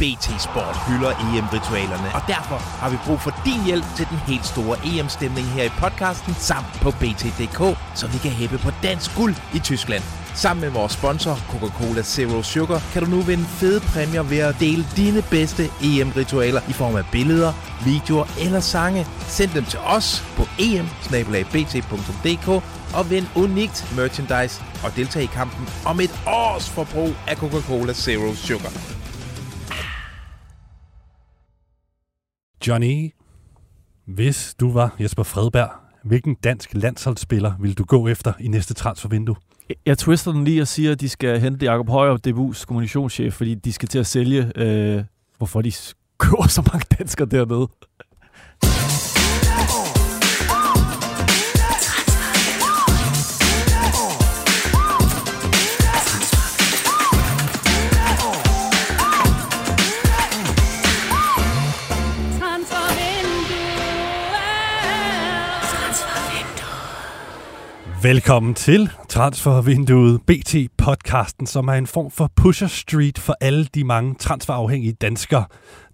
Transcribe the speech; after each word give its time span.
BT 0.00 0.26
Sport 0.42 0.76
hylder 0.86 1.10
EM-ritualerne, 1.10 2.08
og 2.14 2.22
derfor 2.26 2.58
har 2.80 2.90
vi 2.90 2.96
brug 3.06 3.20
for 3.20 3.34
din 3.44 3.64
hjælp 3.64 3.84
til 3.96 4.06
den 4.10 4.18
helt 4.18 4.46
store 4.46 4.76
EM-stemning 4.84 5.46
her 5.46 5.64
i 5.64 5.68
podcasten 5.68 6.34
samt 6.38 6.72
på 6.82 6.90
BT.dk, 6.90 7.78
så 7.94 8.06
vi 8.06 8.18
kan 8.18 8.30
hæppe 8.30 8.58
på 8.58 8.70
dansk 8.82 9.16
guld 9.16 9.34
i 9.54 9.58
Tyskland. 9.58 10.02
Sammen 10.34 10.60
med 10.60 10.70
vores 10.70 10.92
sponsor, 10.92 11.34
Coca-Cola 11.34 12.02
Zero 12.02 12.42
Sugar, 12.42 12.82
kan 12.92 13.04
du 13.04 13.10
nu 13.10 13.20
vinde 13.20 13.44
fede 13.44 13.80
præmier 13.80 14.22
ved 14.22 14.38
at 14.38 14.60
dele 14.60 14.86
dine 14.96 15.22
bedste 15.22 15.64
EM-ritualer 15.82 16.60
i 16.68 16.72
form 16.72 16.96
af 16.96 17.04
billeder, 17.12 17.52
videoer 17.84 18.26
eller 18.40 18.60
sange. 18.60 19.06
Send 19.28 19.50
dem 19.50 19.64
til 19.64 19.78
os 19.78 20.24
på 20.36 20.46
em 20.58 20.88
og 22.94 23.10
vind 23.10 23.26
unikt 23.36 23.92
merchandise 23.96 24.62
og 24.84 24.96
deltag 24.96 25.22
i 25.22 25.26
kampen 25.26 25.68
om 25.86 26.00
et 26.00 26.20
års 26.26 26.68
forbrug 26.68 27.12
af 27.26 27.36
Coca-Cola 27.36 27.92
Zero 27.92 28.34
Sugar. 28.34 28.99
Johnny, 32.66 33.10
hvis 34.06 34.54
du 34.60 34.72
var 34.72 34.96
Jesper 35.00 35.22
Fredberg, 35.22 35.70
hvilken 36.04 36.34
dansk 36.34 36.70
landsholdsspiller 36.74 37.52
vil 37.60 37.78
du 37.78 37.84
gå 37.84 38.08
efter 38.08 38.32
i 38.40 38.48
næste 38.48 38.74
transfervindue? 38.74 39.36
Jeg 39.86 39.98
twister 39.98 40.32
den 40.32 40.44
lige 40.44 40.62
og 40.62 40.68
siger, 40.68 40.92
at 40.92 41.00
de 41.00 41.08
skal 41.08 41.40
hente 41.40 41.66
Jacob 41.66 41.88
Højer, 41.88 42.16
DBU's 42.28 42.64
kommunikationschef, 42.64 43.34
fordi 43.34 43.54
de 43.54 43.72
skal 43.72 43.88
til 43.88 43.98
at 43.98 44.06
sælge, 44.06 44.52
øh, 44.56 45.04
hvorfor 45.38 45.62
de 45.62 45.72
køber 46.18 46.48
så 46.48 46.70
mange 46.72 46.86
danskere 46.98 47.28
dernede. 47.28 47.68
Velkommen 68.02 68.54
til 68.54 68.90
Transfervinduet 69.08 70.20
BT-podcasten, 70.26 71.46
som 71.46 71.68
er 71.68 71.72
en 71.72 71.86
form 71.86 72.10
for 72.10 72.30
pusher 72.36 72.66
street 72.66 73.18
for 73.18 73.34
alle 73.40 73.64
de 73.64 73.84
mange 73.84 74.14
transferafhængige 74.14 74.92
danskere, 74.92 75.44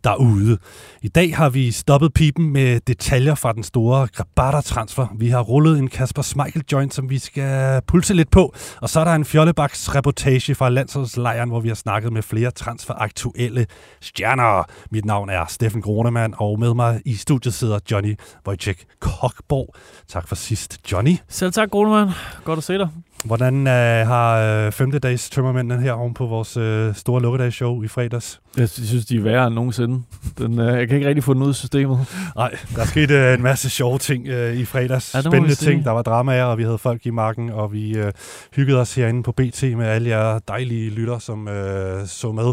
derude. 0.06 0.58
I 1.02 1.08
dag 1.08 1.36
har 1.36 1.50
vi 1.50 1.70
stoppet 1.70 2.12
pipen 2.14 2.52
med 2.52 2.80
detaljer 2.86 3.34
fra 3.34 3.52
den 3.52 3.62
store 3.62 4.08
Grabata-transfer. 4.12 5.06
Vi 5.18 5.28
har 5.28 5.40
rullet 5.40 5.78
en 5.78 5.88
Kasper 5.88 6.22
Schmeichel 6.22 6.62
joint, 6.72 6.94
som 6.94 7.10
vi 7.10 7.18
skal 7.18 7.82
pulse 7.86 8.14
lidt 8.14 8.30
på. 8.30 8.54
Og 8.80 8.90
så 8.90 9.00
er 9.00 9.04
der 9.04 9.14
en 9.14 9.24
Fjollebaks 9.24 9.94
reportage 9.94 10.54
fra 10.54 10.68
landsholdslejren, 10.68 11.48
hvor 11.48 11.60
vi 11.60 11.68
har 11.68 11.74
snakket 11.74 12.12
med 12.12 12.22
flere 12.22 12.50
transferaktuelle 12.50 13.66
stjerner. 14.00 14.64
Mit 14.90 15.04
navn 15.04 15.30
er 15.30 15.44
Steffen 15.48 15.82
Gronemann, 15.82 16.34
og 16.38 16.60
med 16.60 16.74
mig 16.74 17.00
i 17.04 17.14
studiet 17.14 17.54
sidder 17.54 17.78
Johnny 17.91 18.14
Wojciech 18.46 18.84
Kokborg. 19.00 19.74
Tak 20.08 20.28
for 20.28 20.34
sidst, 20.34 20.92
Johnny. 20.92 21.16
Selv 21.28 21.52
tak, 21.52 21.70
Gronemann. 21.70 22.10
Godt 22.44 22.58
at 22.58 22.64
se 22.64 22.78
dig. 22.78 22.88
Hvordan 23.24 23.66
øh, 23.66 24.06
har 24.06 24.36
øh, 24.66 24.72
femte 24.72 24.98
dags 24.98 25.30
tømmermændene 25.30 25.82
her 25.82 25.92
oven 25.92 26.14
på 26.14 26.26
vores 26.26 26.56
øh, 26.56 26.94
store 26.94 27.22
lukkedagsshow 27.22 27.82
i 27.82 27.88
fredags? 27.88 28.41
Jeg 28.56 28.68
synes, 28.68 29.06
de 29.06 29.16
er 29.16 29.20
værre 29.20 29.46
end 29.46 29.54
nogensinde. 29.54 29.95
Den, 30.39 30.61
øh, 30.61 30.78
jeg 30.78 30.89
kan 30.89 30.97
ikke 30.97 31.08
rigtig 31.08 31.25
få 31.25 31.34
den 31.34 31.42
ud 31.42 31.48
af 31.48 31.55
systemet. 31.55 31.98
Nej, 32.36 32.56
der 32.77 32.84
skete 32.84 33.14
øh, 33.14 33.34
en 33.34 33.42
masse 33.42 33.70
sjove 33.70 33.98
ting 33.98 34.28
øh, 34.28 34.56
i 34.56 34.64
fredags. 34.64 35.14
Ja, 35.14 35.20
Spændende 35.20 35.55
ting. 35.55 35.84
Der 35.84 35.91
var 35.91 36.03
dramaer, 36.03 36.44
og 36.44 36.58
vi 36.58 36.62
havde 36.62 36.78
folk 36.78 37.06
i 37.06 37.11
marken, 37.11 37.50
og 37.50 37.72
vi 37.72 37.97
øh, 37.98 38.12
hyggede 38.56 38.80
os 38.80 38.94
herinde 38.94 39.22
på 39.22 39.33
BT 39.33 39.62
med 39.62 39.86
alle 39.86 40.08
jer 40.08 40.38
dejlige 40.38 40.91
lytter, 40.91 41.19
som 41.19 41.48
øh, 41.48 42.06
så 42.06 42.33
med. 42.33 42.44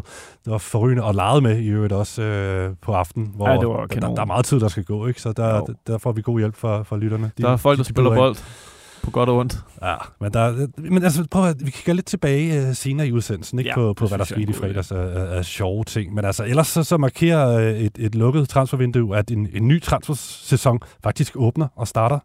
Det 0.45 0.52
var 0.52 0.58
forrygende 0.58 1.03
og 1.03 1.16
legede 1.16 1.41
med 1.41 1.58
i 1.59 1.67
øvrigt 1.67 1.94
også 1.94 2.22
øh, 2.22 2.72
på 2.81 2.94
aften, 2.94 3.31
hvor 3.35 3.50
ja, 3.50 3.57
det 3.57 3.67
var 3.67 3.85
der, 3.85 4.00
der 4.00 4.22
er 4.22 4.25
meget 4.25 4.45
tid, 4.45 4.59
der 4.59 4.67
skal 4.67 4.83
gå, 4.83 5.07
ikke? 5.07 5.22
så 5.22 5.31
der, 5.31 5.59
der, 5.59 5.73
der 5.88 5.97
får 5.97 6.11
vi 6.11 6.22
god 6.22 6.39
hjælp 6.39 6.55
fra, 6.55 6.83
fra 6.83 6.97
lytterne. 6.97 7.31
De, 7.38 7.44
der 7.44 7.50
er 7.50 7.57
folk, 7.57 7.78
der 7.78 7.84
spiller 7.84 8.16
bold. 8.16 8.35
På 9.03 9.12
godt 9.12 9.30
og 9.30 9.38
ondt. 9.38 9.58
Ja, 9.81 9.96
men, 10.22 10.34
der, 10.34 10.68
men 10.78 11.03
altså, 11.03 11.28
prøv 11.31 11.50
at, 11.50 11.66
vi 11.66 11.72
kigger 11.72 11.94
lidt 11.94 12.06
tilbage 12.06 12.68
uh, 12.68 12.75
senere 12.75 13.08
i 13.08 13.12
udsendelsen, 13.12 13.59
ikke 13.59 13.69
ja, 13.69 13.75
på, 13.75 13.94
på 13.94 14.08
hvad 14.08 14.18
der 14.18 14.24
skete 14.24 14.50
i 14.50 14.53
fredags 14.53 14.91
af, 14.91 14.97
af, 14.97 15.38
af 15.38 15.46
sjove 15.46 15.84
ting. 15.84 16.14
Men 16.14 16.25
altså, 16.25 16.44
ellers 16.44 16.68
så, 16.68 16.84
så 16.84 16.97
markerer 16.97 17.58
øh, 17.58 17.74
et, 17.74 17.97
et 18.00 18.16
lukket 18.16 18.50
transfervindue, 18.50 19.18
at 19.18 19.31
en, 19.31 19.50
en 19.53 19.68
ny 19.68 19.81
transfersæson 19.81 20.80
faktisk 21.03 21.34
åbner 21.36 21.68
og 21.75 21.88
starter 21.88 22.19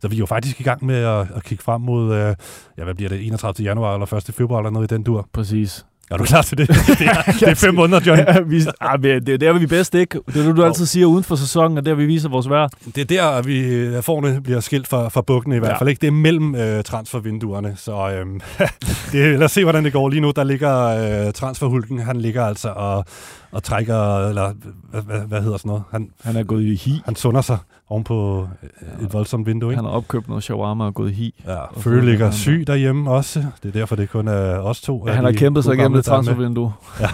så 0.00 0.08
vi 0.08 0.16
er 0.16 0.18
jo 0.18 0.26
faktisk 0.26 0.60
i 0.60 0.62
gang 0.62 0.84
med 0.84 0.96
at, 0.96 1.26
at 1.34 1.44
kigge 1.44 1.64
frem 1.64 1.80
mod, 1.80 2.14
øh, 2.14 2.34
ja, 2.78 2.84
hvad 2.84 2.94
bliver 2.94 3.08
det, 3.08 3.26
31. 3.26 3.64
januar 3.64 3.94
eller 3.94 4.14
1. 4.14 4.34
februar 4.34 4.58
eller 4.58 4.70
noget 4.70 4.92
i 4.92 4.94
den 4.94 5.02
dur. 5.02 5.28
Præcis. 5.32 5.86
Er 6.10 6.16
du 6.16 6.24
klar 6.24 6.42
til 6.42 6.58
det? 6.58 6.68
Det 6.98 7.06
er, 7.06 7.32
det 7.32 7.42
er 7.42 7.54
fem 7.66 7.74
måneder, 7.74 8.00
John. 8.06 8.18
Ja, 8.18 8.40
vi, 8.40 8.62
ah, 8.80 9.02
det 9.02 9.28
er 9.28 9.38
der, 9.38 9.52
vi 9.52 9.62
er 9.62 9.68
bedst, 9.68 9.94
ikke? 9.94 10.18
Det 10.26 10.36
er 10.36 10.46
det, 10.46 10.56
du 10.56 10.64
altid 10.64 10.86
siger 10.86 11.06
uden 11.06 11.24
for 11.24 11.36
sæsonen, 11.36 11.78
og 11.78 11.86
der 11.86 11.94
vi 11.94 12.06
viser 12.06 12.28
vores 12.28 12.50
værd. 12.50 12.70
Det 12.94 13.00
er 13.00 13.04
der, 13.04 13.42
vi 13.42 13.58
øh, 13.58 14.02
forne 14.02 14.40
bliver 14.42 14.60
skilt 14.60 14.88
fra, 14.88 15.08
fra 15.08 15.20
bukkene 15.20 15.56
i 15.56 15.58
hvert 15.58 15.78
fald. 15.78 15.88
Ikke? 15.88 16.00
Det 16.00 16.06
er 16.06 16.10
mellem 16.12 16.54
øh, 16.54 16.84
transfervinduerne. 16.84 17.74
Så 17.76 17.92
øh, 17.92 18.26
det, 19.12 19.38
lad 19.38 19.42
os 19.42 19.52
se, 19.52 19.62
hvordan 19.62 19.84
det 19.84 19.92
går. 19.92 20.08
Lige 20.08 20.20
nu, 20.20 20.30
der 20.36 20.44
ligger 20.44 20.86
øh, 21.26 21.32
transferhulken. 21.32 21.98
Han 21.98 22.16
ligger 22.16 22.44
altså 22.44 22.68
og, 22.68 23.04
og 23.52 23.62
trækker, 23.62 24.28
eller 24.28 24.52
hvad, 24.90 25.26
hvad, 25.28 25.42
hedder 25.42 25.56
sådan 25.56 25.68
noget? 25.68 25.82
Han, 25.90 26.10
han 26.24 26.36
er 26.36 26.42
gået 26.42 26.64
i 26.64 26.74
hi. 26.74 27.02
Han 27.04 27.16
sunder 27.16 27.40
sig 27.40 27.58
oven 27.88 28.04
på 28.04 28.48
ja, 28.62 29.04
et 29.04 29.12
voldsomt 29.12 29.46
vindue. 29.46 29.72
Ikke? 29.72 29.76
Han 29.76 29.84
har 29.84 29.92
opkøbt 29.92 30.28
noget 30.28 30.44
shawarma 30.44 30.84
og 30.84 30.94
gået 30.94 31.10
i 31.10 31.14
hi. 31.14 31.42
Ja, 31.46 31.58
Føle 31.76 32.06
ligger 32.06 32.30
syg 32.30 32.64
derhjemme 32.66 33.10
også. 33.10 33.44
Det 33.62 33.68
er 33.68 33.72
derfor, 33.72 33.96
det 33.96 34.10
kun 34.10 34.28
er 34.28 34.58
os 34.58 34.80
to. 34.80 35.04
Ja, 35.06 35.12
han 35.12 35.24
har 35.24 35.32
kæmpet 35.32 35.64
sig 35.64 35.74
igennem 35.74 35.96
det 35.96 36.04
transfervindue. 36.04 36.72
Ja. 37.00 37.06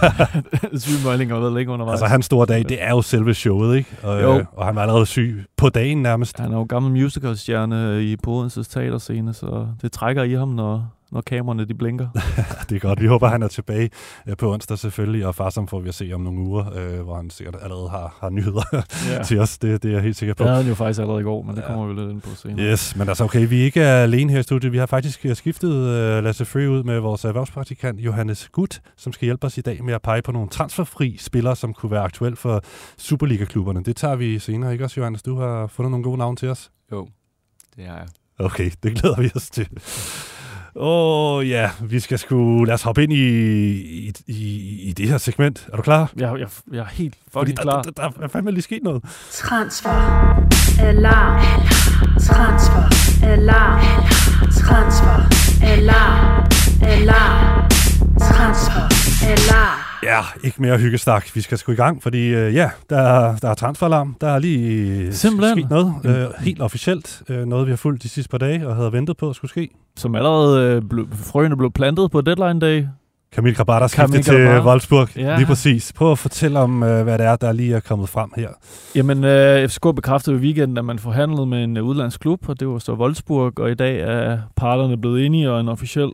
Sygemelding 0.78 1.30
har 1.30 1.41
været 1.41 1.52
længe 1.52 1.72
undervejs. 1.72 1.94
Altså, 1.94 2.06
hans 2.06 2.26
store 2.26 2.47
dag, 2.47 2.62
det 2.68 2.82
er 2.82 2.91
jo 2.91 3.03
selve 3.03 3.34
showet, 3.34 3.76
ikke? 3.76 3.91
Og, 4.03 4.22
jo. 4.22 4.38
Øh, 4.38 4.44
og 4.53 4.66
han 4.66 4.74
var 4.74 4.82
allerede 4.82 5.06
syg 5.06 5.44
på 5.56 5.68
dagen 5.68 6.03
nærmest. 6.03 6.38
Han 6.38 6.53
er 6.53 6.56
jo 6.56 6.66
gammel 6.68 7.03
musicalstjerne 7.03 8.04
i 8.04 8.16
Odenses 8.26 8.68
teaterscene, 8.68 9.34
så 9.34 9.66
det 9.82 9.92
trækker 9.92 10.22
i 10.22 10.34
ham, 10.34 10.48
når, 10.48 10.95
når 11.12 11.20
kameraerne 11.20 11.64
de 11.64 11.74
blinker. 11.74 12.08
det 12.68 12.76
er 12.76 12.80
godt. 12.80 13.00
Vi 13.00 13.06
håber, 13.06 13.28
han 13.28 13.42
er 13.42 13.48
tilbage 13.48 13.90
øh, 14.28 14.36
på 14.36 14.52
onsdag 14.52 14.78
selvfølgelig, 14.78 15.26
og 15.26 15.34
Farsom 15.34 15.68
får 15.68 15.80
vi 15.80 15.88
at 15.88 15.94
se 15.94 16.12
om 16.12 16.20
nogle 16.20 16.40
uger, 16.40 16.64
øh, 16.76 17.00
hvor 17.00 17.16
han 17.16 17.30
sikkert 17.30 17.56
allerede 17.62 17.88
har, 17.88 18.16
har 18.20 18.30
nyheder 18.30 18.62
ja. 19.12 19.22
til 19.22 19.40
os. 19.40 19.58
Det, 19.58 19.82
det 19.82 19.88
er 19.88 19.92
jeg 19.92 20.02
helt 20.02 20.16
sikker 20.16 20.34
på. 20.34 20.42
Det 20.42 20.50
havde 20.50 20.62
han 20.62 20.68
jo 20.68 20.74
faktisk 20.74 21.00
allerede 21.00 21.20
i 21.20 21.24
går, 21.24 21.42
men 21.42 21.56
det 21.56 21.62
ja. 21.62 21.66
kommer 21.66 21.86
vi 21.86 22.00
lidt 22.00 22.10
ind 22.10 22.20
på 22.20 22.34
senere. 22.34 22.66
Yes, 22.66 22.96
men 22.96 23.08
altså 23.08 23.24
okay, 23.24 23.48
vi 23.48 23.60
er 23.60 23.64
ikke 23.64 23.82
alene 23.82 24.32
her 24.32 24.38
i 24.38 24.42
studiet. 24.42 24.72
Vi 24.72 24.78
har 24.78 24.86
faktisk 24.86 25.26
øh, 25.26 25.36
skiftet 25.36 25.68
uh, 25.68 26.24
Lasse 26.24 26.44
Free 26.44 26.70
ud 26.70 26.82
med 26.82 26.98
vores 26.98 27.24
erhvervspraktikant 27.24 28.00
Johannes 28.00 28.48
Gut, 28.52 28.80
som 28.96 29.12
skal 29.12 29.26
hjælpe 29.26 29.46
os 29.46 29.58
i 29.58 29.60
dag 29.60 29.84
med 29.84 29.94
at 29.94 30.02
pege 30.02 30.22
på 30.22 30.32
nogle 30.32 30.48
transferfri 30.48 31.16
spillere, 31.18 31.56
som 31.56 31.74
kunne 31.74 31.90
være 31.90 32.02
aktuelle 32.02 32.36
for 32.36 32.62
Superliga-klubberne. 32.98 33.82
Det 33.84 33.96
tager 33.96 34.16
vi 34.16 34.38
senere, 34.38 34.72
ikke 34.72 34.84
også, 34.84 35.00
Johannes? 35.00 35.22
Du 35.22 35.38
har 35.38 35.66
fundet 35.66 35.90
nogle 35.90 36.04
gode 36.04 36.18
navne 36.18 36.36
til 36.36 36.48
os. 36.48 36.70
Jo, 36.92 37.08
det 37.76 37.86
har 37.86 37.96
jeg. 37.96 38.06
Okay, 38.38 38.70
det 38.82 38.94
glæder 38.94 39.20
vi 39.20 39.30
os 39.34 39.50
til. 39.50 39.68
Åh 40.78 41.37
oh, 41.37 41.48
ja, 41.48 41.70
vi 41.81 42.00
skal 42.00 42.19
sgu... 42.19 42.64
Lad 42.64 42.75
os 42.75 42.82
hoppe 42.82 43.03
ind 43.03 43.12
i, 43.12 43.16
i, 43.16 44.12
i, 44.26 44.81
i 44.88 44.92
det 44.92 45.09
her 45.09 45.19
segment. 45.19 45.69
Er 45.72 45.76
du 45.76 45.82
klar? 45.82 46.12
Jeg, 46.16 46.38
jeg, 46.38 46.48
jeg 46.72 46.78
er 46.78 46.84
helt 46.84 47.14
fucking 47.32 47.59
klar. 47.59 47.82
Der, 47.82 47.91
der, 47.91 48.09
der, 48.10 48.22
er 48.22 48.28
fandme 48.28 48.50
lige 48.50 48.62
sket 48.62 48.82
noget. 48.82 49.03
Transfer. 49.32 49.91
Alarm. 50.81 51.41
Transfer. 52.20 52.82
Alarm. 53.26 53.81
Transfer. 54.50 55.28
Alarm. 55.62 56.55
Alarm. 56.82 57.69
Transfer. 58.20 58.82
Alarm. 59.26 59.78
Ja, 60.03 60.20
ikke 60.44 60.62
mere 60.62 60.78
hyggestak. 60.78 61.26
Vi 61.34 61.41
skal 61.41 61.59
sgu 61.59 61.72
i 61.72 61.75
gang, 61.75 62.03
fordi 62.03 62.26
øh, 62.26 62.54
ja, 62.54 62.70
der, 62.91 63.37
der 63.37 63.50
er 63.50 63.54
transferalarm. 63.54 64.16
Der 64.20 64.26
er 64.28 64.38
lige 64.38 65.12
Simpelthen. 65.12 65.59
sket 65.59 65.70
noget. 65.70 65.94
Øh, 66.04 66.26
helt 66.41 66.60
officielt. 66.62 67.22
Øh, 67.28 67.44
noget, 67.47 67.66
vi 67.66 67.72
har 67.72 67.76
fulgt 67.76 68.03
de 68.03 68.09
sidste 68.09 68.28
par 68.31 68.38
dage 68.38 68.69
og 68.69 68.76
havde 68.76 68.92
ventet 68.92 69.16
på 69.16 69.31
at 69.31 69.36
skulle 69.36 69.50
ske. 69.50 69.69
Som 69.97 70.15
allerede 70.15 70.70
øh, 70.76 70.82
ble, 70.82 71.06
frøene 71.12 71.56
blev 71.56 71.72
plantet 71.72 72.10
på 72.10 72.20
deadline 72.20 72.60
day. 72.60 72.84
Kamil 73.32 73.54
Grabata 73.54 73.86
skiftet 73.88 74.25
til 74.25 74.60
Wolfsburg. 74.60 75.16
Ja. 75.16 75.36
Lige 75.36 75.47
præcis. 75.47 75.92
Prøv 75.92 76.12
at 76.12 76.18
fortælle 76.18 76.59
om, 76.59 76.83
øh, 76.83 77.03
hvad 77.04 77.18
det 77.18 77.27
er, 77.27 77.36
der 77.36 77.53
lige 77.53 77.74
er 77.74 77.80
kommet 77.80 78.09
frem 78.09 78.30
her. 78.36 78.48
Jamen, 78.95 79.24
øh, 79.24 79.68
FCK 79.68 79.83
bekræftede 79.97 80.36
i 80.36 80.39
weekenden, 80.39 80.78
at 80.78 80.84
man 80.84 80.98
forhandlede 80.98 81.47
med 81.47 81.65
en 81.65 81.77
øh, 81.77 81.84
udlandsklub, 81.84 82.48
og 82.48 82.60
det 82.60 82.68
var 82.68 82.78
så 82.78 82.92
Wolfsburg, 82.92 83.60
og 83.60 83.71
i 83.71 83.74
dag 83.74 84.00
er 84.00 84.39
parterne 84.56 84.97
blevet 85.00 85.27
enige, 85.27 85.50
og 85.50 85.60
en 85.60 85.68
officiel 85.68 86.10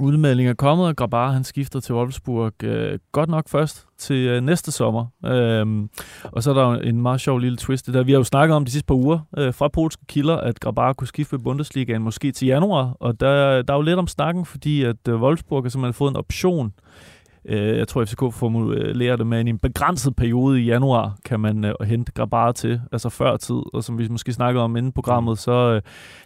udmelding 0.00 0.48
er 0.48 0.54
kommet, 0.54 0.86
og 0.86 0.96
Grabar 0.96 1.32
han 1.32 1.44
skifter 1.44 1.80
til 1.80 1.94
Wolfsburg 1.94 2.64
øh, 2.64 2.98
godt 3.12 3.28
nok 3.28 3.48
først 3.48 3.86
til 3.98 4.16
øh, 4.16 4.40
næste 4.40 4.72
sommer. 4.72 5.06
Øhm, 5.24 5.90
og 6.22 6.42
så 6.42 6.50
er 6.50 6.54
der 6.54 6.74
en 6.74 7.02
meget 7.02 7.20
sjov 7.20 7.38
lille 7.38 7.56
twist. 7.56 7.86
Der. 7.86 8.02
Vi 8.02 8.12
har 8.12 8.18
jo 8.18 8.24
snakket 8.24 8.56
om 8.56 8.64
de 8.64 8.70
sidste 8.70 8.86
par 8.86 8.94
uger 8.94 9.18
øh, 9.38 9.54
fra 9.54 9.68
polske 9.68 10.02
kilder, 10.08 10.36
at 10.36 10.60
Grabar 10.60 10.92
kunne 10.92 11.08
skifte 11.08 11.38
Bundesligaen 11.38 12.02
måske 12.02 12.32
til 12.32 12.46
januar. 12.46 12.96
Og 13.00 13.20
der, 13.20 13.62
der 13.62 13.74
er 13.74 13.78
jo 13.78 13.82
lidt 13.82 13.98
om 13.98 14.06
snakken, 14.06 14.46
fordi 14.46 14.84
at 14.84 15.08
øh, 15.08 15.22
Wolfsburg 15.22 15.64
har 15.64 15.70
simpelthen 15.70 15.94
fået 15.94 16.10
en 16.10 16.16
option 16.16 16.66
Øh, 16.66 17.11
Øh, 17.44 17.78
jeg 17.78 17.88
tror, 17.88 18.04
FCK 18.04 18.20
formulerer 18.32 19.12
øh, 19.12 19.18
det 19.18 19.26
med, 19.26 19.38
at 19.38 19.46
i 19.46 19.50
en 19.50 19.58
begrænset 19.58 20.16
periode 20.16 20.60
i 20.60 20.64
januar 20.64 21.16
kan 21.24 21.40
man 21.40 21.64
øh, 21.64 21.74
hente 21.84 22.12
Grabara 22.12 22.52
til, 22.52 22.80
altså 22.92 23.08
før 23.08 23.36
tid. 23.36 23.60
Og 23.72 23.84
som 23.84 23.98
vi 23.98 24.08
måske 24.08 24.32
snakkede 24.32 24.64
om 24.64 24.76
inden 24.76 24.92
programmet, 24.92 25.38
så 25.38 25.52
øh, 25.52 25.82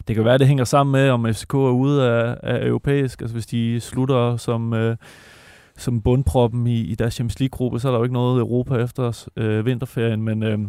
det 0.07 0.15
kan 0.15 0.25
være, 0.25 0.33
at 0.33 0.39
det 0.39 0.47
hænger 0.47 0.63
sammen 0.63 0.91
med, 0.91 1.09
om 1.09 1.25
FCK 1.33 1.53
er 1.53 1.57
ude 1.57 2.09
af, 2.09 2.37
af 2.43 2.67
europæisk. 2.67 3.21
Altså 3.21 3.35
hvis 3.35 3.45
de 3.45 3.79
slutter 3.79 4.37
som... 4.37 4.73
Øh, 4.73 4.97
som 5.79 6.01
bundproppen 6.01 6.67
i, 6.67 6.81
i 6.81 6.95
deres 6.95 7.13
Champions 7.13 7.39
League-gruppe, 7.39 7.79
så 7.79 7.87
er 7.87 7.91
der 7.91 7.99
jo 7.99 8.03
ikke 8.03 8.13
noget 8.13 8.39
Europa 8.39 8.75
efter 8.75 9.03
os, 9.03 9.29
øh, 9.35 9.65
vinterferien, 9.65 10.21
men 10.21 10.43
øh, 10.43 10.59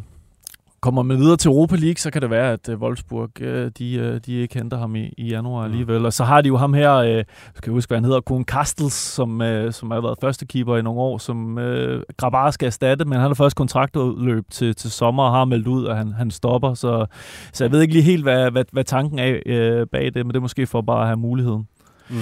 kommer 0.81 1.03
man 1.03 1.19
videre 1.19 1.37
til 1.37 1.49
Europa 1.49 1.77
League, 1.77 1.97
så 1.97 2.11
kan 2.11 2.23
det 2.23 2.31
være, 2.31 2.53
at 2.53 2.69
øh, 2.69 2.79
Wolfsburg, 2.81 3.41
øh, 3.41 3.71
de, 3.79 3.95
øh, 3.95 4.21
de 4.27 4.33
ikke 4.35 4.55
henter 4.55 4.79
ham 4.79 4.97
i, 4.97 5.13
i 5.19 5.29
januar 5.29 5.59
Mm. 5.67 5.73
alligevel. 5.73 6.07
Og 6.07 6.13
så 6.13 6.25
har 6.25 6.41
de 6.41 6.49
jo 6.49 6.57
ham 6.57 6.75
her, 6.75 6.95
øh, 6.95 7.25
skal 7.55 7.71
jeg 7.71 7.73
huske, 7.73 7.91
hvad 7.91 7.97
han 7.99 8.05
hedder, 8.05 8.21
Kuhn 8.21 8.45
Kastels, 8.45 8.93
som, 8.95 9.43
øh, 9.43 9.73
som 9.73 9.91
har 9.91 10.01
været 10.01 10.19
første 10.21 10.47
keeper 10.47 10.77
i 10.77 10.83
nogle 10.83 11.01
år, 11.01 11.19
som 11.19 11.59
øh, 11.59 12.03
Grabar 12.17 12.51
skal 12.51 12.67
erstatte, 12.67 13.05
men 13.05 13.13
han 13.19 13.27
har 13.27 13.35
først 13.35 13.57
kontraktudløb 13.57 14.45
til, 14.51 14.75
til 14.75 14.91
sommer 14.91 15.23
og 15.23 15.31
har 15.33 15.45
meldt 15.45 15.67
ud, 15.67 15.87
at 15.87 15.97
han, 15.97 16.13
han 16.13 16.31
stopper. 16.31 16.75
Så, 16.75 17.07
så 17.53 17.65
jeg 17.65 17.73
ved 17.73 17.81
ikke 17.81 17.95
lige 17.95 18.03
helt, 18.05 18.23
hvad, 18.23 18.51
hvad, 18.51 18.65
hvad 18.73 18.85
tanken 18.85 19.19
er 19.19 19.39
øh, 19.47 19.87
bag 19.93 20.05
det, 20.05 20.15
men 20.17 20.29
det 20.29 20.37
er 20.37 20.41
måske 20.41 20.67
for 20.67 20.81
bare 20.81 21.01
at 21.01 21.07
have 21.07 21.17
muligheden. 21.17 21.69
Mm. 22.11 22.17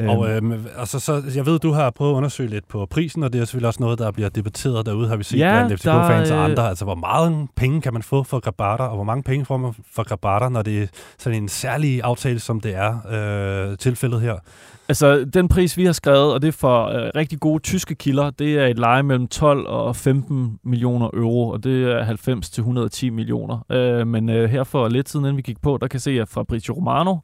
Øhm, 0.00 0.08
Og 0.08 0.30
øh, 0.30 0.42
altså, 0.78 0.98
så, 1.00 1.22
jeg 1.34 1.46
ved, 1.46 1.58
du 1.58 1.72
har 1.72 1.90
prøvet 1.90 2.12
at 2.12 2.16
undersøge 2.16 2.50
lidt 2.50 2.68
på 2.68 2.86
prisen, 2.90 3.22
og 3.22 3.32
det 3.32 3.40
er 3.40 3.44
selvfølgelig 3.44 3.68
også 3.68 3.82
noget, 3.82 3.98
der 3.98 4.10
bliver 4.10 4.28
debatteret 4.28 4.86
derude, 4.86 5.08
har 5.08 5.16
vi 5.16 5.24
set 5.24 5.38
Ja, 5.38 5.50
blandt 5.66 5.80
FCK-fans 5.80 6.30
og 6.30 6.36
øh, 6.36 6.44
andre. 6.44 6.68
Altså, 6.68 6.84
hvor 6.84 6.94
meget 6.94 7.48
penge 7.56 7.80
kan 7.80 7.92
man 7.92 8.02
få 8.02 8.22
for 8.22 8.40
Grabata, 8.40 8.82
og 8.82 8.94
hvor 8.94 9.04
mange 9.04 9.22
penge 9.22 9.44
får 9.44 9.56
man 9.56 9.74
for 9.94 10.02
Grabata, 10.02 10.48
når 10.48 10.62
det 10.62 10.82
er 10.82 10.86
sådan 11.18 11.42
en 11.42 11.48
særlig 11.48 12.02
aftale, 12.02 12.40
som 12.40 12.60
det 12.60 12.74
er 12.74 13.70
øh, 13.70 13.78
tilfældet 13.78 14.20
her? 14.20 14.34
Altså, 14.88 15.24
den 15.34 15.48
pris, 15.48 15.76
vi 15.76 15.84
har 15.84 15.92
skrevet, 15.92 16.32
og 16.32 16.42
det 16.42 16.48
er 16.48 16.52
for 16.52 16.86
øh, 16.86 17.10
rigtig 17.16 17.40
gode 17.40 17.62
tyske 17.62 17.94
kilder, 17.94 18.30
det 18.30 18.58
er 18.58 18.66
et 18.66 18.78
leje 18.78 19.02
mellem 19.02 19.28
12 19.28 19.66
og 19.66 19.96
15 19.96 20.58
millioner 20.64 21.10
euro, 21.14 21.48
og 21.48 21.64
det 21.64 21.92
er 21.92 22.04
90 22.04 22.50
til 22.50 22.60
110 22.60 23.10
millioner. 23.10 23.64
Øh, 23.72 24.06
men 24.06 24.28
øh, 24.28 24.50
her 24.50 24.64
for 24.64 24.88
lidt 24.88 25.08
siden, 25.08 25.24
inden 25.24 25.36
vi 25.36 25.42
gik 25.42 25.62
på, 25.62 25.78
der 25.80 25.88
kan 25.88 26.00
se, 26.00 26.20
at 26.20 26.28
Fabrizio 26.28 26.74
Romano, 26.74 27.16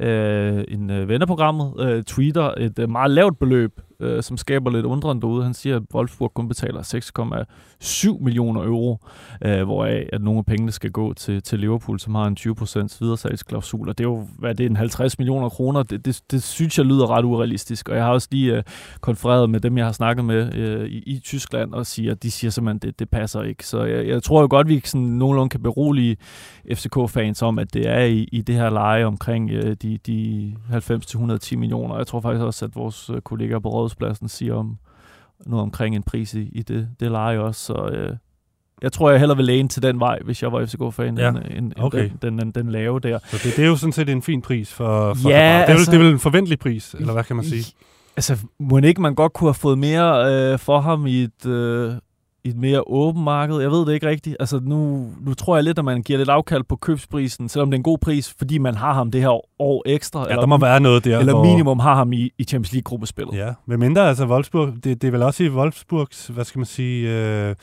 øh, 0.00 0.64
en 0.68 0.90
øh, 0.90 1.08
ven 1.08 1.22
af 1.22 1.28
programmet, 1.28 1.72
øh, 1.80 2.02
tweeter 2.02 2.54
et 2.56 2.78
øh, 2.78 2.90
meget 2.90 3.10
lavt 3.10 3.38
beløb, 3.38 3.80
øh, 4.00 4.22
som 4.22 4.36
skaber 4.36 4.70
lidt 4.70 4.86
undren 4.86 5.20
derude. 5.20 5.44
Han 5.44 5.54
siger, 5.54 5.76
at 5.76 5.82
Wolfsburg 5.94 6.34
kun 6.34 6.48
betaler 6.48 6.82
6,7 6.82 8.24
millioner 8.24 8.62
euro, 8.62 8.98
øh, 9.44 9.62
hvoraf 9.62 10.08
at 10.12 10.22
nogle 10.22 10.38
af 10.38 10.46
pengene 10.46 10.72
skal 10.72 10.90
gå 10.90 11.14
til, 11.14 11.42
til 11.42 11.58
Liverpool, 11.58 12.00
som 12.00 12.14
har 12.14 12.24
en 12.24 12.36
20% 12.40 12.98
videresalgsklausul. 13.00 13.88
Og 13.88 13.98
det 13.98 14.04
er 14.04 14.08
jo, 14.08 14.28
hvad 14.38 14.54
det 14.54 14.64
er, 14.64 14.70
en 14.70 14.76
50 14.76 15.18
millioner 15.18 15.48
kroner. 15.48 15.82
Det, 15.82 16.04
det, 16.04 16.22
det 16.30 16.42
synes 16.42 16.78
jeg 16.78 16.86
lyder 16.86 17.10
ret 17.10 17.24
urealistisk. 17.24 17.88
Og 17.88 17.96
jeg 17.96 18.04
har 18.04 18.12
også 18.12 18.28
lige 18.30 18.56
øh, 18.56 18.62
konfereret 19.00 19.50
med 19.50 19.60
dem, 19.60 19.78
jeg 19.78 19.86
har 19.86 19.92
snakket 19.92 20.24
med 20.24 20.54
øh, 20.54 20.88
i, 20.88 20.98
i 20.98 21.18
Tyskland, 21.18 21.74
og 21.74 21.86
siger, 21.86 22.14
de 22.14 22.30
siger 22.30 22.50
simpelthen, 22.50 22.78
det, 22.78 22.98
det 22.98 23.10
passer 23.10 23.42
ikke. 23.42 23.66
Så 23.66 23.84
jeg, 23.84 24.06
jeg 24.06 24.22
tror 24.22 24.40
jo 24.40 24.46
godt, 24.50 24.68
vi 24.68 24.80
sådan 24.84 25.06
nogenlunde 25.06 25.50
kan 25.50 25.62
berolige 25.62 26.16
FCK-fans 26.74 27.42
om, 27.42 27.58
at 27.58 27.74
det 27.74 27.88
er 27.88 28.04
i, 28.04 28.28
i 28.32 28.42
det 28.42 28.54
her 28.54 28.70
leje 28.70 29.04
omkring 29.04 29.50
øh, 29.50 29.76
de, 29.82 29.98
de 30.06 30.54
90-110 30.72 31.56
millioner. 31.56 31.96
Jeg 31.96 32.06
tror 32.06 32.20
faktisk 32.20 32.42
også, 32.42 32.64
at 32.64 32.76
vores 32.76 33.10
øh, 33.10 33.20
kollegaer 33.20 33.58
på 33.58 33.68
Rådhuspladsen 33.88 34.28
siger 34.28 34.54
om 34.54 34.78
noget 35.46 35.62
omkring 35.62 35.96
en 35.96 36.02
pris 36.02 36.34
i, 36.34 36.48
i 36.52 36.62
det, 36.62 36.88
det 37.00 37.10
leje 37.10 37.38
også. 37.38 37.60
Så 37.64 37.74
øh, 37.74 38.16
jeg 38.82 38.92
tror, 38.92 39.10
jeg 39.10 39.18
hellere 39.20 39.36
vil 39.36 39.46
læne 39.46 39.68
til 39.68 39.82
den 39.82 40.00
vej, 40.00 40.18
hvis 40.24 40.42
jeg 40.42 40.52
var 40.52 40.66
FCK-fan, 40.66 41.18
Ja, 41.18 41.28
end, 41.28 41.38
end, 41.56 41.72
okay. 41.76 42.04
end 42.10 42.18
den, 42.22 42.38
den, 42.38 42.50
den 42.50 42.70
lave 42.70 43.00
der. 43.00 43.18
Så 43.24 43.40
det, 43.44 43.56
det 43.56 43.64
er 43.64 43.68
jo 43.68 43.76
sådan 43.76 43.92
set 43.92 44.08
en 44.08 44.22
fin 44.22 44.42
pris 44.42 44.72
for, 44.72 45.14
for 45.14 45.28
Ja. 45.28 45.34
Det 45.36 45.42
er, 45.44 45.64
altså- 45.64 45.90
det 45.90 45.98
er 45.98 46.02
vel 46.04 46.12
en 46.12 46.18
forventelig 46.18 46.58
pris, 46.58 46.94
eller 46.94 47.12
hvad 47.12 47.24
kan 47.24 47.36
man 47.36 47.44
sige? 47.44 47.64
Altså, 48.16 48.36
må 48.60 48.78
ikke 48.78 49.00
man 49.02 49.14
godt 49.14 49.32
kunne 49.32 49.48
have 49.48 49.54
fået 49.54 49.78
mere 49.78 50.32
øh, 50.52 50.58
for 50.58 50.80
ham 50.80 51.06
i 51.06 51.22
et, 51.22 51.46
øh, 51.46 51.92
i 52.48 52.50
et 52.50 52.56
mere 52.56 52.82
åbent 52.86 53.24
marked? 53.24 53.56
Jeg 53.56 53.70
ved 53.70 53.86
det 53.86 53.92
ikke 53.92 54.08
rigtigt. 54.08 54.36
Altså, 54.40 54.60
nu, 54.62 55.10
nu 55.20 55.34
tror 55.34 55.56
jeg 55.56 55.64
lidt, 55.64 55.78
at 55.78 55.84
man 55.84 56.02
giver 56.02 56.18
lidt 56.18 56.28
afkald 56.28 56.64
på 56.64 56.76
købsprisen, 56.76 57.48
selvom 57.48 57.70
det 57.70 57.76
er 57.76 57.78
en 57.78 57.82
god 57.82 57.98
pris, 57.98 58.34
fordi 58.38 58.58
man 58.58 58.74
har 58.74 58.92
ham 58.92 59.10
det 59.10 59.20
her 59.20 59.60
år 59.62 59.82
ekstra. 59.86 60.26
Ja, 60.30 60.34
der 60.34 60.46
må 60.46 60.58
være 60.58 60.80
noget 60.80 61.04
der, 61.04 61.18
eller 61.18 61.32
hvor... 61.32 61.44
minimum 61.44 61.78
har 61.78 61.94
ham 61.94 62.12
i, 62.12 62.30
i 62.38 62.44
Champions 62.44 62.72
League-gruppespillet. 62.72 63.34
Ja, 63.34 63.52
med 63.66 63.76
mindre 63.76 64.08
altså 64.08 64.26
Wolfsburg, 64.26 64.68
det, 64.84 65.02
det 65.02 65.04
er 65.04 65.12
vel 65.12 65.22
også 65.22 65.44
i 65.44 65.48
Wolfsburgs, 65.48 66.26
hvad 66.26 66.44
skal 66.44 66.58
man 66.58 66.66
sige, 66.66 67.10
øh, 67.10 67.54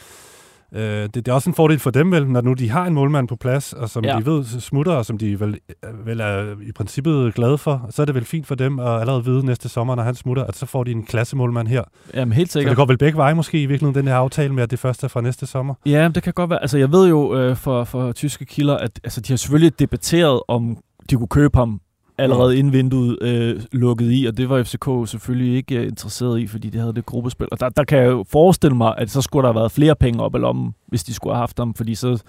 øh, 0.75 0.83
det, 1.04 1.16
det 1.16 1.27
er 1.27 1.33
også 1.33 1.50
en 1.50 1.54
fordel 1.56 1.80
for 1.80 1.89
dem 1.92 2.12
vel, 2.12 2.27
når 2.27 2.42
nu 2.42 2.54
de 2.54 2.69
har 2.69 2.86
en 2.86 2.94
målmand 2.94 3.27
på 3.27 3.36
plads, 3.36 3.74
og 3.74 3.89
som 3.89 4.04
Ja. 4.06 4.18
de 4.19 4.25
ved 4.25 4.44
smutter, 4.60 4.92
og 4.94 5.06
som 5.06 5.18
de 5.18 5.39
vel, 5.39 5.57
vel 6.06 6.19
er 6.19 6.56
i 6.68 6.72
princippet 6.72 7.33
glade 7.33 7.57
for, 7.57 7.88
så 7.89 8.01
er 8.01 8.06
det 8.06 8.16
vel 8.16 8.25
fint 8.25 8.48
for 8.48 8.56
dem 8.56 8.80
at 8.80 9.00
allerede 9.01 9.25
vide 9.25 9.45
næste 9.45 9.69
sommer, 9.69 9.95
når 9.95 10.04
han 10.04 10.16
smutter, 10.16 10.44
at 10.44 10.56
så 10.56 10.66
får 10.66 10.83
de 10.83 10.92
en 10.92 11.04
klassemålmand 11.06 11.68
her. 11.68 11.83
Jamen, 12.13 12.33
helt 12.33 12.50
Så 12.50 12.54
sikkert. 12.54 12.69
det 12.69 12.77
går 12.77 12.86
vel 12.86 12.98
begge 12.98 13.18
veje 13.18 13.33
måske 13.36 13.62
i 13.62 13.66
virkeligheden, 13.66 13.95
den 14.06 14.07
her 14.07 14.16
aftale 14.16 14.54
med, 14.54 14.63
at 14.63 14.72
det 14.72 14.80
første 14.80 15.04
er 15.06 15.07
fra 15.07 15.22
næste 15.22 15.45
sommer. 15.45 15.74
Ja, 15.86 16.10
det 16.16 16.24
kan 16.24 16.33
godt 16.33 16.50
være. 16.50 16.62
Altså, 16.62 16.77
jeg 16.77 16.92
ved 16.92 17.10
jo 17.10 17.36
øh, 17.38 17.56
for, 17.56 17.83
for 17.83 18.12
tyske 18.12 18.45
kilder, 18.45 18.77
at 18.77 19.00
altså, 19.04 19.22
de 19.22 19.31
har 19.31 19.38
selvfølgelig 19.38 19.80
debatteret, 19.80 20.42
om 20.48 20.77
de 21.10 21.16
kunne 21.16 21.27
købe 21.27 21.57
ham 21.57 21.80
allerede 22.18 22.58
inden 22.58 22.74
vinduet 22.74 23.18
øh, 23.22 23.62
lukket 23.72 24.08
i, 24.12 24.26
og 24.26 24.38
det 24.38 24.50
var 24.50 24.64
FCK 24.64 25.10
selvfølgelig 25.10 25.56
ikke 25.56 25.76
øh, 25.76 25.88
interesseret 25.88 26.40
i, 26.40 26.48
fordi 26.48 26.70
de 26.70 26.78
havde 26.78 26.94
det 26.94 27.06
gruppespil. 27.06 27.48
Og 27.52 27.60
der, 27.60 27.70
der 27.70 27.84
kan 27.84 27.98
jeg 27.98 28.06
jo 28.08 28.26
forestille 28.30 28.78
mig, 28.78 28.94
at 28.98 29.10
så 29.10 29.22
skulle 29.22 29.44
der 29.48 29.54
have 29.54 29.60
været 29.60 29.72
flere 29.72 29.96
penge 29.96 30.24
op 30.24 30.36
i 30.36 30.38
lommen, 30.38 30.76
hvis 30.88 31.04
de 31.04 31.14
skulle 31.14 31.34
have 31.34 31.40
haft 31.40 31.60
ham, 31.60 31.74
fordi 31.74 31.96
så, 31.96 32.24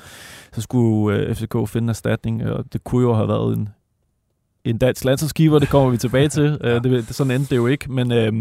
så 0.53 0.61
skulle 0.61 1.17
øh, 1.19 1.35
FCK 1.35 1.53
finde 1.69 1.85
en 1.85 1.89
erstatning, 1.89 2.45
og 2.51 2.65
det 2.73 2.85
kunne 2.85 3.03
jo 3.03 3.15
have 3.15 3.29
været 3.29 3.57
en, 3.57 3.69
en 4.65 4.79
dansk 4.79 5.05
landsholdskeeper, 5.05 5.59
det 5.59 5.69
kommer 5.69 5.91
vi 5.91 5.97
tilbage 5.97 6.29
til. 6.29 6.59
Øh, 6.65 6.75
det, 6.85 6.91
det, 7.09 7.15
sådan 7.15 7.31
endte 7.31 7.51
det 7.51 7.57
jo 7.57 7.67
ikke, 7.67 7.93
men 7.93 8.13
øh, 8.13 8.33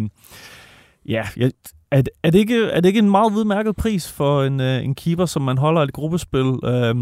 ja, 1.09 1.23
jeg, 1.37 1.51
er, 1.91 2.01
det- 2.01 2.13
er, 2.23 2.29
det 2.31 2.39
ikke, 2.39 2.63
er 2.65 2.79
det 2.81 2.87
ikke 2.89 2.99
en 2.99 3.11
meget 3.11 3.31
udmærket 3.33 3.75
pris 3.75 4.11
for 4.11 4.43
en, 4.43 4.59
øh, 4.61 4.83
en 4.83 4.95
keeper, 4.95 5.25
som 5.25 5.41
man 5.41 5.57
holder 5.57 5.81
et 5.81 5.93
gruppespil, 5.93 6.53
øh, 6.65 6.95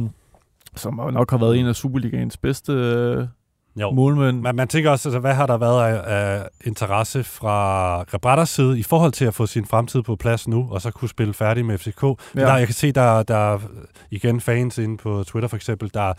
som 0.75 0.94
nok 1.13 1.31
har 1.31 1.38
været 1.38 1.57
en 1.60 1.66
af 1.66 1.75
Superligaens 1.75 2.38
bedste 2.38 2.72
øh, 2.74 3.28
Jo. 3.75 3.92
målmænd? 3.92 4.42
Man, 4.42 4.56
man 4.56 4.68
tænker 4.68 4.90
også, 4.92 5.10
altså, 5.10 5.20
hvad 5.20 5.34
har 5.34 5.46
der 5.48 5.58
været 5.58 5.84
af, 5.84 6.02
af 6.16 6.48
interesse 6.66 7.24
fra 7.24 8.02
Rabatters 8.02 8.50
side 8.50 8.80
i 8.80 8.84
forhold 8.84 9.12
til 9.12 9.25
at 9.25 9.34
få 9.34 9.46
sin 9.46 9.66
fremtid 9.66 10.02
på 10.02 10.16
plads 10.16 10.48
nu, 10.48 10.68
og 10.72 10.81
så 10.81 10.92
kunne 10.92 11.10
spille 11.10 11.34
færdig 11.34 11.66
med 11.66 11.78
FCK? 11.78 12.04
Ja. 12.04 12.10
Ja. 12.36 12.42
Der, 12.46 12.58
jeg 12.58 12.68
kan 12.68 12.74
se, 12.74 12.92
der, 12.92 13.24
der 13.24 13.36
er 13.54 13.60
igen 14.12 14.42
fans 14.42 14.78
inde 14.78 14.98
på 14.98 15.24
Twitter 15.28 15.48
for 15.50 15.56
eksempel, 15.56 15.92
der, 15.94 16.14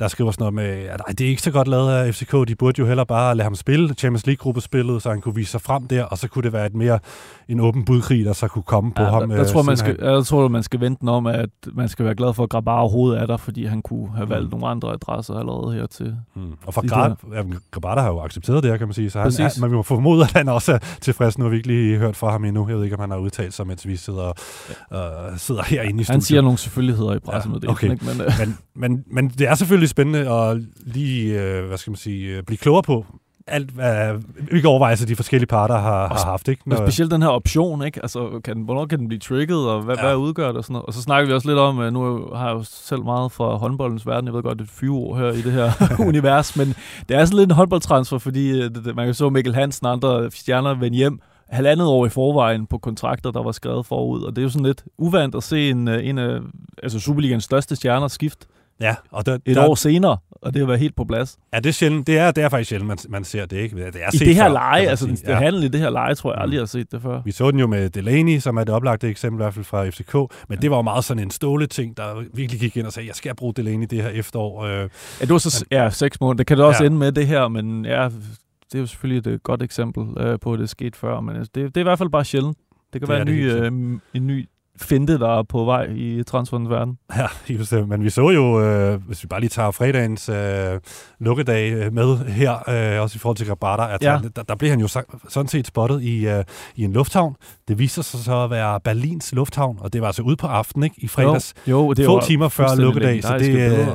der 0.00 0.08
skriver 0.08 0.30
sådan 0.30 0.42
noget 0.42 0.54
med, 0.54 0.64
at 0.88 1.00
"Ej, 1.06 1.12
det 1.18 1.20
er 1.20 1.28
ikke 1.28 1.42
så 1.42 1.50
godt 1.50 1.68
lavet 1.68 1.92
af 1.92 2.14
FCK, 2.14 2.32
de 2.48 2.54
burde 2.54 2.80
jo 2.80 2.86
heller 2.86 3.04
bare 3.04 3.34
lade 3.34 3.44
ham 3.44 3.54
spille 3.54 3.94
Champions 3.94 4.26
League-gruppespillet, 4.26 5.02
så 5.02 5.10
han 5.10 5.20
kunne 5.20 5.34
vise 5.34 5.50
sig 5.50 5.60
frem 5.60 5.86
der, 5.88 6.04
og 6.04 6.18
så 6.18 6.28
kunne 6.28 6.42
det 6.42 6.52
være 6.52 6.66
et 6.66 6.74
mere 6.74 6.98
en 7.48 7.60
åben 7.60 7.84
budkrig, 7.84 8.24
der 8.24 8.32
så 8.32 8.48
kunne 8.48 8.62
komme 8.62 8.92
på 8.92 9.02
Ja, 9.02 9.08
ham. 9.10 9.28
der, 9.28 9.36
der, 9.36 9.44
øh, 9.44 9.50
tror, 9.50 9.62
man 9.62 9.76
skal, 9.76 9.96
jeg 10.02 10.24
tror, 10.24 10.48
man 10.48 10.62
skal 10.62 10.80
vente 10.80 11.08
om, 11.08 11.26
at 11.26 11.48
man 11.72 11.88
skal 11.88 12.04
være 12.04 12.14
glad 12.14 12.34
for, 12.34 12.42
at 12.42 12.50
Grabar 12.50 12.78
overhovedet 12.80 13.20
er 13.22 13.26
der, 13.26 13.36
fordi 13.36 13.64
han 13.64 13.82
kunne 13.82 14.10
have 14.16 14.28
valgt 14.28 14.50
nogle 14.50 14.66
andre 14.68 14.92
adresser 14.92 15.34
allerede 15.34 15.74
her 15.74 15.86
til. 15.86 16.16
Mm. 16.34 16.42
Og 16.66 16.74
for 16.74 16.82
ja, 16.82 16.88
Grabata 17.70 18.00
har 18.00 18.08
jo 18.08 18.20
accepteret 18.20 18.62
det 18.62 18.70
her, 18.70 18.78
kan 18.78 18.86
man 18.86 18.94
sige. 18.94 19.10
Så 19.10 19.18
han, 19.18 19.26
Præcis. 19.26 19.56
er, 19.56 19.60
man 19.60 19.70
må 19.70 19.82
formode, 19.82 20.22
at 20.24 20.32
han 20.32 20.48
også 20.48 20.72
er 20.72 20.78
tilfreds. 21.00 21.38
Nu 21.38 21.44
har 21.44 21.50
vi 21.50 21.56
ikke 21.56 21.68
lige 21.68 21.98
hørt 21.98 22.16
fra 22.16 22.30
ham 22.30 22.44
endnu. 22.44 22.68
Jeg 22.68 22.76
ved 22.76 22.84
ikke, 22.84 22.96
om 22.96 23.00
han 23.00 23.10
har 23.10 23.18
udtalt 23.18 23.54
sig, 23.54 23.66
mens 23.66 23.86
vi 23.86 23.96
sidder, 23.96 24.28
øh, 24.92 25.38
sidder 25.38 25.62
herinde 25.62 26.00
i 26.00 26.04
studiet. 26.04 26.08
Han 26.08 26.20
siger 26.20 26.40
nogle 26.40 26.58
selvfølgeligheder 26.58 27.14
i 27.14 27.18
pressemeddelelsen, 27.18 27.86
Ja, 27.88 27.92
ikke? 27.92 28.04
Men, 28.04 28.20
øh, 28.20 28.32
men, 28.38 28.58
men, 28.74 29.04
men 29.10 29.28
det 29.28 29.48
er 29.48 29.54
selvfølgelig 29.54 29.88
spændende 29.88 30.30
at 30.32 30.62
lige, 30.86 31.42
øh, 31.42 31.66
hvad 31.66 31.78
skal 31.78 31.90
man 31.90 31.96
sige, 31.96 32.36
øh, 32.36 32.42
blive 32.42 32.58
klogere 32.58 32.82
på 32.82 33.06
alt, 33.46 33.70
hvad, 33.70 34.14
hvilke 34.50 34.68
overvejelser 34.68 35.06
de 35.06 35.16
forskellige 35.16 35.46
parter 35.46 35.78
har, 35.78 36.08
har 36.08 36.24
haft. 36.30 36.48
Ikke? 36.48 36.62
Og 36.70 36.78
specielt 36.78 37.10
den 37.10 37.22
her 37.22 37.28
option, 37.28 37.84
ikke? 37.84 38.00
Altså, 38.02 38.40
kan, 38.44 38.56
den- 38.56 38.64
hvornår 38.64 38.86
kan 38.86 38.98
den 38.98 39.08
blive 39.08 39.18
trigget, 39.18 39.68
og 39.68 39.82
hvad, 39.82 39.96
Ja. 39.96 40.02
hvad 40.06 40.16
udgør 40.16 40.46
det 40.48 40.56
og 40.56 40.64
sådan 40.64 40.72
noget? 40.72 40.86
Og 40.86 40.92
så 40.94 41.02
snakker 41.02 41.26
vi 41.26 41.32
også 41.34 41.48
lidt 41.48 41.58
om, 41.58 41.80
øh, 41.80 41.92
nu 41.92 42.28
har 42.34 42.46
jeg 42.48 42.54
jo 42.54 42.62
selv 42.64 43.04
meget 43.04 43.32
fra 43.32 43.56
håndboldens 43.56 44.06
verden, 44.06 44.26
jeg 44.26 44.34
ved 44.34 44.42
godt, 44.42 44.58
det 44.58 44.64
er 44.64 44.68
et 44.68 44.70
fyreord 44.70 45.18
her 45.18 45.26
i 45.32 45.42
det 45.42 45.52
her 45.52 45.70
univers, 46.08 46.56
men 46.56 46.74
det 47.08 47.16
er 47.16 47.24
sådan 47.24 47.38
lidt 47.38 47.50
en 47.50 47.56
håndboldtransfer, 47.56 48.18
fordi 48.18 48.62
øh, 48.62 48.70
man 48.96 49.04
kan 49.06 49.14
så 49.14 49.30
Mikkel 49.30 49.54
Hansen 49.54 49.86
og 49.86 49.92
andre 49.92 50.30
stjerner 50.30 50.74
vende 50.74 50.96
hjem 50.96 51.20
halvandet 51.48 51.86
år 51.86 52.06
i 52.06 52.08
forvejen 52.08 52.66
på 52.66 52.78
kontrakter, 52.78 53.30
der 53.30 53.42
var 53.42 53.52
skrevet 53.52 53.86
forud, 53.86 54.22
og 54.22 54.36
det 54.36 54.42
er 54.42 54.42
jo 54.42 54.50
sådan 54.50 54.66
lidt 54.66 54.84
uvandt 54.98 55.34
at 55.34 55.42
se 55.42 55.70
en, 55.70 55.88
øh, 55.88 56.06
en 56.08 56.18
af 56.18 56.38
altså 56.82 57.00
Superligans 57.00 57.44
største 57.44 57.76
stjerner 57.76 58.08
skift 58.08 58.46
Ja, 58.80 58.94
og 59.10 59.26
der, 59.26 59.34
et 59.34 59.42
der, 59.46 59.68
år 59.68 59.74
senere, 59.74 60.16
og 60.30 60.54
det 60.54 60.60
har 60.60 60.66
været 60.66 60.80
helt 60.80 60.96
på 60.96 61.04
plads. 61.04 61.36
Ja, 61.52 61.58
det 61.58 61.66
er, 61.66 61.72
sjældent, 61.72 62.06
det 62.06 62.18
er, 62.18 62.30
det 62.30 62.44
er 62.44 62.48
faktisk 62.48 62.68
sjældent, 62.68 62.88
man, 62.88 62.98
man 63.08 63.24
ser 63.24 63.46
det. 63.46 63.56
Ikke? 63.56 63.76
Det 63.76 64.02
er 64.02 64.10
I 64.14 64.16
det 64.18 64.34
her 64.34 64.44
før, 64.44 64.52
leje, 64.52 64.86
altså 64.86 65.06
sige. 65.06 65.26
det 65.26 65.36
handel 65.36 65.64
i 65.64 65.68
det 65.68 65.80
her 65.80 65.90
leje, 65.90 66.14
tror 66.14 66.32
jeg 66.32 66.40
aldrig, 66.40 66.54
jeg 66.56 66.60
har 66.60 66.66
set 66.66 66.92
det 66.92 67.02
før. 67.02 67.22
Vi 67.24 67.30
så 67.32 67.50
den 67.50 67.60
jo 67.60 67.66
med 67.66 67.90
Delaney, 67.90 68.38
som 68.38 68.56
er 68.56 68.64
det 68.64 68.74
oplagte 68.74 69.08
eksempel 69.08 69.40
i 69.40 69.42
hvert 69.42 69.54
fald 69.54 69.64
fra 69.64 69.88
FCK, 69.90 70.14
men 70.48 70.58
det 70.62 70.70
var 70.70 70.76
jo 70.76 70.82
meget 70.82 71.04
sådan 71.04 71.22
en 71.22 71.30
ståle 71.30 71.66
ting, 71.66 71.96
der 71.96 72.22
virkelig 72.34 72.60
gik 72.60 72.76
ind 72.76 72.86
og 72.86 72.92
sagde, 72.92 73.06
jeg 73.08 73.14
skal 73.16 73.34
bruge 73.36 73.54
Delaney 73.54 73.86
det 73.90 74.02
her 74.02 74.08
efterår. 74.08 74.64
Øh, 74.64 74.70
Ja, 75.20 75.24
det 75.24 75.30
var 75.32 75.38
så 75.38 75.64
ja, 75.70 75.90
seks 75.90 76.20
måneder. 76.20 76.36
Det 76.36 76.46
kan 76.46 76.56
det 76.56 76.64
også 76.66 76.82
Ja. 76.82 76.84
ja. 76.84 76.86
ende 76.86 76.98
med 76.98 77.12
det 77.12 77.26
her, 77.26 77.48
men 77.48 77.84
ja, 77.84 78.08
det 78.72 78.74
er 78.74 78.78
jo 78.78 78.86
selvfølgelig 78.86 79.18
et 79.18 79.26
øh, 79.34 79.38
godt 79.42 79.62
eksempel 79.62 80.22
øh, 80.22 80.38
på, 80.40 80.52
at 80.52 80.58
det 80.58 80.64
er 80.64 80.68
sket 80.68 80.96
før. 80.96 81.20
Men 81.20 81.36
altså, 81.36 81.50
det, 81.54 81.64
det 81.64 81.76
er 81.76 81.80
i 81.80 81.82
hvert 81.82 81.98
fald 81.98 82.08
bare 82.10 82.24
sjældent. 82.24 82.58
Det 82.92 83.00
kan 83.00 83.00
Det 83.00 83.08
være 83.08 83.20
en 83.20 83.26
det 83.26 83.34
ny, 83.34 83.52
øh, 83.52 84.00
en 84.14 84.26
ny 84.26 84.48
finte, 84.80 85.18
der 85.18 85.38
er 85.38 85.42
på 85.42 85.64
vej 85.64 85.86
i 85.94 86.22
transferens 86.22 86.70
verden. 86.70 86.98
Ja, 87.16 87.26
helt 87.46 87.58
bestemt. 87.60 87.88
Men 87.88 88.04
vi 88.04 88.10
så 88.10 88.30
jo, 88.30 88.60
øh, 88.60 89.00
hvis 89.06 89.22
vi 89.22 89.26
bare 89.28 89.40
lige 89.40 89.50
tager 89.50 89.70
fredagens 89.70 90.28
øh, 90.28 90.80
lukkedag 91.20 91.72
øh, 91.72 91.92
med 91.92 92.16
her, 92.18 92.52
øh, 92.96 93.02
også 93.02 93.16
i 93.16 93.18
forhold 93.18 93.36
til 93.36 93.46
Grabata, 93.46 93.94
at 93.94 94.02
Ja. 94.02 94.16
han, 94.16 94.30
der, 94.36 94.42
der 94.42 94.54
blev 94.54 94.70
han 94.70 94.80
jo 94.80 94.88
sådan 95.28 95.48
set 95.48 95.66
spottet 95.66 96.02
i, 96.02 96.26
øh, 96.28 96.44
i 96.76 96.84
en 96.84 96.92
lufthavn. 96.92 97.36
Det 97.68 97.78
viser 97.78 98.02
sig 98.02 98.20
så 98.20 98.44
at 98.44 98.50
være 98.50 98.80
Berlins 98.80 99.32
lufthavn, 99.32 99.78
og 99.80 99.92
det 99.92 100.00
var 100.00 100.06
altså 100.06 100.22
ude 100.22 100.36
på 100.36 100.46
aftenen, 100.46 100.84
ikke? 100.84 100.96
I 100.98 101.08
fredags. 101.08 101.54
Jo, 101.66 101.84
jo 101.84 101.92
det 101.92 102.04
Få 102.06 102.14
var 102.14 102.20
timer 102.20 102.48
før 102.48 102.74
lukkedag, 102.74 103.22
så 103.22 103.38
det, 103.38 103.78
øh. 103.78 103.88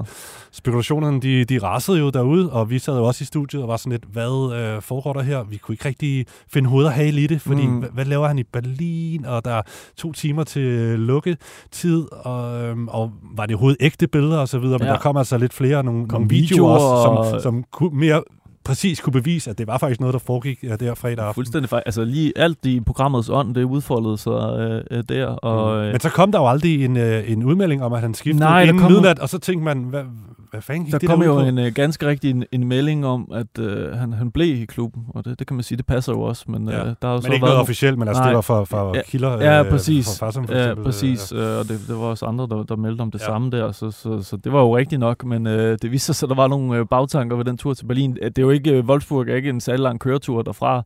Spekulationerne, 0.51 1.22
de, 1.22 1.46
de 1.46 1.60
rasede 1.60 2.00
jo 2.00 2.10
derude, 2.10 2.51
og 2.51 2.70
vi 2.70 2.79
sad 2.79 2.98
jo 2.98 3.03
også 3.03 3.22
i 3.22 3.25
studiet 3.25 3.62
og 3.63 3.68
var 3.70 3.77
sådan 3.77 3.91
lidt, 3.91 4.03
hvad 4.12 4.56
øh, 4.60 4.82
foregår 4.82 5.13
der 5.13 5.22
her? 5.22 5.44
Vi 5.44 5.58
kunne 5.58 5.74
ikke 5.74 5.88
rigtig 5.88 6.25
finde 6.53 6.70
hoved 6.70 6.86
og 6.86 6.91
hale 6.91 7.22
i 7.22 7.27
det, 7.27 7.41
fordi 7.41 7.65
Mm. 7.65 7.72
mm. 7.74 7.79
hvad, 7.79 7.89
hvad 7.89 8.06
laver 8.06 8.27
han 8.27 8.39
i 8.39 8.44
Berlin? 8.44 9.25
Og 9.25 9.46
der 9.46 9.51
er 9.51 9.62
to 9.98 10.12
timer 10.12 10.44
til 10.44 11.00
lukketid, 11.00 12.03
og, 12.12 12.62
øhm, 12.63 12.88
og 12.88 13.12
var 13.36 13.46
det 13.46 13.56
overhovedet 13.56 13.77
ægte 13.79 14.08
billeder 14.08 14.38
og 14.38 14.48
så 14.50 14.60
videre, 14.60 14.77
men 14.79 14.88
Ja. 14.88 14.94
der 14.94 15.00
kom 15.00 15.18
altså 15.18 15.38
lidt 15.38 15.53
flere, 15.53 15.84
nogle, 15.84 16.08
Kom 16.08 16.22
nogle 16.22 16.29
videoer, 16.29 16.74
videoer 16.74 17.18
også, 17.18 17.32
som, 17.32 17.41
som 17.41 17.63
kunne 17.72 18.00
mere 18.00 18.24
præcis 18.63 19.00
kunne 19.01 19.13
bevise, 19.13 19.50
at 19.50 19.58
det 19.58 19.68
var 19.68 19.77
faktisk 19.77 20.00
noget, 20.00 20.13
der 20.13 20.20
foregik 20.20 20.62
der 20.79 20.96
fredag 20.96 21.25
aften. 21.25 21.34
Fuldstændig 21.34 21.70
fejl. 21.70 21.84
Altså 21.86 22.03
lige 22.03 22.34
alt 22.36 22.65
i 22.65 22.79
programmets 22.79 23.29
ånd, 23.29 23.56
det 23.56 23.63
udfoldede 23.63 24.18
sig 24.18 24.58
øh, 24.60 24.98
øh, 24.98 25.03
der. 25.10 25.25
Og, 25.27 25.86
øh, 25.86 25.91
Men 25.91 26.00
så 26.00 26.10
kom 26.10 26.32
der 26.32 26.39
jo 26.39 26.48
aldrig 26.48 26.86
en, 26.86 26.98
øh, 26.98 27.32
en 27.32 27.44
udmelding 27.44 27.84
om, 27.84 27.94
at 27.94 28.01
han 28.01 28.13
skiftede 28.13 28.44
Nej, 28.44 28.62
inden 28.63 28.79
kom- 28.79 28.91
midnat, 28.91 29.20
og 29.20 29.29
så 29.29 29.38
tænkte 29.38 29.63
man, 29.65 29.77
hvad, 29.84 30.03
hvad 30.51 30.62
fanden 30.62 30.84
gik 30.84 30.91
der 30.91 30.98
det 31.00 31.10
kom 31.10 31.20
der 31.20 31.25
jo 31.25 31.39
en 31.39 31.58
øh, 31.58 31.72
ganske 31.74 32.08
rigtig 32.08 32.29
en, 32.32 32.44
en 32.51 32.68
melding 32.68 33.06
om, 33.06 33.32
at 33.34 33.60
øh, 33.60 33.94
han, 33.98 34.13
han 34.13 34.32
blev 34.32 34.62
i 34.62 34.65
klubben, 34.65 35.03
og 35.10 35.25
det, 35.25 35.39
det 35.39 35.48
kan 35.48 35.56
man 35.56 35.63
sige, 35.63 35.77
det 35.77 35.86
passer 35.86 36.13
jo 36.13 36.22
også. 36.22 36.46
Men, 36.48 36.70
Ja. 36.70 36.79
øh, 36.79 36.86
der 36.86 37.08
har 37.08 37.10
jo 37.10 37.15
Men 37.15 37.22
så 37.22 37.27
ikke 37.32 37.41
været 37.41 37.41
noget 37.51 37.62
officielt, 37.62 37.98
men 37.98 38.08
altså 38.08 38.22
Nej. 38.24 38.29
det 38.29 38.36
var 38.36 38.41
for, 38.41 38.63
for 38.65 38.96
Ja, 38.96 39.01
kilder. 39.08 39.41
Ja, 39.44 39.63
øh, 39.63 39.70
præcis. 39.70 40.06
For 40.20 40.25
Farsam 40.25 40.48
for 40.48 40.53
ja, 40.53 40.60
eksempel, 40.62 40.84
præcis. 40.86 41.32
øh, 41.32 41.39
Øh, 41.39 41.58
og 41.60 41.70
det, 41.70 41.79
det 41.88 41.96
var 41.96 42.01
også 42.06 42.25
andre, 42.25 42.48
der, 42.50 42.63
der 42.63 42.75
meldte 42.75 43.01
om 43.01 43.12
det 43.12 43.20
Ja. 43.20 43.24
ja. 43.25 43.29
samme 43.32 43.51
der, 43.51 43.72
så, 43.72 43.91
så, 43.91 44.22
så 44.24 44.38
det 44.38 44.53
var 44.53 44.60
jo 44.62 44.77
rigtigt 44.77 45.00
nok, 45.00 45.25
men 45.25 45.48
øh, 45.48 45.77
det 45.82 45.91
viste 45.91 46.13
sig, 46.13 46.25
at 46.25 46.29
der 46.29 46.36
var 46.36 46.48
nogle 46.48 46.77
øh, 46.77 46.86
bagtanker 46.89 47.36
ved 47.36 47.46
den 47.46 47.58
tur 47.58 47.74
til 47.74 47.86
Berlin. 47.86 48.18
Øh, 48.22 48.27
Det 48.29 48.38
er 48.38 48.41
jo 48.41 48.50
ikke, 48.50 48.72
øh, 48.72 48.86
Wolfsburg 48.86 49.27
er 49.29 49.36
ikke 49.36 49.50
en 49.50 49.62
særlig 49.62 49.79
lang 49.84 50.00
køretur 50.00 50.41
derfra. 50.41 50.77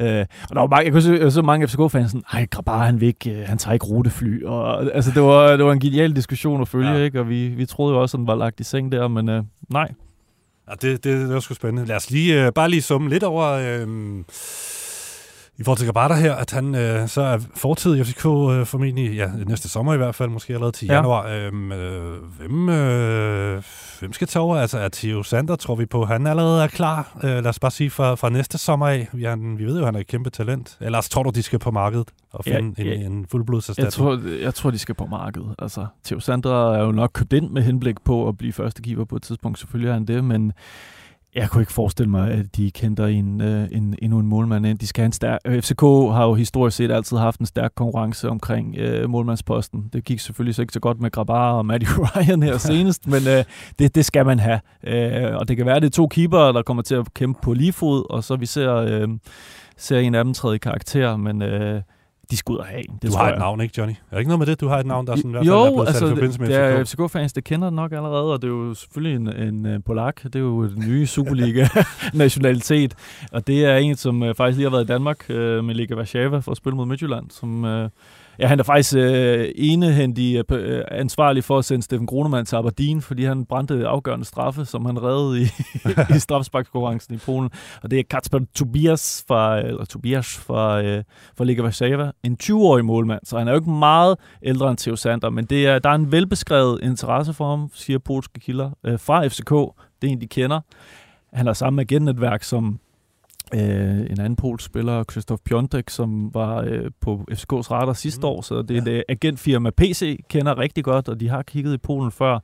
Øh, 0.00 0.24
og 0.50 0.54
der 0.56 0.60
var 0.60 0.66
mange, 0.66 0.84
jeg 0.84 0.92
kunne 0.92 1.02
se, 1.02 1.30
så 1.30 1.42
mange 1.42 1.68
FCK-fans 1.68 2.10
sådan, 2.10 2.22
ej, 2.32 2.46
Grabar, 2.50 2.84
han, 2.84 3.00
vil 3.00 3.08
ikke, 3.08 3.30
øh, 3.30 3.44
han 3.46 3.58
tager 3.58 3.72
ikke 3.72 3.86
rutefly. 3.86 4.44
Og, 4.44 4.82
altså, 4.94 5.10
det 5.14 5.22
var, 5.22 5.56
det 5.56 5.64
var 5.64 5.72
en 5.72 5.80
genial 5.80 6.16
diskussion 6.16 6.60
at 6.60 6.68
følge, 6.68 6.90
Ja. 6.90 6.96
ja. 6.98 7.04
ikke? 7.04 7.20
og 7.20 7.28
vi, 7.28 7.48
vi 7.48 7.66
troede 7.66 7.94
jo 7.94 8.00
også, 8.02 8.16
at 8.16 8.20
han 8.20 8.26
var 8.26 8.34
lagt 8.34 8.60
i 8.60 8.64
seng 8.64 8.92
der, 8.92 9.03
men 9.08 9.28
øh, 9.28 9.42
nej. 9.68 9.92
Ja, 10.68 10.72
det, 10.72 11.04
det, 11.04 11.04
det 11.04 11.34
var 11.34 11.40
sgu 11.40 11.54
spændende. 11.54 11.86
Lad 11.86 11.96
os 11.96 12.10
lige, 12.10 12.46
øh, 12.46 12.52
bare 12.52 12.68
lige 12.68 12.82
summe 12.82 13.08
lidt 13.08 13.22
over, 13.22 13.44
øh, 13.44 13.88
i 15.58 15.64
forhold 15.64 15.78
til 15.78 15.86
Grabata 15.92 16.14
her, 16.20 16.34
at 16.34 16.50
han 16.50 16.74
øh, 16.74 17.08
så 17.08 17.20
er 17.22 17.38
fortid 17.56 17.96
i 17.96 18.04
FCK 18.04 18.26
øh, 18.26 18.66
formentlig, 18.66 19.12
ja, 19.16 19.30
næste 19.46 19.68
sommer 19.68 19.94
i 19.94 19.96
hvert 19.96 20.14
fald, 20.14 20.30
måske 20.30 20.52
allerede 20.54 20.72
til 20.72 20.86
Ja. 20.86 20.94
januar. 20.94 21.26
Øhm, 21.28 21.72
øh, 21.72 22.22
hvem, 22.38 22.68
øh, 22.68 23.62
hvem 24.00 24.12
skal 24.12 24.26
tage 24.26 24.42
over? 24.42 24.56
Altså, 24.56 24.78
er 24.78 24.88
Theo 24.92 25.22
Sander, 25.22 25.56
tror 25.56 25.74
vi 25.74 25.86
på, 25.86 26.04
han 26.04 26.26
allerede 26.26 26.62
er 26.62 26.66
klar? 26.66 27.18
Øh, 27.24 27.30
lad 27.30 27.46
os 27.46 27.58
bare 27.58 27.70
sige 27.70 27.90
fra, 27.90 28.14
fra 28.14 28.28
næste 28.28 28.58
sommer 28.58 28.88
af. 28.88 29.08
Vi, 29.12 29.24
han, 29.24 29.58
vi 29.58 29.64
ved 29.64 29.78
jo, 29.78 29.84
han 29.84 29.94
er 29.94 30.00
et 30.00 30.06
kæmpe 30.06 30.30
talent. 30.30 30.76
Ellers 30.80 31.08
tror 31.08 31.22
du, 31.22 31.30
de 31.30 31.42
skal 31.42 31.58
på 31.58 31.70
markedet 31.70 32.08
og 32.32 32.44
Ja, 32.46 32.56
finde 32.56 32.82
ja. 32.84 32.92
en, 32.94 33.12
en 33.12 33.26
fuldblodserstatning? 33.30 33.84
Jeg 33.84 33.92
tror, 33.92 34.38
jeg 34.44 34.54
tror, 34.54 34.70
de 34.70 34.78
skal 34.78 34.94
på 34.94 35.06
markedet. 35.06 35.54
Altså, 35.58 35.86
Theo 36.04 36.20
Sandra 36.20 36.76
er 36.76 36.82
jo 36.84 36.92
nok 36.92 37.10
købt 37.14 37.32
ind 37.32 37.50
med 37.50 37.62
henblik 37.62 37.96
på 38.04 38.28
at 38.28 38.36
blive 38.38 38.52
første 38.52 38.82
keeper 38.82 39.04
på 39.04 39.16
et 39.16 39.22
tidspunkt. 39.22 39.58
Selvfølgelig 39.58 39.88
er 39.88 39.94
han 39.94 40.04
det, 40.04 40.24
men 40.24 40.52
jeg 41.34 41.50
kunne 41.50 41.62
ikke 41.62 41.72
forestille 41.72 42.10
mig, 42.10 42.30
at 42.30 42.56
de 42.56 42.70
kender 42.70 43.06
en, 43.06 43.40
øh, 43.40 43.68
en, 43.72 43.94
endnu 44.02 44.18
en 44.18 44.26
målmand 44.26 44.66
ind. 44.66 44.78
De 44.78 44.86
skal 44.86 45.02
have 45.02 45.06
en 45.06 45.12
stærk, 45.12 45.38
øh, 45.44 45.62
FCK 45.62 45.80
har 45.82 46.24
jo 46.24 46.34
historisk 46.34 46.76
set 46.76 46.90
altid 46.90 47.16
haft 47.16 47.40
en 47.40 47.46
stærk 47.46 47.72
konkurrence 47.74 48.28
omkring 48.28 48.76
øh, 48.78 49.10
målmandsposten. 49.10 49.90
Det 49.92 50.04
gik 50.04 50.20
selvfølgelig 50.20 50.54
så 50.54 50.62
ikke 50.62 50.72
så 50.72 50.80
godt 50.80 51.00
med 51.00 51.10
Grabar 51.10 51.52
og 51.52 51.66
Matty 51.66 51.86
Ryan 51.98 52.42
her 52.42 52.58
senest, 52.68 53.06
men 53.06 53.22
øh, 53.28 53.44
det, 53.78 53.94
det 53.94 54.04
skal 54.04 54.26
man 54.26 54.38
have. 54.38 54.60
Øh, 54.86 55.36
og 55.36 55.48
det 55.48 55.56
kan 55.56 55.66
være, 55.66 55.76
at 55.76 55.82
det 55.82 55.88
er 55.88 55.92
to 55.92 56.06
keeper, 56.06 56.52
der 56.52 56.62
kommer 56.62 56.82
til 56.82 56.94
at 56.94 57.14
kæmpe 57.14 57.40
på 57.42 57.52
lige 57.52 57.72
fod, 57.72 58.06
og 58.10 58.24
så 58.24 58.36
vi 58.36 58.46
ser, 58.46 58.74
øh, 58.74 59.08
ser 59.76 59.98
en 59.98 60.14
af 60.14 60.24
dem 60.24 60.34
træde 60.34 60.54
i 60.54 60.58
karakter, 60.58 61.16
men 61.16 61.42
øh, 61.42 61.82
de 62.30 62.36
skal 62.36 62.52
ud 62.52 62.58
og 62.58 62.64
have 62.64 62.88
en. 62.90 62.98
Det 63.02 63.10
Du 63.10 63.16
har 63.16 63.24
jeg. 63.24 63.32
et 63.32 63.38
navn, 63.38 63.60
ikke 63.60 63.74
Johnny? 63.78 63.92
Er 63.92 63.96
det 64.10 64.18
ikke 64.18 64.28
noget 64.28 64.38
med 64.38 64.46
det? 64.46 64.60
Du 64.60 64.68
har 64.68 64.78
et 64.78 64.86
navn, 64.86 65.06
der 65.06 65.16
sådan, 65.16 65.30
i 65.30 65.32
hvert 65.32 65.46
fald 65.46 65.54
jo, 65.54 65.64
er 65.64 65.70
blevet 65.70 65.88
sat 65.88 65.94
altså, 65.94 66.06
i 66.06 66.08
forbindelse 66.08 66.40
med 66.40 66.48
det 66.48 66.56
er 66.56 66.84
FCK? 66.84 67.00
FCK-fans, 67.00 67.32
der 67.32 67.40
kender 67.40 67.66
det 67.66 67.74
nok 67.76 67.92
allerede, 67.92 68.32
og 68.32 68.42
det 68.42 68.48
er 68.48 68.52
jo 68.52 68.74
selvfølgelig 68.74 69.16
en, 69.16 69.48
en 69.48 69.74
uh, 69.74 69.82
polak. 69.86 70.22
Det 70.22 70.36
er 70.36 70.40
jo 70.40 70.68
den 70.68 70.84
nye 70.88 71.06
Superliga-nationalitet, 71.14 72.94
og 73.32 73.46
det 73.46 73.64
er 73.64 73.76
en, 73.76 73.96
som 73.96 74.22
uh, 74.22 74.34
faktisk 74.34 74.56
lige 74.56 74.70
har 74.70 74.76
været 74.76 74.84
i 74.84 74.86
Danmark 74.86 75.26
uh, 75.28 75.36
med 75.36 75.74
Liga 75.74 75.94
Warszawa 75.94 76.38
for 76.38 76.50
at 76.50 76.56
spille 76.56 76.76
mod 76.76 76.86
Midtjylland, 76.86 77.30
som... 77.30 77.64
Uh, 77.64 77.88
Ja, 78.38 78.46
han 78.46 78.58
er 78.58 78.62
faktisk 78.62 78.94
øh, 78.96 79.48
enehændig 79.54 80.44
øh, 80.50 80.58
øh, 80.58 80.84
ansvarlig 80.90 81.44
for 81.44 81.58
at 81.58 81.64
sende 81.64 81.82
Steffen 81.82 82.06
Grunemann 82.06 82.46
til 82.46 82.56
Aberdeen, 82.56 83.02
fordi 83.02 83.24
han 83.24 83.44
brændte 83.44 83.88
afgørende 83.88 84.24
straffe, 84.24 84.64
som 84.64 84.86
han 84.86 85.02
reddede 85.02 85.40
i, 85.42 85.44
i 86.16 86.18
straffesparkskonkurrencen 86.18 87.14
i 87.14 87.18
Polen. 87.18 87.50
Og 87.82 87.90
det 87.90 87.98
er 87.98 88.02
Kacper 88.10 88.38
Tobias 88.54 89.24
fra, 89.28 89.58
øh, 89.58 89.64
eller 89.68 89.84
Tobias 89.84 90.26
fra, 90.26 90.82
øh, 90.82 91.04
fra 91.36 91.44
Liga 91.44 91.62
Warszawa, 91.62 92.12
en 92.22 92.36
20-årig 92.42 92.84
målmand, 92.84 93.20
så 93.24 93.38
han 93.38 93.48
er 93.48 93.52
jo 93.52 93.58
ikke 93.58 93.70
meget 93.70 94.16
ældre 94.42 94.70
end 94.70 94.78
Theo 94.78 94.96
Sander, 94.96 95.30
men 95.30 95.44
det 95.44 95.66
er, 95.66 95.78
der 95.78 95.90
er 95.90 95.94
en 95.94 96.12
velbeskrevet 96.12 96.80
interesse 96.82 97.32
for 97.32 97.50
ham, 97.50 97.70
siger 97.74 97.98
polske 97.98 98.40
kilder, 98.40 98.70
øh, 98.84 98.98
fra 98.98 99.26
FCK. 99.26 99.50
Det 100.02 100.08
er 100.08 100.12
en, 100.12 100.20
de 100.20 100.26
kender. 100.26 100.60
Han 101.32 101.46
har 101.46 101.52
samme 101.52 101.80
agentnetværk 101.80 102.42
som 102.42 102.78
øh, 103.54 104.00
en 104.10 104.20
anden 104.20 104.36
polsk 104.36 104.66
spiller, 104.66 105.04
Krzysztof 105.04 105.38
Piontek, 105.44 105.90
som 105.90 106.34
var 106.34 106.60
øh, 106.66 106.90
på 107.00 107.24
FCK's 107.32 107.70
radar 107.70 107.92
sidste 107.92 108.20
Mm. 108.20 108.28
år, 108.28 108.42
så 108.42 108.62
det 108.62 108.76
er 108.78 108.82
et 108.82 108.88
øh, 108.88 109.02
agentfirma 109.08 109.70
PC, 109.76 110.18
kender 110.30 110.58
rigtig 110.58 110.84
godt, 110.84 111.08
og 111.08 111.20
de 111.20 111.28
har 111.28 111.42
kigget 111.42 111.74
i 111.74 111.78
Polen 111.78 112.10
før. 112.10 112.38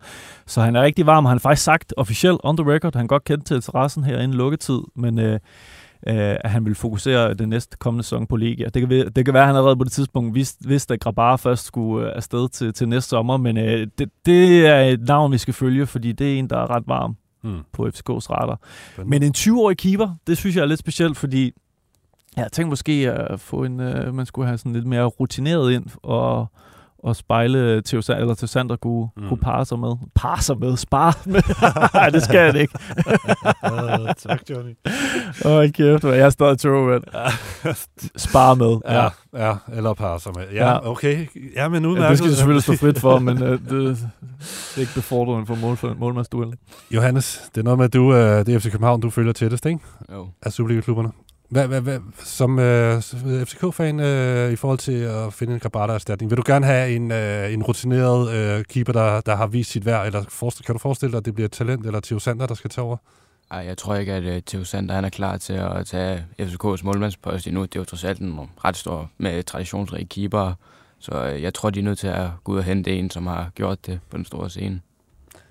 Så 0.47 0.61
han 0.61 0.77
er 0.77 0.83
rigtig 0.83 1.07
varm, 1.07 1.25
han 1.25 1.35
har 1.35 1.39
faktisk 1.39 1.65
sagt 1.65 1.95
officielt 1.97 2.41
on 2.45 2.57
the 2.57 2.73
record, 2.73 2.97
han 2.97 3.07
godt 3.07 3.25
kendt 3.25 3.47
til 3.47 3.55
interessen 3.57 4.05
her 4.05 4.19
inden 4.21 4.37
lukketid, 4.37 4.81
men 4.97 5.19
øh, 5.19 5.33
øh, 5.33 5.39
at 6.45 6.51
han 6.51 6.65
vil 6.65 6.75
fokusere 6.75 7.35
den 7.35 7.49
næste 7.49 7.77
kommende 7.81 8.05
sæson 8.05 8.27
på 8.27 8.37
Legia. 8.37 8.65
Det 8.65 8.83
kan, 8.83 8.91
være- 8.91 9.09
det 9.17 9.25
kan 9.25 9.35
være, 9.35 9.43
at 9.43 9.47
han 9.47 9.57
allerede 9.57 9.77
på 9.77 9.85
det 9.85 9.93
tidspunkt 9.93 10.35
vidste, 10.35 10.69
vidste 10.69 10.95
at 10.95 11.01
Grabar 11.01 11.37
først 11.37 11.65
skulle 11.67 12.07
øh, 12.09 12.13
afsted 12.17 12.49
til, 12.49 12.73
til 12.73 12.89
næste 12.89 13.09
sommer, 13.09 13.37
men 13.37 13.57
øh, 13.57 13.87
det, 13.99 14.09
det 14.27 14.67
er 14.67 14.81
et 14.81 15.01
navn, 15.01 15.33
vi 15.33 15.39
skal 15.39 15.55
følge, 15.55 15.87
fordi 15.87 16.13
det 16.13 16.35
er 16.35 16.39
en, 16.39 16.51
der 16.51 16.57
er 16.59 16.71
ret 16.71 16.85
varm 16.87 17.17
Hmm. 17.43 17.61
på 17.73 17.87
FCK's 17.87 18.31
radar. 18.31 18.61
Spændende. 18.93 19.11
Men 19.11 19.23
en 19.23 19.35
20-årig 19.37 19.77
keeper, 19.77 20.15
det 20.27 20.39
synes 20.39 20.57
jeg 20.57 20.63
er 20.63 20.67
lidt 20.67 20.81
specielt, 20.81 21.17
fordi 21.17 21.53
jeg 22.37 22.53
tænkte 22.53 22.69
måske 22.69 23.13
at 23.13 23.41
få 23.41 23.65
en, 23.65 23.81
øh, 23.81 24.15
man 24.15 24.27
skulle 24.27 24.47
have 24.47 24.59
sådan 24.59 24.73
lidt 24.73 24.87
mere 24.87 25.05
rutineret 25.05 25.73
ind 25.73 25.87
og, 26.03 26.47
og 27.03 27.17
spejle 27.17 27.83
Theo, 27.83 28.03
eller 28.09 28.35
Theo 28.35 28.47
Sander 28.47 28.77
kunne, 28.77 29.09
Mm. 29.17 29.29
kunne 29.29 29.39
parre 29.39 29.65
sig 29.65 29.79
med. 29.79 29.93
Parre 30.15 30.41
sig 30.43 30.59
med? 30.59 30.77
Spare 30.77 31.13
med? 31.33 31.43
Nej, 31.95 32.11
det 32.11 32.23
skal 32.23 32.37
jeg 32.41 32.57
ikke. 32.61 32.75
Ah, 33.63 34.15
tak, 34.29 34.41
Johnny. 34.51 34.75
Åh, 35.45 35.53
oh, 35.53 35.69
kæft, 35.71 36.03
hvor 36.03 36.13
jeg 36.13 36.27
er 36.27 36.31
stadig 36.31 36.59
tro, 36.59 36.69
mand. 36.85 37.03
Spare 38.17 38.57
med. 38.57 38.77
Ja, 38.89 39.09
ja, 39.49 39.55
eller 39.73 39.95
par 39.95 40.19
som 40.19 40.35
er. 40.39 40.43
Ja, 40.55 40.69
Ja. 40.71 40.91
okay. 40.91 41.27
Ja, 41.57 41.69
men 41.69 41.87
udmærket. 41.87 42.05
Ja, 42.05 42.11
det 42.11 42.19
skal 42.19 42.31
du 42.31 42.35
selvfølgelig 42.35 42.63
stå 42.63 42.77
frit 42.77 42.99
for, 43.01 43.19
men 43.19 43.43
øh, 43.43 43.51
det, 43.51 43.61
det 43.71 43.99
er 44.77 44.81
ikke 44.81 44.95
befordrende 44.95 45.47
for 45.47 45.55
mål, 45.55 45.97
målmandsduellen. 45.99 46.57
Johannes, 46.91 47.43
det 47.55 47.61
er 47.61 47.65
noget 47.65 47.79
med, 47.79 47.85
at 47.85 47.93
du, 47.93 48.15
øh, 48.15 48.47
det 48.47 48.55
er 48.55 48.59
FC 48.59 48.71
København, 48.71 49.01
du 49.01 49.11
følger 49.11 49.33
tættest, 49.33 49.67
ikke? 49.67 49.81
Jo. 50.13 50.29
Af 50.43 50.53
Superliga-klubberne. 50.53 51.11
Hvad, 51.51 51.69
hvad, 51.69 51.81
hvad, 51.81 52.01
som 52.25 52.59
øh, 52.59 53.01
FCK-fan 53.47 54.01
øh, 54.01 54.53
i 54.53 54.57
forhold 54.57 54.79
til 54.79 54.93
at 54.93 55.33
finde 55.33 55.55
en 55.55 55.61
Grabata-erstatning, 55.61 56.31
vil 56.31 56.37
du 56.37 56.43
gerne 56.47 56.67
have 56.67 56.95
en, 56.97 57.13
øh, 57.13 57.53
en 57.53 57.63
rutineret 57.63 58.31
øh, 58.31 58.65
keeper, 58.65 58.93
der, 58.93 59.21
der 59.21 59.37
har 59.37 59.47
vist 59.47 59.71
sit 59.71 59.87
værd, 59.87 60.07
eller 60.07 60.25
forestille, 60.29 60.67
kan 60.67 60.75
du 60.75 60.79
forestille 60.79 61.13
dig, 61.13 61.19
at 61.19 61.25
det 61.25 61.35
bliver 61.35 61.45
et 61.45 61.53
talent, 61.53 61.87
eller 61.87 62.01
Theo 62.01 62.19
Sander, 62.19 62.47
der 62.47 62.55
skal 62.55 62.71
tage 62.71 62.85
over? 62.85 62.97
Ej, 63.51 63.59
jeg 63.59 63.79
tror 63.79 63.95
ikke, 63.95 64.13
at 64.13 64.37
uh, 64.37 64.43
Theo 64.47 64.65
Sander 64.65 64.95
han 64.95 65.05
er 65.05 65.09
klar 65.09 65.37
til 65.37 65.53
at 65.53 65.87
tage 65.87 66.25
FCK's 66.41 66.85
målmandspost 66.85 67.47
endnu. 67.47 67.63
Det 67.63 67.77
er 67.77 67.81
jo 67.81 67.85
trods 67.85 68.05
alt 68.05 68.21
en 68.21 68.41
ret 68.65 68.77
stor 68.77 69.11
med 69.19 69.43
traditionsrige 69.43 70.07
keeper. 70.07 70.53
Så 70.99 71.33
uh, 71.35 71.43
jeg 71.43 71.55
tror, 71.55 71.71
de 71.71 71.79
er 71.79 71.85
nødt 71.85 71.99
til 71.99 72.09
at 72.09 72.29
gå 72.45 72.53
ud 72.53 72.59
og 72.59 72.65
hente 72.65 72.99
en, 72.99 73.11
som 73.11 73.27
har 73.27 73.51
gjort 73.55 73.87
det 73.87 74.01
på 74.11 74.17
den 74.17 74.25
store 74.25 74.51
scene. 74.51 74.81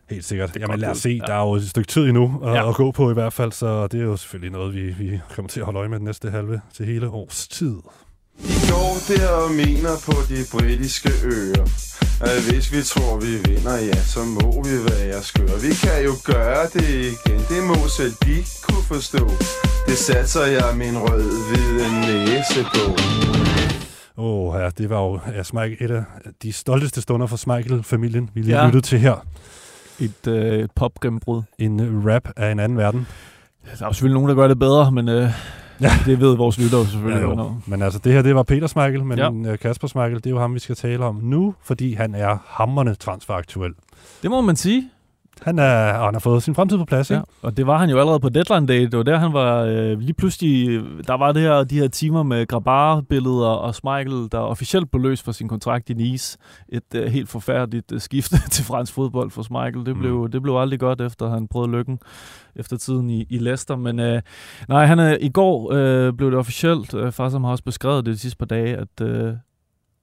Helt 0.09 0.25
sikkert. 0.25 0.55
er 0.55 0.59
Jamen 0.59 0.79
lad 0.79 0.89
os 0.89 0.97
se, 0.97 1.09
Ja. 1.09 1.25
der 1.27 1.33
er 1.33 1.41
jo 1.47 1.53
et 1.53 1.69
stykke 1.69 1.87
tid 1.87 2.05
endnu 2.07 2.41
at, 2.45 2.53
Ja. 2.53 2.69
at 2.69 2.75
gå 2.75 2.91
på 2.91 3.11
i 3.11 3.13
hvert 3.13 3.33
fald, 3.33 3.51
så 3.51 3.87
det 3.87 3.99
er 3.99 4.03
jo 4.03 4.17
selvfølgelig 4.17 4.51
noget, 4.51 4.75
vi, 4.75 4.81
vi 4.81 5.19
kommer 5.35 5.49
til 5.49 5.59
at 5.59 5.65
holde 5.65 5.79
øje 5.79 5.89
med 5.89 5.97
den 5.97 6.05
næste 6.05 6.31
halve 6.31 6.61
til 6.73 6.85
hele 6.85 7.07
års 7.09 7.47
tid. 7.47 7.75
De 8.43 8.53
går 8.71 8.97
der 9.07 9.27
og 9.29 9.51
mener 9.51 9.93
på 10.05 10.13
de 10.29 10.39
britiske 10.51 11.09
øer 11.23 11.65
at 12.21 12.41
hvis 12.51 12.71
vi 12.73 12.81
tror 12.83 13.19
vi 13.19 13.33
vinder, 13.51 13.77
ja, 13.77 13.95
så 14.13 14.19
må 14.25 14.63
vi 14.63 14.75
være 14.91 15.21
skøre 15.23 15.55
Vi 15.61 15.73
kan 15.83 16.03
jo 16.03 16.13
gøre 16.23 16.63
det 16.73 16.89
igen, 16.89 17.39
det 17.49 17.63
må 17.67 17.87
selv 17.97 18.11
de 18.25 18.37
kunne 18.63 18.83
forstå 18.83 19.29
Det 19.87 19.97
satser 19.97 20.45
jeg 20.45 20.69
min 20.77 20.97
rød-hvide 20.97 21.85
næse 22.01 22.63
på 22.63 22.85
Åh, 24.17 24.53
oh, 24.55 24.61
ja, 24.61 24.69
det 24.77 24.89
var 24.89 25.01
jo 25.01 25.19
ja, 25.35 25.43
Smeichel, 25.43 25.91
et 25.91 25.95
af 25.95 26.03
de 26.43 26.53
stolteste 26.53 27.01
stunder 27.01 27.27
for 27.27 27.37
Smeichel-familien, 27.37 28.29
vi 28.33 28.41
lige. 28.41 28.59
Ja. 28.59 28.65
lyttede 28.65 28.85
til 28.85 28.99
her. 28.99 29.25
Et 30.01 30.27
øh, 30.27 30.67
popgennembrud. 30.75 31.41
En 31.57 31.79
øh, 31.79 32.05
rap 32.05 32.29
af 32.37 32.51
en 32.51 32.59
anden 32.59 32.77
verden. 32.77 33.07
Der 33.65 33.69
er 33.85 33.87
jo 33.87 33.93
selvfølgelig 33.93 34.13
nogen, 34.13 34.29
der 34.29 34.35
gør 34.35 34.47
det 34.47 34.59
bedre, 34.59 34.91
men 34.91 35.09
øh, 35.09 35.29
Ja. 35.81 35.91
det 36.05 36.19
ved 36.19 36.37
vores 36.37 36.57
lyttere 36.59 36.85
selvfølgelig. 36.85 37.21
Ja, 37.23 37.29
jo. 37.43 37.53
Men 37.65 37.81
altså, 37.81 37.99
det 38.03 38.13
her, 38.13 38.21
det 38.21 38.35
var 38.35 38.43
Peter 38.43 38.67
Smeichel, 38.67 39.03
men 39.03 39.17
ja. 39.17 39.31
Ja. 39.45 39.55
Kasper 39.55 39.87
Smeichel, 39.87 40.17
det 40.17 40.25
er 40.25 40.29
jo 40.29 40.39
ham, 40.39 40.53
vi 40.53 40.59
skal 40.59 40.75
tale 40.75 41.05
om 41.05 41.19
nu, 41.23 41.55
fordi 41.63 41.93
han 41.93 42.15
er 42.15 42.37
hammerne 42.47 42.95
transferaktuel. 42.95 43.71
det 44.21 44.29
må 44.29 44.41
man 44.41 44.55
sige. 44.55 44.89
Han, 45.41 45.60
er, 45.60 45.93
og 45.93 46.05
han 46.05 46.13
har 46.15 46.19
fået 46.19 46.43
sin 46.43 46.55
fremtid 46.55 46.77
på 46.77 46.86
plads, 46.86 47.12
Ja, 47.12 47.15
ikke? 47.15 47.27
og 47.41 47.58
det 47.58 47.67
var 47.67 47.77
han 47.77 47.89
jo 47.89 48.00
allerede 48.00 48.19
på 48.19 48.29
deadline 48.29 48.67
day. 48.67 48.81
Det 48.81 48.98
var 48.98 49.03
der, 49.03 49.17
han 49.17 49.34
var 49.34 49.62
øh, 49.63 50.00
lige 50.00 50.13
pludselig... 50.13 50.81
Der 51.08 51.13
var 51.17 51.31
det 51.31 51.41
her, 51.41 51.63
de 51.63 51.79
her 51.79 51.88
timer 51.88 52.24
med 52.24 52.48
Grabar-billeder 52.48 53.48
og 53.48 53.75
Schmeichel, 53.75 54.27
der 54.31 54.38
officielt 54.39 54.91
blev 54.91 55.03
løst 55.03 55.24
for 55.25 55.31
sin 55.31 55.48
kontrakt 55.48 55.89
i 55.89 55.93
Nice. 55.93 56.38
Et 56.69 56.84
øh, 56.96 57.08
helt 57.08 57.29
forfærdeligt 57.29 57.91
øh, 57.91 58.00
skifte 58.00 58.36
til 58.51 58.65
fransk 58.65 58.93
fodbold 58.93 59.31
for 59.31 59.41
Schmeichel. 59.43 59.86
Det 59.86 59.96
blev, 59.96 60.22
Mm. 60.25 60.31
det 60.31 60.41
blev 60.41 60.55
aldrig 60.58 60.79
godt, 60.79 61.01
efter 61.01 61.29
han 61.29 61.48
prøvede 61.48 61.72
lykken 61.72 62.00
efter 62.55 62.77
tiden 62.77 63.10
i, 63.10 63.25
i 63.29 63.38
Leicester. 63.38 63.75
Men 63.75 64.00
øh, 64.00 64.22
nej, 64.69 64.86
han 64.86 65.00
er, 65.00 65.17
i 65.22 65.29
går 65.29 65.74
øh, 65.74 66.13
blev 66.13 66.31
det 66.31 66.39
officielt. 66.39 66.93
Øh, 66.93 67.12
Farsam 67.12 67.43
har 67.43 67.51
også 67.51 67.63
beskrevet 67.63 68.05
det 68.05 68.13
de 68.13 68.19
sidste 68.19 68.38
par 68.38 68.46
dage, 68.46 68.77
at... 68.77 69.01
Øh, 69.01 69.34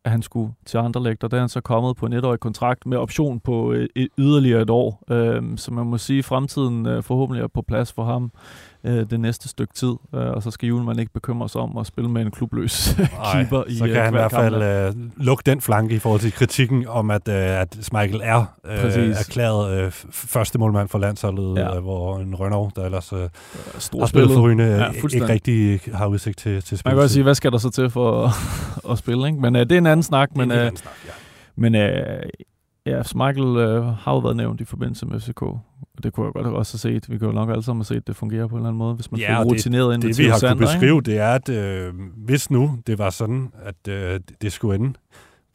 at 0.07 0.13
han 0.13 0.23
skulle 0.23 0.53
til 0.65 0.79
Anderlecht, 0.79 1.25
og 1.25 1.31
der 1.31 1.37
er 1.37 1.41
han 1.41 1.49
så 1.49 1.61
kommet 1.61 1.97
på 1.97 2.07
en 2.07 2.13
etårig 2.13 2.41
kontrakt 2.41 2.87
med 2.87 2.99
option 2.99 3.41
på 3.41 3.73
øh, 3.73 3.89
et, 3.97 4.09
yderligere 4.19 4.63
et 4.63 4.71
år. 4.71 5.03
Øh, 5.11 5.43
så 5.57 5.73
man 5.73 5.87
må 5.87 5.99
sige, 5.99 6.19
at 6.19 6.25
fremtiden 6.25 6.87
øh, 6.87 7.03
forhåbentlig 7.03 7.43
er 7.43 7.47
på 7.47 7.63
plads 7.63 7.93
for 7.93 8.05
ham 8.05 8.31
øh, 8.87 9.11
det 9.11 9.21
næste 9.21 9.49
stykke 9.49 9.75
tid, 9.75 9.93
øh, 10.15 10.21
og 10.31 10.43
så 10.43 10.51
skal 10.51 10.67
Julemand 10.69 11.01
ikke 11.01 11.13
bekymre 11.13 11.49
sig 11.49 11.61
om 11.61 11.77
at 11.79 11.87
spille 11.87 12.11
med 12.11 12.23
en 12.23 12.31
klubløs 12.31 12.97
keeper 13.33 13.65
i 13.69 13.77
så 13.77 13.85
kan 13.85 13.97
øh, 13.97 14.03
han 14.03 14.15
i 14.15 14.17
hver 14.17 14.29
hvert 14.29 14.53
fald 14.53 14.97
øh, 14.97 15.11
lukke 15.17 15.43
den 15.47 15.61
flanke 15.61 15.95
i 15.95 15.99
forhold 15.99 16.21
til 16.21 16.33
kritikken 16.33 16.87
om, 16.89 17.11
at, 17.11 17.29
øh, 17.29 17.35
at 17.61 17.77
Schmeichel 17.81 18.21
er 18.25 18.45
øh, 18.67 18.81
Præcis. 18.81 19.21
erklæret 19.21 19.81
øh, 19.85 19.91
første 20.13 20.59
målmand 20.59 20.89
for 20.89 20.99
landsholdet, 20.99 21.57
Ja. 21.59 21.77
øh, 21.77 21.83
hvor 21.83 22.19
en 22.19 22.41
Renault, 22.41 22.77
der 22.77 22.85
ellers 22.85 23.13
øh, 23.13 23.19
Stor 23.79 23.99
har 23.99 24.07
spillet 24.07 24.31
for 24.31 24.41
Ryne, 24.41 24.63
Ja, 24.65 24.89
fuldstændig. 25.01 25.15
ikke 25.15 25.33
rigtig 25.33 25.81
har 25.95 26.07
udsigt 26.07 26.39
til, 26.39 26.63
til 26.63 26.79
spil. 26.79 26.89
Man 26.89 26.97
kan 26.97 27.03
godt 27.03 27.11
sige, 27.11 27.23
hvad 27.23 27.35
skal 27.35 27.53
der 27.53 27.59
så 27.59 27.71
til 27.71 27.91
for 27.91 28.25
at, 28.25 28.33
at 28.93 28.99
spille, 28.99 29.27
ikke? 29.27 29.41
Men 29.41 29.57
øh, 29.57 29.61
det 29.61 29.73
er 29.73 29.79
en 29.79 29.87
anden 29.87 30.03
snak, 30.03 30.37
men, 30.37 30.51
øh, 30.51 30.71
snak, 30.77 30.95
ja. 31.07 31.11
men 31.57 31.75
øh, 31.75 32.23
ja, 32.87 33.03
Michael 33.15 33.57
øh, 33.57 33.85
har 33.85 34.13
jo 34.13 34.19
været 34.19 34.37
nævnt 34.37 34.61
i 34.61 34.65
forbindelse 34.65 35.07
med 35.07 35.21
FCK, 35.21 35.43
og 35.97 36.05
det 36.05 36.13
kunne 36.13 36.27
jeg 36.27 36.33
godt 36.33 36.47
også 36.47 36.73
have 36.87 36.95
set. 36.95 37.11
Vi 37.11 37.19
kan 37.19 37.27
jo 37.29 37.33
nok 37.35 37.51
alle 37.51 37.63
sammen 37.63 37.81
have 37.81 37.85
set, 37.87 37.97
at 37.97 38.07
det 38.07 38.17
fungerer 38.17 38.47
på 38.47 38.55
en 38.55 38.59
eller 38.61 38.69
anden 38.69 38.79
måde, 38.79 38.95
hvis 38.95 39.11
man 39.11 39.21
Ja, 39.21 39.39
får 39.39 39.43
det- 39.45 39.53
rutineret 39.53 39.95
ind 39.95 40.03
med 40.03 40.09
Det 40.13 40.19
vi 40.19 40.23
Theo 40.25 40.33
har 40.33 40.39
kunnet 40.41 40.53
ikke? 40.53 40.61
beskrive, 40.65 41.01
det 41.01 41.19
er, 41.19 41.29
at 41.35 41.49
øh, 41.49 41.95
hvis 42.17 42.51
nu 42.51 42.79
det 42.87 42.99
var 42.99 43.11
sådan, 43.11 43.53
at 43.63 43.89
øh, 43.93 44.21
det 44.43 44.53
skulle 44.53 44.75
ende 44.75 44.93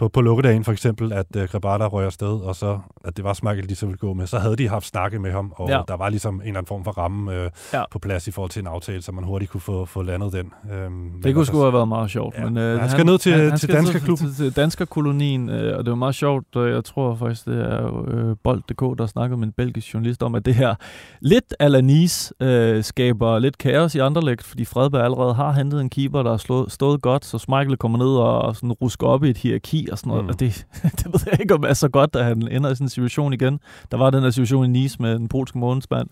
på, 0.02 0.08
på 0.08 0.22
lukkedagen 0.22 0.64
for 0.64 0.72
eksempel, 0.72 1.14
at 1.14 1.26
øh, 1.38 1.48
Grabata 1.52 1.86
røg 1.88 2.06
afsted, 2.06 2.28
og 2.42 2.56
så 2.56 2.80
at 3.06 3.18
det 3.18 3.26
var 3.26 3.34
Smeichel, 3.34 3.70
de 3.70 3.76
så 3.76 3.86
ville 3.86 3.98
gå 3.98 4.14
med, 4.14 4.28
så 4.28 4.40
havde 4.40 4.56
de 4.56 4.68
haft 4.70 4.86
snakket 4.86 5.22
med 5.22 5.32
ham, 5.32 5.54
og 5.56 5.70
Ja. 5.70 5.82
der 5.88 5.98
var 5.98 6.10
ligesom 6.10 6.36
en 6.36 6.42
eller 6.42 6.50
anden 6.58 6.66
form 6.68 6.84
for 6.84 6.92
ramme 6.92 7.36
øh, 7.36 7.50
Ja. 7.74 7.84
på 7.92 8.00
plads 8.00 8.28
i 8.28 8.32
forhold 8.32 8.52
til 8.52 8.60
en 8.60 8.68
aftale, 8.68 9.02
så 9.02 9.12
man 9.12 9.24
hurtigt 9.24 9.52
kunne 9.52 9.62
få, 9.62 9.86
få 9.86 10.02
landet 10.02 10.34
den. 10.34 10.52
Øhm, 10.74 11.22
Det 11.24 11.34
kunne 11.36 11.46
sgu 11.46 11.60
have 11.60 11.74
været 11.74 11.88
meget 11.88 12.12
sjovt. 12.12 12.36
Ja. 12.38 12.46
Men, 12.46 12.58
øh, 12.58 12.80
Han 12.80 12.90
skal 12.90 13.06
ned 13.06 13.18
til- 13.18 13.52
til 13.60 13.70
danskerklubben. 13.70 14.28
Til, 14.28 14.36
til 14.36 14.56
danskerkolonien, 14.56 15.50
øh, 15.50 15.78
og 15.78 15.86
det 15.86 15.90
var 15.92 15.96
meget 15.98 16.16
sjovt. 16.16 16.56
Og 16.56 16.70
jeg 16.70 16.84
tror 16.84 17.16
faktisk, 17.16 17.46
det 17.46 17.60
er 17.72 18.04
øh, 18.08 18.36
Bold.dk, 18.44 18.98
der 18.98 19.06
snakkede 19.06 19.38
med 19.40 19.48
en 19.48 19.54
belgisk 19.58 19.94
journalist 19.94 20.24
om, 20.24 20.36
at 20.36 20.46
det 20.46 20.56
her 20.56 20.76
lidt 21.22 21.54
ala 21.60 21.82
Nice 21.82 22.34
øh, 22.40 22.84
skaber 22.84 23.40
lidt 23.40 23.58
kaos 23.58 23.96
i 23.96 24.00
Anderlecht, 24.00 24.44
fordi 24.48 24.66
Fredberg 24.66 25.04
allerede 25.04 25.34
har 25.34 25.52
hentet 25.52 25.82
en 25.82 25.90
keeper, 25.90 26.24
der 26.24 26.30
har 26.30 26.38
slået, 26.38 26.72
stået 26.72 27.02
godt, 27.02 27.26
så 27.26 27.38
Schmeichel 27.38 27.78
kommer 27.78 27.98
ned 27.98 28.08
og, 28.08 28.42
og 28.42 28.56
sådan 28.56 28.72
rusker 28.72 29.08
op 29.08 29.24
i 29.24 29.30
et 29.30 29.38
hierarki 29.38 29.88
og 29.92 29.98
sådan 29.98 30.10
noget. 30.10 30.24
Mm. 30.24 30.30
Og 30.30 30.40
det, 30.40 30.68
det 31.00 31.06
ved 31.06 31.20
jeg 31.32 31.42
ikke, 31.42 31.54
om 31.54 31.64
er 31.64 31.74
så 31.74 31.90
godt, 31.90 32.16
at 32.16 32.26
han 32.26 32.48
ender 32.48 32.70
i 32.70 32.76
sådan 32.76 32.86
en 32.86 32.90
situation 32.90 33.34
igen. 33.34 33.60
Der 33.92 33.98
var 33.98 34.10
den 34.10 34.24
her 34.24 34.30
situation 34.30 34.66
i 34.66 34.68
Nice 34.68 35.02
med 35.02 35.20
den 35.20 35.28
polske 35.28 35.58
månedsmand, 35.58 36.08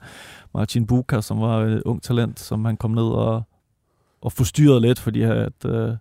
Marcin 0.53 0.87
Buka, 0.87 1.21
som 1.21 1.41
var 1.41 1.61
et 1.61 1.83
ung 1.85 2.03
talent, 2.03 2.39
som 2.39 2.65
han 2.65 2.77
kom 2.77 2.91
ned 2.91 3.03
og, 3.03 3.43
og 4.21 4.31
forstyrrede 4.31 4.81
lidt, 4.81 4.99
fordi 4.99 5.21
at, 5.21 5.65
øh, 5.65 5.93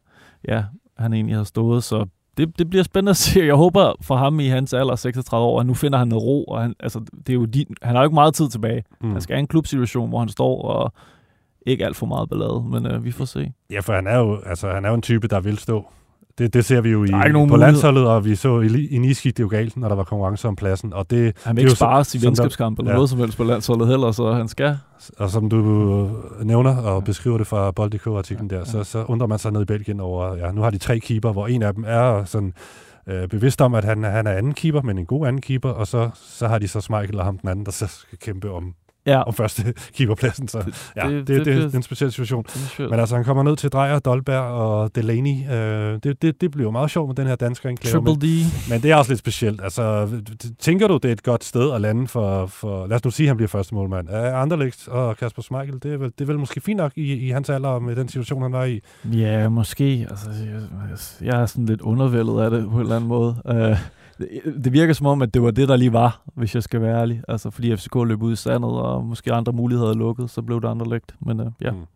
ja, 0.48 0.64
han 0.98 1.12
egentlig 1.12 1.36
har 1.36 1.44
stået. 1.44 1.84
Så 1.84 2.06
det, 2.36 2.58
det 2.58 2.70
bliver 2.70 2.82
spændende 2.82 3.10
at 3.10 3.16
se. 3.16 3.40
Jeg 3.40 3.54
håber 3.54 3.92
for 4.00 4.16
ham 4.16 4.40
i 4.40 4.46
hans 4.46 4.72
alder, 4.72 4.96
36 4.96 5.46
år, 5.46 5.60
at 5.60 5.66
nu 5.66 5.74
finder 5.74 5.98
han 5.98 6.08
noget 6.08 6.24
ro. 6.24 6.44
Og 6.44 6.62
han, 6.62 6.74
altså, 6.80 7.00
det 7.26 7.28
er 7.28 7.34
jo 7.34 7.44
din, 7.44 7.74
han 7.82 7.94
har 7.94 8.02
jo 8.02 8.06
ikke 8.06 8.14
meget 8.14 8.34
tid 8.34 8.48
tilbage. 8.48 8.84
Mm. 9.00 9.12
Han 9.12 9.20
skal 9.20 9.34
have 9.34 9.40
en 9.40 9.46
klubsituation, 9.46 10.08
hvor 10.08 10.18
han 10.18 10.28
står 10.28 10.62
og 10.62 10.92
ikke 11.66 11.86
alt 11.86 11.96
for 11.96 12.06
meget 12.06 12.28
ballade, 12.28 12.64
men 12.70 12.86
øh, 12.86 13.04
vi 13.04 13.10
får 13.10 13.24
se. 13.24 13.52
Ja, 13.70 13.80
for 13.80 13.92
han 13.92 14.06
er 14.06 14.18
jo, 14.18 14.40
altså, 14.46 14.70
han 14.70 14.84
er 14.84 14.88
jo 14.88 14.94
en 14.94 15.02
type, 15.02 15.28
der 15.28 15.40
vil 15.40 15.58
stå. 15.58 15.86
Det, 16.38 16.54
det 16.54 16.64
ser 16.64 16.80
vi 16.80 16.90
jo 16.90 17.04
i, 17.04 17.06
Der 17.06 17.16
er 17.16 17.24
ikke 17.24 17.32
nogen 17.32 17.48
på 17.48 17.54
mulighed. 17.54 17.72
landsholdet, 17.72 18.06
og 18.06 18.24
vi 18.24 18.34
så 18.36 18.60
i, 18.60 18.66
i 18.66 19.14
gik 19.14 19.36
det 19.36 19.42
jo 19.42 19.48
galt, 19.48 19.76
når 19.76 19.88
der 19.88 19.96
var 19.96 20.04
konkurrence 20.04 20.48
om 20.48 20.56
pladsen. 20.56 20.92
Og 20.92 21.10
det, 21.10 21.36
Han 21.44 21.50
er 21.50 21.54
vil 21.54 21.60
ikke 21.60 21.76
spares 21.76 22.14
i 22.14 22.26
venskabskamp 22.26 22.78
eller 22.78 22.90
ja. 22.90 22.94
noget 22.94 23.10
som 23.10 23.18
helst 23.18 23.36
på 23.36 23.44
landsholdet 23.44 23.88
heller, 23.88 24.12
så 24.12 24.32
han 24.32 24.48
skal. 24.48 24.78
Og 25.18 25.30
som 25.30 25.48
du 25.48 25.60
nævner 26.42 26.76
og 26.76 27.04
beskriver 27.04 27.38
det 27.38 27.46
fra 27.46 27.70
Bold.dk-artiklen 27.70 28.50
der, 28.50 28.64
så, 28.64 28.84
så 28.84 29.04
undrer 29.04 29.26
man 29.26 29.38
sig 29.38 29.52
ned 29.52 29.62
i 29.62 29.64
Belgien 29.64 30.00
over, 30.00 30.36
ja, 30.36 30.52
nu 30.52 30.60
har 30.60 30.70
de 30.70 30.78
tre 30.78 30.98
keeper, 31.00 31.32
hvor 31.32 31.46
en 31.46 31.62
af 31.62 31.74
dem 31.74 31.84
er 31.86 32.24
sådan 32.24 32.52
øh, 33.06 33.28
bevidst 33.28 33.60
om, 33.60 33.74
at 33.74 33.84
han, 33.84 34.04
han 34.04 34.26
er 34.26 34.32
anden 34.32 34.54
keeper, 34.54 34.82
men 34.82 34.98
en 34.98 35.06
god 35.06 35.26
anden 35.26 35.42
keeper, 35.42 35.70
og 35.70 35.86
så, 35.86 36.10
så 36.14 36.48
har 36.48 36.58
de 36.58 36.68
så 36.68 36.80
Schmeichel 36.80 37.18
og 37.18 37.24
ham 37.24 37.38
den 37.38 37.48
anden, 37.48 37.64
der 37.66 37.72
så 37.72 37.86
skal 37.86 38.18
kæmpe 38.18 38.50
om, 38.50 38.74
Ja, 39.08 39.22
om 39.22 39.32
første 39.34 39.74
keeperpladsen. 39.96 40.48
Så 40.48 40.58
ja, 40.96 41.08
det- 41.08 41.26
det, 41.26 41.26
det, 41.28 41.46
det 41.46 41.62
det, 41.62 41.72
er 41.72 41.76
en 41.76 41.82
speciel 41.82 42.12
situation. 42.12 42.44
det. 42.78 42.90
Men 42.90 43.00
altså, 43.00 43.16
han 43.16 43.24
kommer 43.24 43.42
ned 43.42 43.56
til 43.56 43.70
Drejer, 43.70 43.98
Dolberg 43.98 44.42
og 44.42 44.94
Delaney. 44.94 45.52
Øh, 45.52 45.98
det, 46.02 46.22
det, 46.22 46.40
det 46.40 46.50
bliver 46.50 46.70
meget 46.70 46.90
sjovt 46.90 47.08
med 47.08 47.16
den 47.16 47.26
her 47.26 47.36
danske 47.36 47.68
enklave. 47.68 47.92
Triple 47.92 48.12
Men, 48.12 48.20
D. 48.20 48.70
men 48.70 48.82
det 48.82 48.90
er 48.90 48.96
også 48.96 49.10
lidt 49.10 49.18
specielt. 49.18 49.60
Altså, 49.62 50.08
tænker 50.58 50.88
du, 50.88 50.94
det 50.94 51.04
er 51.04 51.12
et 51.12 51.22
godt 51.22 51.44
sted 51.44 51.72
at 51.72 51.80
lande 51.80 52.08
for, 52.08 52.46
for 52.46 52.86
lad 52.86 52.96
os 52.96 53.04
nu 53.04 53.10
sige, 53.10 53.26
at 53.26 53.28
han 53.28 53.36
bliver 53.36 53.48
første 53.48 53.74
målmand. 53.74 54.08
Er 54.10 54.34
Anderlecht 54.36 54.88
og 54.88 55.16
Kasper 55.16 55.42
Schmeichel, 55.42 55.74
det 55.82 55.92
er, 55.92 55.96
vel, 55.96 56.12
det 56.18 56.20
er 56.20 56.26
vel 56.26 56.38
måske 56.38 56.60
fint 56.60 56.76
nok 56.76 56.92
i, 56.96 57.12
i 57.14 57.30
hans 57.30 57.50
alder 57.50 57.78
med 57.78 57.96
den 57.96 58.08
situation, 58.08 58.42
han 58.42 58.52
var 58.52 58.64
i. 58.64 58.80
Ja, 59.12 59.48
måske. 59.48 60.06
Altså, 60.10 60.30
jeg, 61.20 61.26
jeg 61.34 61.42
er 61.42 61.46
sådan 61.46 61.66
lidt 61.66 61.80
undervældet 61.80 62.40
af 62.40 62.50
det 62.50 62.64
på 62.70 62.74
en 62.74 62.80
eller 62.80 62.96
anden 62.96 63.08
måde. 63.08 63.36
Uh, 63.44 63.76
det, 64.64 64.72
virker 64.72 64.94
som 64.94 65.06
om, 65.06 65.22
at 65.22 65.34
det 65.34 65.42
var 65.42 65.50
det, 65.50 65.68
der 65.68 65.76
lige 65.76 65.92
var, 65.92 66.22
hvis 66.34 66.54
jeg 66.54 66.62
skal 66.62 66.80
være 66.80 67.00
ærlig. 67.00 67.22
Altså, 67.28 67.50
fordi 67.50 67.76
FCK 67.76 67.94
løb 67.94 68.22
ud 68.22 68.32
i 68.32 68.36
sandet, 68.36 68.70
og 68.70 69.04
måske 69.04 69.32
andre 69.32 69.52
muligheder 69.52 69.94
lukket, 69.94 70.30
så 70.30 70.42
blev 70.42 70.60
det 70.62 70.68
andre 70.68 70.88
lægt. 70.88 71.14
Men 71.20 71.40
uh, 71.40 71.46
ja. 71.60 71.70
Mm. 71.70 71.86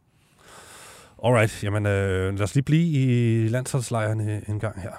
Alright, 1.25 1.65
jamen 1.65 1.87
øh, 1.87 2.35
lad 2.35 2.43
os 2.43 2.55
lige 2.55 2.65
blive 2.65 2.87
i 2.87 3.49
landsholdslejren 3.49 4.21
en, 4.21 4.43
en 4.49 4.61
gang 4.61 4.83
her. 4.83 4.93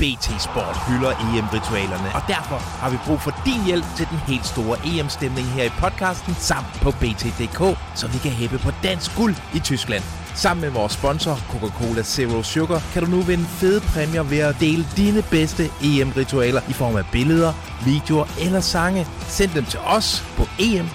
BT 0.00 0.26
Sport 0.48 0.76
hylder 0.88 1.10
EM-ritualerne, 1.10 2.08
og 2.18 2.22
derfor 2.34 2.58
har 2.82 2.90
vi 2.90 2.98
brug 3.06 3.20
for 3.20 3.32
din 3.44 3.60
hjælp 3.66 3.84
til 3.96 4.06
den 4.10 4.18
helt 4.30 4.46
store 4.46 4.76
EM-stemning 4.90 5.46
her 5.46 5.64
i 5.64 5.74
podcasten 5.82 6.34
samt 6.34 6.72
på 6.84 6.90
BT.dk, 6.90 7.60
så 8.00 8.04
vi 8.14 8.18
kan 8.24 8.32
hæppe 8.40 8.58
på 8.58 8.70
dansk 8.82 9.16
guld 9.16 9.34
i 9.54 9.58
Tyskland. 9.58 10.21
Sammen 10.34 10.60
med 10.60 10.70
vores 10.70 10.92
sponsor 10.92 11.34
Coca-Cola 11.50 12.02
Zero 12.02 12.42
Sugar 12.42 12.82
kan 12.92 13.04
du 13.04 13.10
nu 13.10 13.20
vinde 13.20 13.44
fede 13.44 13.80
præmier 13.80 14.22
ved 14.22 14.38
at 14.38 14.56
dele 14.60 14.86
dine 14.96 15.22
bedste 15.22 15.64
EM-ritualer 15.84 16.60
i 16.68 16.72
form 16.72 16.96
af 16.96 17.04
billeder, 17.12 17.52
videoer 17.84 18.26
eller 18.40 18.60
sange. 18.60 19.06
Send 19.28 19.50
dem 19.50 19.64
til 19.64 19.80
os 19.80 20.24
på 20.36 20.46
em 20.58 20.88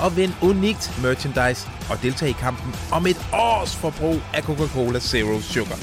og 0.00 0.16
vind 0.16 0.32
unikt 0.42 1.02
merchandise 1.02 1.68
og 1.90 2.02
deltag 2.02 2.28
i 2.28 2.32
kampen 2.32 2.74
om 2.92 3.06
et 3.06 3.26
års 3.32 3.76
forbrug 3.76 4.20
af 4.34 4.42
Coca-Cola 4.42 4.98
Zero 5.00 5.40
Sugar. 5.40 5.78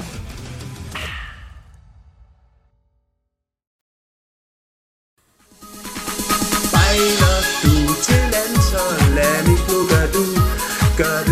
Bejler 6.72 7.38
du 7.62 7.94
til 8.06 8.22
landsholdet, 8.34 9.14
lad 9.14 9.46
mig 9.46 9.58
nu 9.68 9.78
gør 9.90 10.06
du, 10.14 10.24
gør 10.98 11.25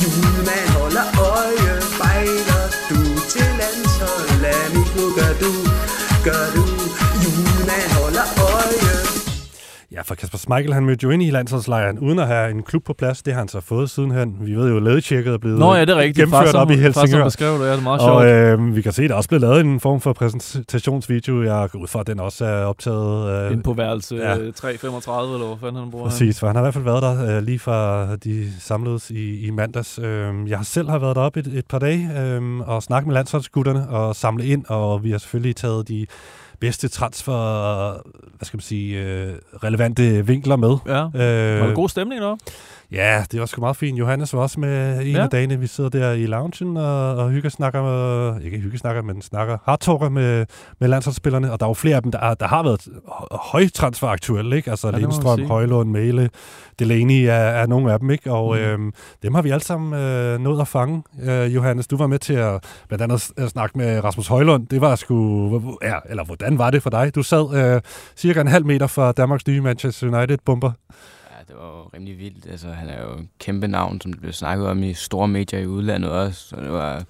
du 0.00 0.08
Julemand 0.08 0.68
holder 0.76 1.06
øje, 1.18 1.52
bejler 1.52 1.61
for 10.12 10.16
Kasper 10.20 10.38
Schmeichel, 10.38 10.74
han 10.74 10.84
mødte 10.86 11.04
jo 11.04 11.10
ind 11.10 11.22
i 11.22 11.30
landsholdslejren 11.30 11.98
uden 11.98 12.18
at 12.18 12.26
have 12.26 12.50
en 12.50 12.62
klub 12.62 12.84
på 12.84 12.92
plads. 12.92 13.22
Det 13.22 13.32
har 13.32 13.40
han 13.40 13.48
så 13.48 13.60
fået 13.60 13.90
sidenhen. 13.90 14.36
Vi 14.40 14.54
ved 14.54 14.68
jo, 14.70 14.76
at 14.76 14.82
ladetjekket 14.82 15.34
er 15.34 15.38
blevet 15.38 15.58
Nå 15.58 15.74
ja, 15.74 15.80
det 15.80 15.88
er 15.90 15.96
rigtigt. 15.96 16.16
gennemført 16.16 16.48
Far, 16.48 16.58
op 16.60 16.70
i 16.70 16.74
som- 16.74 16.82
Far, 16.82 16.92
som 16.92 17.00
Helsingør. 17.02 17.24
beskrev 17.24 17.52
det, 17.58 17.60
ja, 17.66 17.70
det 17.72 17.78
er 17.78 17.82
meget 17.82 18.00
Og 18.00 18.22
sjovt. 18.22 18.60
øh, 18.60 18.76
vi 18.76 18.82
kan 18.82 18.92
se, 18.92 19.02
at 19.04 19.10
der 19.10 19.16
også 19.16 19.28
blev 19.28 19.40
lavet 19.40 19.60
en 19.60 19.80
form 19.80 20.00
for 20.00 20.12
præsentationsvideo. 20.12 21.42
Jeg 21.42 21.68
går 21.70 21.78
ud 21.78 21.86
fra, 21.86 22.00
at 22.00 22.06
den 22.06 22.20
også 22.20 22.44
er 22.44 22.64
optaget. 22.64 23.46
Øh, 23.46 23.52
Ind 23.52 23.62
på 23.62 23.72
værelse 23.72 24.14
ja. 24.16 24.30
ja. 24.30 24.50
335, 24.50 25.34
eller 25.34 25.46
hvor 25.46 25.56
fanden 25.60 25.82
han 25.82 25.90
bruger. 25.90 26.08
Præcis, 26.08 26.40
for 26.40 26.46
han 26.46 26.56
har 26.56 26.62
i 26.62 26.64
hvert 26.64 26.74
fald 26.74 26.84
været 26.84 27.02
der 27.02 27.36
øh, 27.36 27.42
lige 27.42 27.58
fra 27.58 28.06
de 28.16 28.52
samledes 28.60 29.10
i, 29.10 29.46
i 29.46 29.50
mandags. 29.50 29.98
Øh, 29.98 30.34
jeg 30.48 30.58
har 30.58 30.64
selv 30.64 30.88
har 30.90 30.98
været 30.98 31.16
deroppe 31.16 31.40
et, 31.40 31.46
et 31.46 31.66
par 31.66 31.78
dage 31.78 32.10
øh, 32.20 32.58
og 32.60 32.82
snakket 32.82 33.06
med 33.06 33.14
landsholdsgutterne 33.14 33.88
og 33.88 34.16
samlet 34.16 34.44
ind, 34.44 34.64
og 34.68 35.04
vi 35.04 35.10
har 35.10 35.18
selvfølgelig 35.18 35.56
taget 35.56 35.88
de 35.88 36.06
bedste 36.62 36.88
transfer, 36.88 37.32
hvad 38.36 38.44
skal 38.46 38.56
man 38.56 38.62
sige, 38.62 38.98
øh, 39.02 39.32
relevante 39.64 40.26
vinkler 40.26 40.56
med. 40.56 40.76
Ja. 40.86 41.04
Øh, 41.04 41.60
Var 41.60 41.66
det 41.66 41.74
god 41.76 41.88
stemning 41.88 42.20
der? 42.20 42.36
Ja, 42.92 43.24
det 43.32 43.40
var 43.40 43.46
sgu 43.46 43.60
meget 43.60 43.76
fint. 43.76 43.98
Johannes 43.98 44.34
var 44.34 44.40
også 44.40 44.60
med 44.60 45.00
en 45.00 45.06
Ja. 45.06 45.22
af 45.22 45.30
dagene. 45.30 45.58
Vi 45.60 45.66
sidder 45.66 45.90
der 45.90 46.12
i 46.12 46.26
loungen 46.26 46.76
og, 46.76 47.14
og 47.16 47.30
hygge 47.30 47.50
snakker 47.50 47.82
med, 47.82 48.40
ikke 48.44 48.58
hygge 48.58 48.78
snakker, 48.78 49.02
men 49.02 49.22
snakker 49.22 49.58
hardtalker 49.64 50.08
med, 50.08 50.46
med 50.80 50.88
landsholdsspillerne. 50.88 51.52
Og 51.52 51.60
der 51.60 51.66
er 51.66 51.70
jo 51.70 51.74
flere 51.74 51.96
af 51.96 52.02
dem, 52.02 52.12
der, 52.12 52.18
er, 52.18 52.34
der 52.34 52.46
har 52.46 52.62
været 52.62 52.80
hø- 52.86 53.36
højtransferaktuelle, 53.36 54.56
ikke? 54.56 54.70
Altså 54.70 54.90
Ja, 54.90 54.98
Lindstrøm. 54.98 55.44
Højlund, 55.46 55.90
Mæle, 55.90 56.30
Delaney 56.78 57.24
er, 57.24 57.32
er 57.32 57.66
nogle 57.66 57.92
af 57.92 57.98
dem, 57.98 58.10
ikke? 58.10 58.32
Og 58.32 58.54
Mm. 58.54 58.60
øhm, 58.60 58.92
dem 59.22 59.34
har 59.34 59.42
vi 59.42 59.50
alle 59.50 59.64
sammen 59.64 60.00
øh, 60.00 60.40
nået 60.40 60.60
at 60.60 60.68
fange. 60.68 61.02
Øh, 61.22 61.54
Johannes, 61.54 61.86
du 61.86 61.96
var 61.96 62.06
med 62.06 62.18
til 62.18 62.34
at 62.34 62.64
blandt 62.88 63.02
andet 63.02 63.30
at 63.36 63.48
snakke 63.50 63.78
med 63.78 64.04
Rasmus 64.04 64.26
Højlund. 64.26 64.66
Det 64.66 64.80
var 64.80 64.96
sgu, 64.96 65.78
ja, 65.82 65.94
eller 66.10 66.24
hvordan 66.24 66.58
var 66.58 66.70
det 66.70 66.82
for 66.82 66.90
dig? 66.90 67.14
Du 67.14 67.22
sad 67.22 67.74
øh, 67.74 67.80
cirka 68.16 68.40
en 68.40 68.48
halv 68.48 68.66
meter 68.66 68.86
fra 68.86 69.12
Danmarks 69.12 69.46
nye 69.46 69.60
Manchester 69.60 70.06
United-bomber. 70.18 70.72
Ja, 71.30 71.36
det 71.48 71.54
var 71.60 71.66
jo 71.66 71.81
rimelig 71.94 72.18
vildt. 72.18 72.46
Altså, 72.46 72.68
han 72.68 72.88
er 72.88 73.02
jo 73.02 73.12
en 73.16 73.30
kæmpe 73.38 73.68
navn, 73.68 74.00
som 74.00 74.12
det 74.12 74.20
blev 74.20 74.32
snakket 74.32 74.66
om 74.66 74.82
i 74.82 74.94
store 74.94 75.28
medier 75.28 75.60
i 75.60 75.66
udlandet 75.66 76.10
også. 76.10 76.56
Og 76.56 76.62
det 76.62 76.72
var 76.72 77.04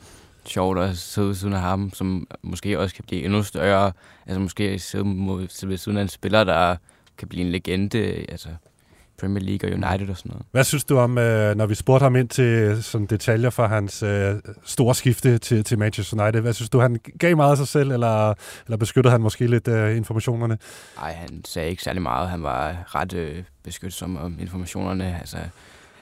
sjovt 0.47 0.79
at 0.79 0.99
sidde 0.99 1.29
ved 1.29 1.35
siden 1.35 1.55
af 1.55 1.61
ham, 1.61 1.92
som 1.95 2.27
måske 2.42 2.79
også 2.79 2.95
kan 2.95 3.05
blive 3.05 3.25
endnu 3.25 3.42
større. 3.42 3.92
Altså 4.27 4.40
måske 4.40 4.79
sidde 4.79 5.05
mod, 5.05 5.49
sidde 5.49 5.71
ved 5.71 5.79
siden 5.79 5.99
af 5.99 6.03
en 6.03 6.09
spiller, 6.09 6.45
der 6.45 6.77
kan 7.18 7.29
blive 7.29 7.45
en 7.45 7.51
legende. 7.51 8.25
Altså 8.29 8.49
Premier 9.22 9.42
League 9.42 9.70
og 9.70 9.72
United 9.72 10.08
og 10.08 10.16
sådan 10.16 10.30
noget. 10.30 10.46
Hvad 10.50 10.64
synes 10.64 10.85
du 10.85 10.98
om, 10.98 11.18
øh, 11.18 11.54
når 11.54 11.66
vi 11.66 11.74
spurgte 11.74 12.02
ham 12.02 12.16
ind 12.16 12.28
til 12.28 12.82
sådan 12.82 13.06
detaljer 13.06 13.50
fra 13.50 13.66
hans 13.66 14.02
øh, 14.02 14.35
store 14.64 14.94
skifte 14.94 15.38
til, 15.38 15.64
til 15.64 15.78
Manchester 15.78 16.22
United? 16.22 16.40
Hvad 16.40 16.52
synes 16.52 16.70
du, 16.70 16.80
han 16.80 16.96
gav 17.18 17.37
meget 17.37 17.50
af 17.50 17.56
sig 17.56 17.68
selv, 17.68 17.90
eller, 17.90 18.35
eller 18.66 18.76
beskyttede 18.76 19.12
han 19.12 19.20
måske 19.20 19.46
lidt 19.46 19.68
øh, 19.68 19.96
informationerne? 19.96 20.58
Ej, 21.02 21.12
han 21.12 21.44
sagde 21.44 21.70
ikke 21.70 21.82
særlig 21.82 22.02
meget. 22.02 22.28
Han 22.28 22.42
var 22.42 22.94
ret 22.94 23.14
øh, 23.14 23.42
beskyttelsom 23.62 24.16
om 24.16 24.37
informationerne. 24.40 25.18
Altså, 25.18 25.37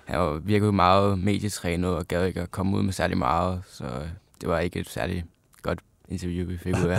han 0.04 0.40
virkede 0.44 0.72
meget 0.72 1.18
medietrænet 1.18 1.90
og 1.90 2.08
gad 2.08 2.26
ikke 2.26 2.40
at 2.40 2.50
komme 2.50 2.76
ud 2.76 2.82
med 2.82 2.92
særlig 2.92 3.18
meget. 3.18 3.62
Så 3.68 3.84
det 4.40 4.48
var 4.48 4.58
ikke 4.58 4.80
et 4.80 4.88
særlig 4.88 5.14
godt 5.14 5.39
interview, 6.10 6.48
vi 6.48 6.58
fik 6.58 6.74
ud 6.84 6.88
af. 6.88 6.98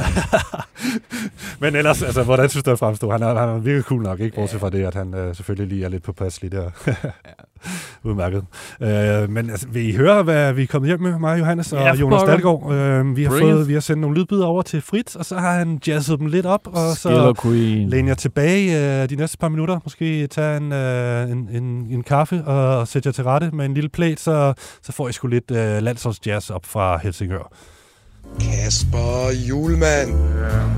Men 1.61 1.75
ellers, 1.75 2.01
altså, 2.01 2.23
hvordan 2.23 2.49
synes 2.49 2.63
du, 2.63 2.69
han 2.69 2.77
fremstod? 2.77 3.11
Han 3.11 3.23
er, 3.23 3.39
han 3.39 3.49
er 3.49 3.57
virkelig 3.57 3.83
cool 3.83 4.01
nok, 4.01 4.19
ikke? 4.19 4.35
Bortset 4.35 4.59
fra 4.59 4.69
det, 4.69 4.85
at 4.85 4.95
han 4.95 5.13
øh, 5.13 5.35
selvfølgelig 5.35 5.67
lige 5.75 5.85
er 5.85 5.89
lidt 5.89 6.03
på 6.03 6.13
plads 6.13 6.41
lige 6.41 6.57
der. 6.57 6.69
Udmærket. 8.03 8.43
Øh, 8.81 9.29
men 9.29 9.49
altså, 9.49 9.67
vil 9.67 9.89
I 9.89 9.95
høre, 9.95 10.23
hvad 10.23 10.53
vi 10.53 10.63
er 10.63 10.67
kommet 10.67 10.89
hjem 10.89 11.01
med, 11.01 11.19
mig, 11.19 11.39
Johannes 11.39 11.73
og 11.73 11.79
Ja, 11.79 11.93
Jonas 11.95 12.19
pokker. 12.19 12.33
Dahlgaard? 12.33 12.71
Øh, 12.73 13.17
vi, 13.17 13.23
har 13.23 13.29
Bring 13.29 13.41
fået, 13.51 13.61
it. 13.61 13.67
vi 13.67 13.73
har 13.73 13.79
sendt 13.79 14.01
nogle 14.01 14.17
lydbidder 14.17 14.45
over 14.45 14.61
til 14.61 14.81
Fritz, 14.81 15.15
og 15.15 15.25
så 15.25 15.37
har 15.37 15.57
han 15.57 15.79
jazzet 15.87 16.19
dem 16.19 16.27
lidt 16.27 16.45
op, 16.45 16.67
og 16.67 16.97
Skiller 16.97 17.33
så 17.35 17.41
Queen. 17.41 17.89
læner 17.89 18.09
jeg 18.09 18.17
tilbage 18.17 19.01
øh, 19.03 19.09
de 19.09 19.15
næste 19.15 19.37
par 19.37 19.49
minutter. 19.49 19.79
Måske 19.83 20.27
tage 20.27 20.57
en, 20.57 20.71
øh, 20.71 21.29
en, 21.31 21.49
en, 21.51 21.63
en 21.91 22.03
kaffe 22.03 22.43
og, 22.45 22.77
og 22.79 22.87
sætte 22.87 23.07
jer 23.07 23.13
til 23.13 23.23
rette 23.23 23.51
med 23.53 23.65
en 23.65 23.73
lille 23.73 23.89
plate, 23.89 24.21
så, 24.21 24.53
så 24.83 24.91
får 24.91 25.09
I 25.09 25.11
sgu 25.11 25.27
lidt 25.27 25.51
øh, 25.51 25.81
landsholdsjazz 25.81 26.49
op 26.49 26.65
fra 26.65 26.97
Helsingør. 26.97 27.51
Kasper 28.39 29.31
Julemand. 29.49 30.09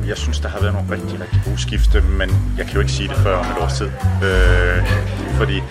Øh, 0.01 0.07
Jeg 0.09 0.17
synes, 0.17 0.39
der 0.39 0.49
har 0.49 0.59
været 0.61 0.73
nogle 0.73 0.91
rigtig, 0.91 1.21
rigtig 1.21 1.41
gode 1.45 1.57
skifte, 1.61 2.01
men 2.01 2.29
jeg 2.57 2.65
kan 2.65 2.73
jo 2.73 2.79
ikke 2.79 2.91
sige 2.91 3.09
det 3.09 3.17
før 3.17 3.35
om 3.37 3.45
et 3.45 3.57
års 3.61 3.77
tid. 3.77 3.85
Øh, 4.23 4.85
fordi 5.37 5.61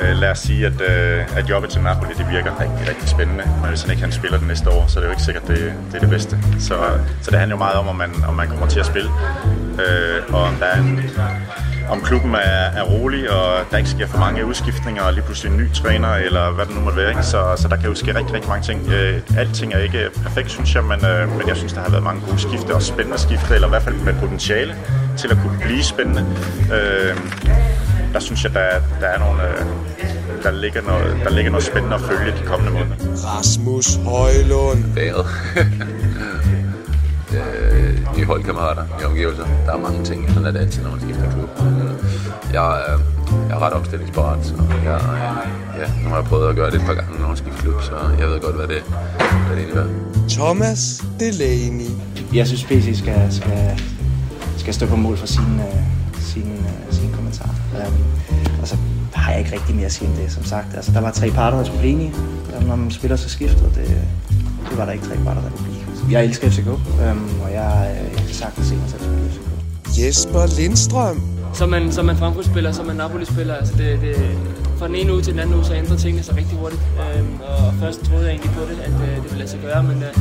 Øh, 0.00 0.16
lad 0.16 0.30
os 0.30 0.38
sige, 0.38 0.66
at, 0.66 0.80
øh, 0.80 1.38
at 1.38 1.50
jobbet 1.50 1.70
til 1.70 1.82
Napoli 1.82 2.14
det 2.18 2.26
virker 2.30 2.60
rigtig, 2.60 2.88
rigtig 2.88 3.08
spændende. 3.08 3.44
Men 3.60 3.68
hvis 3.68 3.82
han 3.82 3.90
ikke 3.90 4.02
han 4.02 4.12
spiller 4.12 4.38
det 4.38 4.46
næste 4.48 4.70
år, 4.70 4.84
så 4.86 4.98
er 4.98 5.00
det 5.00 5.08
jo 5.08 5.12
ikke 5.12 5.22
sikkert, 5.22 5.48
det, 5.48 5.72
det 5.88 5.94
er 5.94 6.00
det 6.00 6.10
bedste. 6.10 6.38
Så, 6.58 6.74
så 7.22 7.30
det 7.30 7.38
handler 7.38 7.56
jo 7.56 7.58
meget 7.58 7.76
om, 7.76 7.88
om 7.88 7.96
man, 7.96 8.10
om 8.28 8.34
man 8.34 8.48
kommer 8.48 8.66
til 8.66 8.80
at 8.80 8.86
spille. 8.86 9.10
Øh, 9.72 10.34
og 10.34 10.42
om 10.42 10.54
der 10.54 10.66
er 10.66 10.78
en, 10.78 11.00
om 11.90 12.00
klubben 12.00 12.34
er, 12.34 12.38
er 12.80 12.82
rolig, 12.82 13.30
og 13.30 13.64
der 13.70 13.76
ikke 13.76 13.90
sker 13.90 14.06
for 14.06 14.18
mange 14.18 14.46
udskiftninger, 14.46 15.02
og 15.02 15.12
lige 15.12 15.24
pludselig 15.24 15.52
en 15.52 15.58
ny 15.58 15.72
træner, 15.72 16.14
eller 16.14 16.50
hvad 16.50 16.66
det 16.66 16.74
nu 16.74 16.80
måtte 16.80 16.98
være. 16.98 17.08
Ikke? 17.08 17.22
Så, 17.22 17.54
så 17.56 17.68
der 17.68 17.76
kan 17.76 17.88
jo 17.88 17.94
ske 17.94 18.14
rigtig, 18.14 18.34
rigtig 18.34 18.48
mange 18.48 18.64
ting. 18.64 18.92
Øh, 18.92 19.20
alting 19.38 19.74
er 19.74 19.78
ikke 19.78 20.08
perfekt, 20.22 20.50
synes 20.50 20.74
jeg, 20.74 20.84
men, 20.84 21.04
øh, 21.04 21.38
men 21.38 21.48
jeg 21.48 21.56
synes, 21.56 21.72
der 21.72 21.80
har 21.80 21.90
været 21.90 22.04
mange 22.04 22.20
gode 22.26 22.38
skifte, 22.38 22.74
og 22.74 22.82
spændende 22.82 23.18
skifte, 23.18 23.54
eller 23.54 23.68
i 23.68 23.70
hvert 23.70 23.82
fald 23.82 23.94
med 23.94 24.14
potentiale 24.20 24.74
til 25.16 25.28
at 25.30 25.38
kunne 25.42 25.58
blive 25.60 25.82
spændende. 25.82 26.26
Øh, 26.74 27.16
der 28.12 28.20
synes 28.20 28.44
jeg, 28.44 28.54
der, 28.54 28.60
er- 28.60 28.80
der 29.00 29.06
er 29.06 29.18
nogle... 29.18 29.42
Øh, 29.42 29.64
der 30.42 30.50
ligger, 30.50 30.82
noget, 30.82 31.16
der 31.24 31.30
ligger 31.30 31.50
noget 31.50 31.64
spændende 31.66 31.94
at 31.94 32.00
følge 32.00 32.32
de 32.32 32.42
kommende 32.46 32.72
måneder. 32.72 32.96
Rasmus 33.36 33.94
Højlund. 33.94 34.84
vejret. 34.94 35.26
øh, 37.36 38.16
nye 38.16 38.24
holdkammerater, 38.24 38.82
nye 39.00 39.06
omgivelser. 39.06 39.44
Der 39.66 39.72
er 39.72 39.78
mange 39.78 40.04
ting. 40.04 40.28
Sådan 40.28 40.44
er 40.46 40.50
det 40.50 40.58
altid, 40.58 40.82
når 40.82 40.90
man 40.90 41.00
skifter 41.00 41.30
klub. 41.32 41.48
Øh, 41.60 41.90
Jeg, 42.52 42.70
er, 42.88 42.98
jeg 43.48 43.56
er 43.56 43.58
ret 43.62 43.72
omstillingsparat, 43.72 44.46
så 44.46 44.54
jeg, 44.84 44.94
øh, 44.94 45.80
ja, 45.80 45.86
nu 46.02 46.08
har 46.08 46.16
jeg 46.16 46.24
prøvet 46.24 46.48
at 46.48 46.56
gøre 46.56 46.70
det 46.70 46.80
et 46.80 46.86
par 46.86 46.94
gange, 46.94 47.20
når 47.20 47.28
man 47.28 47.36
skifter 47.36 47.60
klub, 47.62 47.82
så 47.82 47.92
jeg 48.18 48.28
ved 48.28 48.40
godt, 48.40 48.56
hvad 48.56 48.66
det, 48.68 48.82
hvad 49.46 49.56
det 49.56 49.62
indebærer. 49.62 49.86
Thomas 50.28 51.04
Delaney. 51.20 51.90
Jeg 52.34 52.46
synes, 52.46 52.64
PC 52.64 52.98
skal, 52.98 53.32
skal, 53.32 53.80
skal 54.56 54.74
stå 54.74 54.86
på 54.86 54.96
mål 54.96 55.16
for 55.16 55.26
sine, 55.26 55.62
øh, 55.62 56.20
sine, 56.20 56.56
øh. 57.80 57.88
Um, 57.88 58.60
og 58.62 58.68
så 58.68 58.76
har 59.14 59.30
jeg 59.32 59.40
ikke 59.40 59.52
rigtig 59.52 59.74
mere 59.74 59.86
at 59.86 59.92
sige 59.92 60.08
end 60.08 60.16
det, 60.16 60.32
som 60.32 60.44
sagt. 60.44 60.74
Altså, 60.74 60.92
der 60.92 61.00
var 61.00 61.10
tre 61.10 61.30
parter, 61.30 61.56
der 61.58 61.64
skulle 61.64 61.80
blive 61.80 61.92
enige. 61.92 62.12
Når 62.66 62.76
man 62.76 62.90
spiller 62.90 63.16
så 63.16 63.28
skifter, 63.28 63.62
det, 63.62 63.88
det 64.70 64.78
var 64.78 64.84
der 64.84 64.92
ikke 64.92 65.04
tre 65.04 65.16
parter, 65.24 65.42
der 65.42 65.50
kunne 65.50 65.64
blive. 65.64 65.78
Jeg 66.10 66.24
elsker 66.24 66.50
FCK, 66.50 66.66
um, 66.68 67.30
og 67.42 67.52
jeg, 67.52 67.96
øh, 68.00 68.12
jeg 68.12 68.24
kan 68.26 68.34
sagtens 68.34 68.66
se 68.66 68.74
mig 68.74 68.90
selv 68.90 69.02
spille 69.02 69.30
FCK. 69.30 69.48
Jesper 69.98 70.60
Lindstrøm. 70.60 71.22
Som 71.54 71.68
man, 71.68 71.92
som 71.92 72.04
man 72.04 72.16
Frankfurt-spiller, 72.16 72.72
som 72.72 72.86
man 72.86 72.96
Napoli-spiller, 72.96 73.54
altså 73.54 73.74
det, 73.78 74.00
det, 74.00 74.16
fra 74.78 74.86
den 74.86 74.94
ene 74.94 75.12
uge 75.12 75.22
til 75.22 75.32
den 75.32 75.40
anden 75.40 75.54
uge, 75.54 75.64
så 75.64 75.74
ændrede 75.74 76.00
tingene 76.00 76.22
sig 76.22 76.36
rigtig 76.36 76.56
hurtigt. 76.58 76.82
Øhm, 77.02 77.34
og 77.40 77.74
først 77.82 78.00
troede 78.04 78.24
jeg 78.24 78.30
egentlig 78.30 78.52
på 78.58 78.62
det, 78.70 78.78
at 78.88 78.96
øh, 79.08 79.14
det 79.16 79.24
ville 79.24 79.38
lade 79.38 79.50
sig 79.50 79.60
gøre, 79.66 79.82
men 79.82 80.02
øh, 80.02 80.12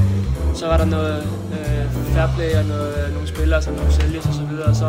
så 0.60 0.66
var 0.68 0.78
der 0.78 0.86
noget 0.86 1.18
øh, 1.58 1.84
fair 2.14 2.28
play 2.36 2.52
og 2.60 2.66
noget, 2.74 2.94
øh, 3.02 3.14
nogle 3.14 3.28
spillere, 3.28 3.62
som 3.62 3.74
nogle 3.74 3.92
sælges 3.92 4.26
og 4.26 4.34
så 4.34 4.44
videre. 4.52 4.76
Så, 4.76 4.88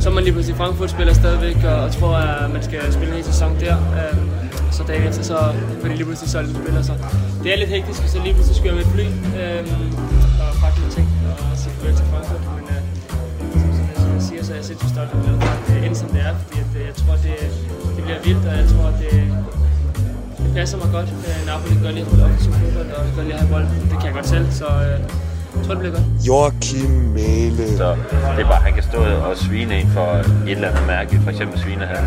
så 0.00 0.08
er 0.08 0.14
man 0.14 0.24
lige 0.24 0.32
pludselig 0.32 0.56
Frankfurt-spiller 0.56 1.14
stadigvæk, 1.14 1.64
og, 1.64 1.76
og 1.84 1.92
tror, 1.92 2.16
at 2.16 2.50
man 2.50 2.62
skal 2.62 2.92
spille 2.92 3.08
en 3.08 3.14
hel 3.14 3.24
sæson 3.24 3.50
der. 3.60 3.76
Øhm, 4.00 4.28
så 4.76 4.82
dagen 4.88 5.08
efter, 5.08 5.22
så 5.22 5.38
får 5.80 5.88
de 5.88 5.94
lige 5.94 6.04
pludselig 6.04 6.30
solgt 6.30 6.50
spiller. 6.56 6.82
Så 6.82 6.92
det 7.42 7.52
er 7.52 7.58
lidt 7.62 7.70
hektisk, 7.70 8.02
og 8.04 8.08
så 8.08 8.18
lige 8.24 8.34
pludselig 8.34 8.56
skal 8.56 8.66
jeg 8.70 8.76
med 8.78 8.84
et 8.86 8.92
fly 8.96 9.06
øhm, 9.42 9.92
og 10.44 10.50
pakke 10.62 10.76
nogle 10.80 10.94
ting 10.98 11.06
og 11.30 11.56
sige 11.60 11.72
farvel 11.76 11.96
til 11.96 12.06
Frankfurt. 12.12 12.42
Men, 12.56 12.64
øh, 12.74 12.82
som 14.00 14.08
jeg 14.14 14.22
siger, 14.28 14.42
så 14.44 14.52
er 14.52 14.56
jeg 14.60 14.64
sindssygt 14.64 14.92
stolt 14.94 15.10
og 15.14 15.18
glad 15.24 15.34
at 15.54 15.60
det 15.68 15.76
endte 15.86 15.98
som 16.02 16.08
det 16.14 16.20
er, 16.28 16.34
fordi 16.42 16.58
at, 16.64 16.70
øh, 16.78 16.82
jeg 16.90 16.94
tror, 17.00 17.14
det, 17.26 17.34
det 17.96 17.97
bliver 18.08 18.22
vildt, 18.28 18.44
og 18.50 18.54
jeg 18.60 18.66
tror, 18.72 18.86
at 18.92 18.98
det, 19.04 19.12
det 20.42 20.50
passer 20.58 20.76
mig 20.82 20.88
godt. 20.96 21.08
Napoli 21.46 21.74
gør 21.84 21.90
lige 21.90 21.94
lide 21.94 22.00
at 22.00 22.08
spille 22.08 22.24
offensiv 22.24 22.52
fodbold, 22.52 22.90
og 22.96 23.04
gør 23.16 23.22
lige 23.28 23.34
at 23.34 23.40
have 23.40 23.52
bold. 23.54 23.66
Det 23.90 23.96
kan 24.00 24.06
jeg 24.08 24.14
godt 24.18 24.28
selv, 24.34 24.46
så 24.60 24.68
øh, 24.88 24.98
tror, 25.64 25.74
det 25.74 25.82
bliver 25.82 25.94
godt. 25.98 26.06
Joachim 26.28 26.90
Mæle. 27.16 27.66
Så 27.80 27.88
det 28.36 28.42
er 28.44 28.50
bare, 28.52 28.62
at 28.62 28.66
han 28.68 28.74
kan 28.78 28.82
stå 28.82 29.00
og 29.28 29.36
svine 29.36 29.74
en 29.80 29.88
for 29.96 30.08
et 30.12 30.56
eller 30.56 30.68
andet 30.68 30.86
mærke. 30.86 31.20
For 31.24 31.30
eksempel 31.30 31.60
svine 31.60 31.84
han, 31.94 32.04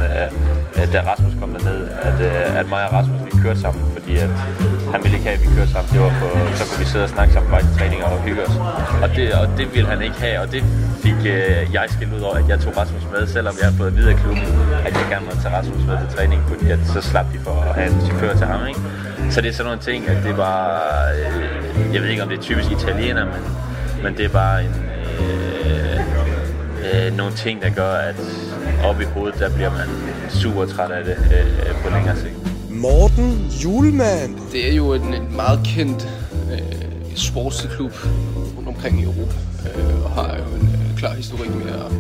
øh, 0.78 0.94
da 0.94 1.00
Rasmus 1.10 1.34
kom 1.40 1.50
derned, 1.56 1.80
at, 2.08 2.18
øh, 2.28 2.60
at 2.60 2.66
mig 2.70 2.82
og 2.88 2.94
Rasmus 2.94 3.20
vi 3.26 3.32
kørte 3.44 3.60
sammen, 3.66 3.84
fordi 3.96 4.14
at 4.26 4.30
han 4.94 5.00
ville 5.04 5.16
ikke 5.18 5.28
have, 5.30 5.38
at 5.40 5.44
vi 5.46 5.50
kørte 5.58 5.72
sammen. 5.76 5.90
Det 5.94 6.00
var 6.06 6.14
på, 6.22 6.28
så 6.60 6.64
kunne 6.68 6.80
vi 6.84 6.90
sidde 6.94 7.06
og 7.08 7.14
snakke 7.16 7.34
sammen 7.34 7.52
vej 7.52 7.62
til 7.68 7.74
træning 7.80 8.00
og 8.04 8.12
hygge 8.28 8.42
os. 8.48 8.56
Og 9.04 9.10
det, 9.16 9.26
og 9.34 9.46
det 9.58 9.66
ville 9.76 9.90
han 9.94 10.02
ikke 10.08 10.20
have, 10.26 10.38
og 10.44 10.48
det 10.54 10.64
fik 11.06 11.20
øh, 11.36 11.60
jeg 11.76 11.86
skilt 11.96 12.14
ud 12.18 12.22
over, 12.28 12.36
at 12.42 12.48
jeg 12.52 12.60
tog 12.60 12.78
Rasmus 12.78 13.04
med, 13.14 13.22
selvom 13.36 13.54
jeg 13.60 13.66
havde 13.68 13.78
fået 13.82 13.88
at 13.88 13.96
vide 14.00 14.10
af 14.14 14.18
klubben, 14.24 14.48
at 14.88 14.94
jeg 15.00 15.06
gerne 15.12 15.26
måtte 15.28 15.42
tage 15.44 15.54
Rasmus 15.58 15.82
med 15.90 15.96
til 16.02 16.10
træning, 16.18 16.40
fordi 16.52 16.66
at 16.76 16.80
så 16.94 17.02
slap 17.02 17.28
de 17.34 17.40
for 17.48 17.56
at 17.70 17.74
have 17.78 17.88
en 17.94 18.02
chauffør 18.06 18.34
til 18.42 18.48
ham. 18.52 18.62
Ikke? 18.68 18.82
Så 19.30 19.42
det 19.42 19.50
er 19.50 19.54
sådan 19.54 19.66
nogle 19.66 19.82
ting, 19.82 20.08
at 20.08 20.24
det 20.24 20.38
var, 20.38 20.82
øh, 21.16 21.94
jeg 21.94 22.02
ved 22.02 22.10
ikke 22.10 22.24
om 22.24 22.30
det 22.30 22.38
er 22.38 22.42
typisk 22.42 22.72
italiener, 22.72 23.26
men, 23.26 23.42
men 24.04 24.18
det 24.18 24.26
er 24.26 24.30
bare 24.30 24.64
en, 24.64 24.76
øh, 25.20 26.00
øh, 27.08 27.18
nogle 27.18 27.34
ting, 27.34 27.62
der 27.62 27.70
gør, 27.70 27.94
at 27.94 28.16
op 28.84 29.02
i 29.02 29.04
hovedet, 29.04 29.40
der 29.40 29.56
bliver 29.56 29.70
man 29.70 29.88
super 30.30 30.66
træt 30.66 30.92
af 30.92 31.06
det 31.06 31.18
øh, 31.18 31.76
på 31.84 31.90
længere 31.90 32.16
sigt. 32.16 32.36
Morten 32.70 33.48
Julemand. 33.64 34.36
Det 34.52 34.72
er 34.72 34.76
jo 34.76 34.94
en, 34.94 35.14
en 35.14 35.36
meget 35.36 35.60
kendt 35.66 36.10
øh, 36.52 37.16
sportslig 37.16 37.72
klub 37.72 37.92
rundt 38.58 38.68
omkring 38.68 39.00
i 39.00 39.04
Europa, 39.04 39.36
øh, 39.66 40.04
og 40.06 40.12
har 40.12 40.38
jo 40.38 40.56
en 40.56 40.68
øh, 40.68 40.98
klar 40.98 41.14
historik 41.14 41.56
med 41.56 41.70
at, 41.74 41.92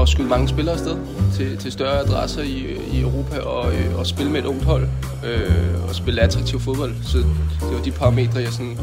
at 0.00 0.08
skyde 0.08 0.28
mange 0.28 0.48
spillere 0.48 0.74
afsted 0.74 0.96
til, 1.36 1.56
til 1.56 1.72
større 1.72 2.00
adresser 2.00 2.42
i, 2.42 2.66
i 2.92 3.00
Europa, 3.00 3.38
og, 3.40 3.74
øh, 3.74 3.98
og 3.98 4.06
spille 4.06 4.32
med 4.32 4.40
et 4.40 4.46
ungt 4.46 4.64
hold, 4.64 4.88
øh, 5.24 5.88
og 5.88 5.94
spille 5.94 6.20
attraktiv 6.20 6.60
fodbold. 6.60 6.94
Så 7.02 7.18
det 7.18 7.26
var 7.60 7.82
de 7.84 7.90
parametre, 7.90 8.40
jeg 8.40 8.52
sådan 8.52 8.78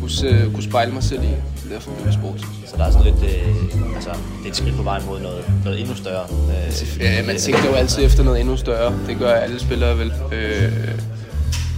kunne, 0.00 0.50
kunne 0.54 0.62
spejle 0.62 0.92
mig 0.92 1.02
selv 1.02 1.22
i, 1.22 1.26
derfor 1.72 1.90
blev 1.90 2.04
jeg 2.04 2.14
sport. 2.14 2.40
Så 2.66 2.76
der 2.76 2.84
er 2.84 2.90
sådan 2.90 3.06
lidt, 3.06 3.22
øh, 3.24 3.94
altså, 3.94 4.10
det 4.10 4.46
er 4.46 4.50
et 4.50 4.56
skridt 4.56 4.76
på 4.76 4.82
vejen 4.82 5.06
mod 5.06 5.20
noget, 5.20 5.44
noget 5.64 5.80
endnu 5.80 5.94
større. 5.96 6.24
Øh, 6.30 7.00
Ja, 7.00 7.26
man 7.26 7.38
sigter 7.38 7.66
jo 7.66 7.72
altid 7.74 8.04
efter 8.04 8.24
noget 8.24 8.40
endnu 8.40 8.56
større. 8.56 8.94
Det 9.06 9.18
gør 9.18 9.32
alle 9.32 9.60
spillere 9.60 9.98
vel. 9.98 10.12
Øh, 10.32 10.72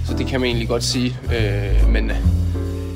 så 0.06 0.14
det 0.18 0.26
kan 0.26 0.40
man 0.40 0.46
egentlig 0.46 0.68
godt 0.68 0.85
sige. 0.85 1.16
Øh, 1.37 1.88
men, 1.92 2.11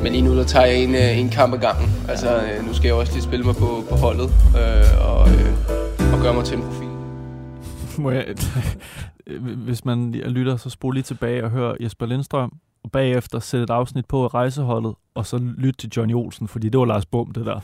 men 0.07 0.13
lige 0.13 0.25
nu 0.25 0.37
der 0.37 0.45
tager 0.45 0.67
jeg 0.67 0.77
en, 0.83 0.95
øh, 0.95 1.19
en 1.19 1.29
kamp 1.29 1.55
ad 1.55 1.59
gangen. 1.59 1.89
Altså, 2.09 2.37
øh, 2.37 2.67
nu 2.67 2.75
skal 2.75 2.89
jeg 2.89 2.95
også 2.95 3.13
lige 3.13 3.23
spille 3.23 3.45
mig 3.45 3.55
på, 3.55 3.85
på 3.91 3.95
holdet 3.95 4.31
øh, 4.61 5.09
og, 5.11 5.29
øh, 5.29 5.53
og 6.15 6.19
gøre 6.23 6.35
mig 6.35 6.45
til 6.45 6.57
en 6.57 6.63
profil. 6.63 6.89
Må 7.99 8.11
jeg, 8.11 8.25
hvis 9.67 9.85
man 9.85 10.11
lytter, 10.13 10.57
så 10.57 10.71
spol 10.71 10.95
lige 10.95 11.03
tilbage 11.03 11.45
og 11.45 11.51
hør 11.51 11.75
Jesper 11.81 12.07
Lindstrøm, 12.07 12.53
og 12.87 12.91
bagefter 12.93 13.39
sætte 13.41 13.65
et 13.65 13.71
afsnit 13.71 14.07
på 14.07 14.25
af 14.25 14.35
rejseholdet, 14.35 14.95
og 15.15 15.27
så 15.27 15.39
lytte 15.59 15.79
til 15.81 15.91
Johnny 15.97 16.15
Olsen, 16.15 16.49
fordi 16.49 16.69
det 16.69 16.81
var 16.81 16.87
Lars 16.87 17.07
Bum, 17.07 17.33
det 17.33 17.47
der. 17.47 17.61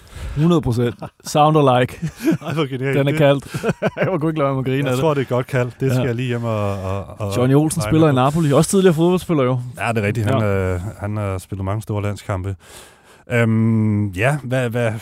100% 1.01 1.07
sound 1.25 1.59
alike. 1.59 1.99
Ej, 2.47 2.53
hvor 2.55 2.67
genialt. 2.71 2.99
Den 2.99 3.09
er 3.09 3.17
kaldt. 3.19 3.65
jeg 4.01 4.07
var 4.13 4.29
ikke 4.29 4.39
lade 4.39 4.51
med 4.51 4.59
at 4.59 4.65
grine 4.65 4.77
Jeg 4.79 4.87
af 4.87 4.93
det. 4.93 5.01
tror, 5.01 5.15
det 5.15 5.21
er 5.21 5.25
godt 5.25 5.47
kaldt. 5.47 5.81
Det 5.81 5.91
skal 5.91 6.01
Ja. 6.01 6.07
jeg 6.07 6.15
lige 6.15 6.27
hjem 6.29 6.45
og... 6.45 6.83
og, 6.83 7.05
og 7.21 7.37
Johnny 7.37 7.55
Olsen 7.55 7.83
spiller 7.83 8.09
i. 8.11 8.15
Napoli. 8.15 8.53
Også 8.53 8.71
tidligere 8.71 8.95
fodboldspiller 8.95 9.45
jo. 9.45 9.61
Ja, 9.81 9.89
det 9.93 9.99
er 9.99 10.07
rigtigt. 10.07 10.27
Han, 10.31 10.41
Ja. 10.41 10.75
øh, 10.75 10.81
han 11.01 11.17
har 11.17 11.39
spillet 11.39 11.65
mange 11.65 11.83
store 11.83 12.03
landskampe. 12.03 12.57
Øhm, 13.31 14.09
ja, 14.09 14.39
hvad, 14.43 14.71
hvad, 14.71 14.93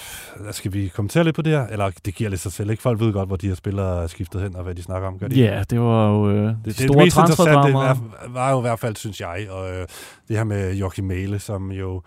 skal 0.51 0.73
vi 0.73 0.89
kommentere 0.89 1.25
lidt 1.25 1.37
på 1.37 1.43
det 1.43 1.53
her? 1.53 1.67
Eller 1.67 1.91
det 2.05 2.15
giver 2.15 2.31
lidt 2.31 2.41
sig 2.41 2.53
selv, 2.53 2.71
ikke? 2.71 2.83
Folk 2.83 3.01
ved 3.01 3.13
godt, 3.13 3.29
hvor 3.29 3.37
de 3.37 3.49
her 3.49 3.55
spillere 3.55 4.03
er 4.03 4.07
skiftet 4.07 4.43
hen, 4.43 4.57
og 4.57 4.63
hvad 4.63 4.75
de 4.75 4.83
snakker 4.83 5.09
om. 5.09 5.19
Gør 5.19 5.29
de? 5.29 5.35
Ja, 5.35 5.65
det 5.71 5.81
var 5.81 6.11
jo 6.11 6.31
øh, 6.31 6.37
det, 6.37 6.57
de 6.65 6.71
det, 6.71 6.75
store 6.75 6.87
det 6.87 7.05
interessante 7.05 7.35
transferdramaer. 7.35 7.95
var, 7.95 8.29
var 8.29 8.51
jo 8.51 8.59
i 8.59 8.61
hvert 8.61 8.79
fald, 8.79 8.97
synes 8.97 9.21
jeg, 9.21 9.47
og 9.51 9.71
øh, 9.71 9.87
det 10.29 10.37
her 10.37 10.45
med 10.45 10.75
Joachim 10.75 11.05
Mæle, 11.05 11.39
som 11.39 11.73
jo 11.73 12.03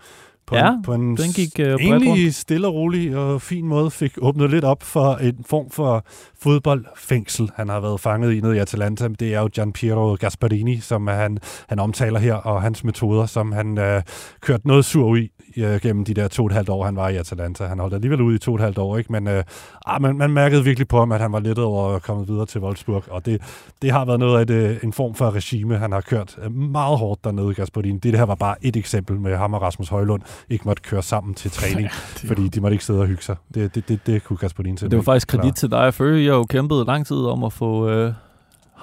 på, 0.46 0.56
Ja, 0.56 0.68
en, 0.72 0.82
på 0.82 0.94
en 0.94 1.16
den 1.16 1.32
gik, 1.34 1.60
øh, 1.60 1.66
bredt 1.66 1.80
egentlig 1.80 2.10
rundt. 2.10 2.34
stille 2.34 2.66
og 2.66 2.74
rolig 2.74 3.16
og 3.16 3.42
fin 3.42 3.66
måde 3.66 3.90
fik 3.90 4.12
åbnet 4.18 4.50
lidt 4.50 4.64
op 4.64 4.82
for 4.82 5.14
en 5.14 5.44
form 5.46 5.70
for 5.70 6.04
fodboldfængsel, 6.42 7.50
han 7.56 7.68
har 7.68 7.80
været 7.80 8.00
fanget 8.00 8.32
i 8.32 8.40
nede 8.40 8.56
i 8.56 8.58
Atalanta. 8.58 9.08
Det 9.08 9.34
er 9.34 9.40
jo 9.40 9.48
Gian 9.54 9.72
Piero 9.72 10.14
Gasparini, 10.20 10.80
som 10.80 11.06
han, 11.06 11.38
han 11.68 11.78
omtaler 11.78 12.18
her, 12.20 12.34
og 12.34 12.62
hans 12.62 12.84
metoder, 12.84 13.26
som 13.26 13.52
han 13.52 13.78
øh, 13.78 14.02
kørt 14.40 14.64
noget 14.64 14.84
sur 14.84 15.16
i 15.16 15.30
øh, 15.56 15.80
gennem 15.80 16.04
de 16.04 16.14
der 16.14 16.28
to 16.28 16.42
og 16.42 16.46
et 16.46 16.52
halvt 16.52 16.68
år, 16.68 16.84
han 16.84 16.96
var 16.96 17.08
i 17.08 17.16
Atalanta. 17.16 17.64
Han 17.64 17.78
holdt 17.78 17.94
alligevel 17.94 18.20
ud 18.20 18.34
i 18.34 18.38
to 18.38 18.50
og 18.52 18.54
et 18.56 18.60
halvt 18.62 18.78
år, 18.78 18.96
ikke? 18.98 19.12
men 19.12 19.28
øh, 19.28 19.44
ah, 19.86 20.02
man, 20.02 20.16
man 20.18 20.30
mærkede 20.30 20.64
virkelig 20.64 20.88
på 20.88 20.98
ham, 20.98 21.12
at 21.12 21.20
han 21.20 21.32
var 21.32 21.40
lettet 21.40 21.64
over 21.64 21.88
at 21.96 22.02
komme 22.02 22.26
videre 22.26 22.46
til 22.46 22.60
Wolfsburg, 22.60 23.04
og 23.10 23.26
det, 23.26 23.40
det 23.82 23.90
har 23.90 24.04
været 24.04 24.20
noget 24.20 24.40
af 24.40 24.46
det, 24.46 24.78
en 24.82 24.92
form 24.92 25.14
for 25.14 25.30
regime, 25.30 25.78
han 25.78 25.92
har 25.92 26.00
kørt 26.00 26.36
øh, 26.44 26.52
meget 26.54 26.98
hårdt 26.98 27.24
dernede, 27.24 27.54
Gasparini. 27.54 27.94
Det, 27.94 28.02
det 28.02 28.16
her 28.18 28.26
var 28.26 28.34
bare 28.34 28.54
et 28.62 28.76
eksempel 28.76 29.20
med 29.20 29.36
ham 29.36 29.54
og 29.54 29.62
Rasmus 29.62 29.88
Højlund, 29.88 30.22
ikke 30.50 30.64
måtte 30.64 30.82
køre 30.82 31.02
sammen 31.02 31.34
til 31.34 31.50
træning, 31.50 31.88
det 32.20 32.28
fordi 32.28 32.48
de 32.48 32.60
måtte 32.60 32.74
ikke 32.74 32.84
sidde 32.84 33.00
og 33.00 33.06
hygge 33.06 33.22
sig. 33.22 33.36
Det, 33.54 33.74
det, 33.74 33.88
det, 33.88 34.06
det 34.06 34.24
kunne 34.24 34.36
Gasparini 34.36 34.76
til. 34.76 34.90
Det 34.90 34.96
var 34.96 35.02
faktisk 35.02 35.28
kredit 35.28 35.54
til 35.54 35.70
dig 35.70 35.86
og 35.86 35.94
Føge. 35.94 36.24
Jeg 36.24 36.32
har 36.32 36.38
jo 36.38 36.44
kæmpet 36.44 36.86
lang 36.86 37.06
tid 37.06 37.16
om 37.16 37.44
at 37.44 37.52
få 37.52 37.88
øh, 37.88 38.12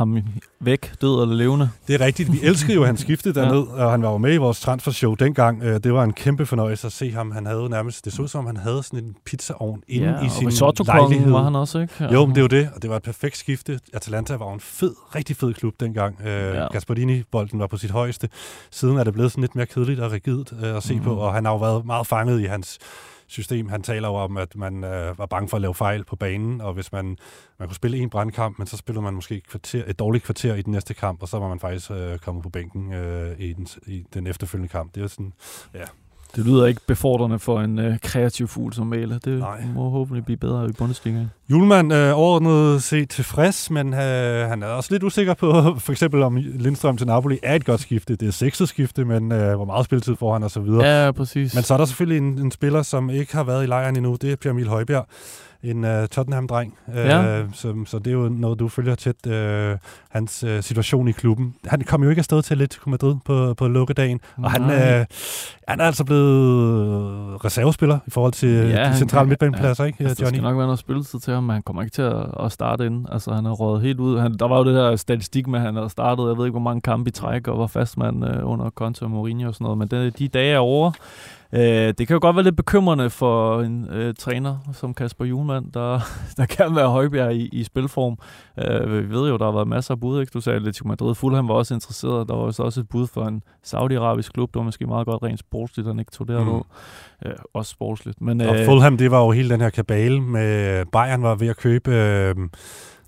ham 0.01 0.17
væk, 0.59 0.93
død 1.01 1.21
eller 1.21 1.35
levende. 1.35 1.69
Det 1.87 2.01
er 2.01 2.05
rigtigt. 2.05 2.31
Vi 2.33 2.39
elskede 2.43 2.73
jo, 2.73 2.81
at 2.81 2.87
han 2.87 2.97
skiftede 2.97 3.33
derned, 3.39 3.63
ja. 3.77 3.83
og 3.85 3.91
han 3.91 4.01
var 4.03 4.11
jo 4.11 4.17
med 4.17 4.33
i 4.33 4.37
vores 4.37 4.59
transfershow 4.59 5.13
dengang. 5.15 5.63
Øh, 5.63 5.79
Det 5.83 5.93
var 5.93 6.03
en 6.03 6.13
kæmpe 6.13 6.45
fornøjelse 6.45 6.87
at 6.87 6.93
se 6.93 7.11
ham. 7.11 7.31
Han 7.31 7.45
havde 7.45 7.69
nærmest, 7.69 8.05
det 8.05 8.13
så 8.13 8.21
ud 8.21 8.27
som, 8.27 8.45
han 8.45 8.57
havde 8.57 8.83
sådan 8.83 9.03
en 9.03 9.15
pizzaovn 9.25 9.83
inde 9.87 10.07
Ja, 10.07 10.25
i 10.25 10.29
sin 10.29 10.49
lejlighed. 10.85 11.31
var 11.31 11.43
han 11.43 11.55
også, 11.55 11.79
ikke? 11.79 11.93
Ja. 11.99 12.13
Jo, 12.13 12.25
men 12.25 12.35
det 12.35 12.41
var 12.43 12.47
det, 12.49 12.69
og 12.75 12.81
det 12.81 12.89
var 12.89 12.95
et 12.95 13.03
perfekt 13.03 13.37
skifte. 13.37 13.79
Atalanta 13.93 14.35
var 14.35 14.53
en 14.53 14.59
fed, 14.59 14.93
rigtig 15.15 15.35
fed 15.35 15.53
klub 15.53 15.73
dengang. 15.79 16.15
Øh, 16.21 16.27
Ja. 16.55 16.67
Gasparini-bolden 16.71 17.59
var 17.59 17.67
på 17.67 17.77
sit 17.77 17.91
højeste. 17.91 18.29
Siden 18.71 18.97
er 18.97 19.03
det 19.03 19.13
blevet 19.13 19.31
sådan 19.31 19.41
lidt 19.41 19.55
mere 19.55 19.65
kedeligt 19.65 19.99
og 19.99 20.11
rigidt 20.11 20.53
øh, 20.63 20.75
at 20.77 20.83
se 20.83 20.95
Mhm. 20.95 21.03
på, 21.03 21.15
og 21.15 21.33
han 21.33 21.45
har 21.45 21.51
jo 21.51 21.57
været 21.57 21.85
meget 21.85 22.07
fanget 22.07 22.41
i 22.41 22.43
hans 22.45 22.77
system. 23.31 23.69
Han 23.69 23.81
taler 23.81 24.07
jo 24.07 24.13
om, 24.13 24.37
at 24.37 24.55
man 24.55 24.83
øh, 24.83 25.17
var 25.17 25.25
bange 25.25 25.49
for 25.49 25.57
at 25.57 25.61
lave 25.61 25.75
fejl 25.75 26.03
på 26.03 26.15
banen, 26.15 26.61
og 26.61 26.73
hvis 26.73 26.91
man, 26.91 27.17
man 27.59 27.67
kunne 27.67 27.75
spille 27.75 27.97
en 27.97 28.09
brandkamp, 28.09 28.57
men 28.57 28.67
så 28.67 28.77
spillede 28.77 29.01
man 29.01 29.13
måske 29.13 29.35
et, 29.35 29.47
kvarter, 29.47 29.83
et 29.87 29.99
dårligt 29.99 30.23
kvarter 30.23 30.55
i 30.55 30.61
den 30.61 30.71
næste 30.71 30.93
kamp, 30.93 31.21
og 31.21 31.27
så 31.27 31.39
var 31.39 31.47
man 31.47 31.59
faktisk 31.59 31.91
øh, 31.91 32.17
kommet 32.17 32.43
på 32.43 32.49
bænken 32.49 32.93
øh, 32.93 33.39
i, 33.39 33.53
den, 33.53 33.67
i 33.87 34.05
den 34.13 34.27
efterfølgende 34.27 34.71
kamp. 34.71 34.95
Det 34.95 35.03
er 35.03 35.07
sådan, 35.07 35.33
ja. 35.73 35.85
Det 36.35 36.45
lyder 36.45 36.65
ikke 36.65 36.81
befordrende 36.87 37.39
for 37.39 37.61
en 37.61 37.79
øh, 37.79 37.99
kreativ 37.99 38.47
fugl 38.47 38.73
som 38.73 38.87
Mæle. 38.87 39.19
Det 39.25 39.39
Nej. 39.39 39.61
må 39.75 39.89
håbentlig 39.89 40.25
blive 40.25 40.37
bedre 40.37 40.69
i 40.69 40.71
Bundesliga. 40.71 41.19
Julemand 41.49 41.93
øh, 41.93 42.17
overordnet 42.17 42.83
set 42.83 43.09
tilfreds, 43.09 43.69
men 43.71 43.93
øh, 43.93 44.49
han 44.49 44.63
er 44.63 44.67
også 44.67 44.93
lidt 44.93 45.03
usikker 45.03 45.33
på, 45.33 45.51
for 45.85 45.91
eksempel 45.91 46.23
om 46.23 46.35
Lindstrøm 46.35 46.97
til 46.97 47.07
Napoli 47.07 47.39
er 47.43 47.55
et 47.55 47.65
godt 47.65 47.81
skifte. 47.81 48.15
Det 48.15 48.27
er 48.27 48.31
sekset 48.31 48.69
skifte, 48.69 49.05
men 49.05 49.31
øh, 49.31 49.55
hvor 49.55 49.65
meget 49.65 49.85
spilletid 49.85 50.15
får 50.15 50.33
han 50.33 50.43
og 50.43 50.51
så 50.51 50.59
videre. 50.59 50.85
Ja, 51.05 51.11
præcis. 51.11 51.55
Men 51.55 51.63
så 51.63 51.73
er 51.73 51.77
der 51.77 51.85
selvfølgelig 51.85 52.17
en, 52.17 52.39
en 52.39 52.51
spiller, 52.51 52.81
som 52.81 53.09
ikke 53.09 53.35
har 53.35 53.43
været 53.43 53.63
i 53.63 53.67
lejren 53.67 53.95
endnu. 53.95 54.17
Det 54.21 54.31
er 54.31 54.35
Pierre 54.35 54.53
Emil 54.53 54.67
Højbjerg, 54.67 55.05
en 55.63 55.83
uh, 55.83 55.89
Tottenham-dreng. 56.11 56.73
Uh, 56.87 56.95
Ja. 56.95 57.43
så, 57.53 57.73
så 57.85 57.99
det 57.99 58.07
er 58.07 58.11
jo 58.11 58.29
noget, 58.29 58.59
du 58.59 58.67
følger 58.67 58.95
tæt. 58.95 59.15
Uh, 59.27 59.77
hans 60.09 60.43
uh, 60.43 60.59
situation 60.61 61.07
i 61.07 61.11
klubben. 61.11 61.55
Han 61.65 61.81
kom 61.81 62.03
jo 62.03 62.09
ikke 62.09 62.19
afsted 62.19 62.41
til 62.41 62.53
Atletico 62.53 62.89
Madrid 62.89 63.15
på, 63.25 63.53
på 63.53 63.67
lukkedagen. 63.67 64.19
Og 64.37 64.51
han, 64.51 64.61
Nej. 64.61 64.99
uh, 64.99 65.05
han 65.67 65.79
er 65.79 65.83
altså 65.85 66.03
blevet 66.05 67.45
reservespiller 67.45 67.99
i 68.07 68.09
forhold 68.09 68.33
til 68.33 68.49
ja, 68.69 68.89
de 68.89 68.97
centrale 68.97 69.29
midtbanepladser, 69.29 69.83
ikke, 69.85 69.97
altså, 70.03 70.15
Der 70.15 70.23
Johnny? 70.25 70.35
skal 70.37 70.43
nok 70.43 70.57
være 70.57 70.65
noget 70.67 70.79
spilletid 70.79 71.19
til 71.19 71.33
ham, 71.33 71.43
men 71.43 71.53
han 71.53 71.61
kommer 71.61 71.81
ikke 71.81 71.93
til 71.93 72.01
at, 72.01 72.25
at 72.45 72.51
starte 72.51 72.85
ind. 72.85 73.05
Altså, 73.11 73.33
han 73.33 73.45
er 73.45 73.51
røget 73.51 73.81
helt 73.81 73.99
ud. 73.99 74.19
Han, 74.19 74.37
der 74.37 74.47
var 74.47 74.57
jo 74.57 74.63
det 74.65 74.75
der 74.75 74.95
statistik 74.95 75.47
med, 75.47 75.59
at 75.59 75.65
han 75.65 75.75
havde 75.75 75.89
startet, 75.89 76.27
jeg 76.27 76.37
ved 76.37 76.45
ikke, 76.45 76.51
hvor 76.53 76.59
mange 76.69 76.81
kampe 76.81 77.07
i 77.07 77.11
træk, 77.11 77.47
og 77.47 77.59
var 77.59 77.67
fastmand 77.67 78.25
øh, 78.25 78.49
under 78.49 78.69
Conte 78.69 79.03
og 79.03 79.11
Mourinho 79.11 79.47
og 79.47 79.53
sådan 79.53 79.63
noget. 79.65 79.77
Men 79.77 79.87
det, 79.87 80.19
de 80.19 80.27
dage 80.27 80.53
er 80.53 80.59
over. 80.59 80.91
Øh, 81.53 81.61
det 81.97 82.07
kan 82.07 82.13
jo 82.13 82.19
godt 82.21 82.35
være 82.35 82.43
lidt 82.43 82.55
bekymrende 82.55 83.09
for 83.09 83.61
en 83.61 83.87
øh, 83.91 84.13
træner 84.15 84.57
som 84.73 84.93
Kasper 84.93 85.25
Julemand, 85.25 85.71
der, 85.71 85.99
der 86.37 86.45
kan 86.45 86.75
være 86.75 86.89
Højbjerg 86.89 87.33
i, 87.35 87.49
i 87.51 87.63
spilform. 87.63 88.17
Øh, 88.57 89.09
vi 89.09 89.15
ved 89.15 89.29
jo, 89.29 89.37
der 89.37 89.45
har 89.45 89.51
været 89.51 89.67
masser 89.67 89.93
af 89.93 89.99
bud, 89.99 90.21
ikke? 90.21 90.31
Du 90.33 90.41
sagde 90.41 90.55
Atletico 90.55 90.87
Madrid. 90.87 91.15
Fulham 91.15 91.47
var 91.47 91.53
også 91.53 91.73
interesseret. 91.73 92.29
Der 92.29 92.35
var 92.35 92.43
jo 92.43 92.51
så 92.51 92.63
også 92.63 92.79
et 92.79 92.89
bud 92.89 93.07
for 93.07 93.25
en 93.25 93.43
saudiarabisk 93.63 94.33
klub. 94.33 94.49
Det 94.53 94.59
var 94.59 94.63
måske 94.65 94.85
meget 94.85 95.07
godt 95.07 95.23
rent 95.23 95.39
sportsligt, 95.39 95.87
at 95.87 95.93
han 95.93 95.99
ikke 95.99 96.11
tog 96.11 96.27
det 96.27 96.47
Mm. 96.47 96.61
øh, 97.25 97.33
Også 97.53 97.71
sportsligt. 97.71 98.21
Men, 98.21 98.41
Og 98.41 98.59
øh, 98.59 98.65
Fulham, 98.65 98.97
det 98.97 99.11
var 99.11 99.19
jo 99.23 99.31
hele 99.31 99.49
den 99.49 99.61
her 99.61 99.69
kabale 99.69 100.21
med 100.21 100.85
Bayern 100.91 101.23
var 101.23 101.35
ved 101.35 101.47
at 101.47 101.57
købe 101.57 101.91
øh, 101.91 102.35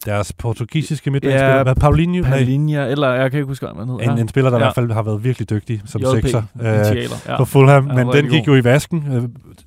deres 0.06 0.34
portugisiske 0.34 1.12
midtbanespiller. 1.12 1.56
Ja, 1.56 1.64
Hvad, 1.64 1.76
Paulinho? 1.76 2.24
Paulinho, 2.24 2.82
eller 2.82 3.10
jeg 3.10 3.32
kan 3.32 3.38
ikke 3.38 3.48
huske, 3.48 3.66
hvad 3.66 3.86
han 3.86 3.90
hedder. 3.90 4.12
En, 4.14 4.20
en 4.20 4.28
spiller, 4.28 4.50
der 4.50 4.58
ja. 4.58 4.62
i 4.62 4.64
Ja. 4.64 4.66
hvert 4.68 4.76
fald 4.76 4.92
har 4.92 5.04
været 5.04 5.24
virkelig 5.24 5.50
dygtig 5.50 5.82
som 5.86 6.02
JP, 6.02 6.08
sekser 6.12 6.44
Initialer, 6.60 7.16
ja. 7.28 7.38
på 7.38 7.46
Fulham, 7.46 7.90
Han 7.90 8.08
men 8.08 8.16
den 8.16 8.26
gik 8.30 8.46
god. 8.46 8.54
jo 8.54 8.62
i 8.62 8.64
vasken. 8.64 9.06
Øh, 9.14 9.24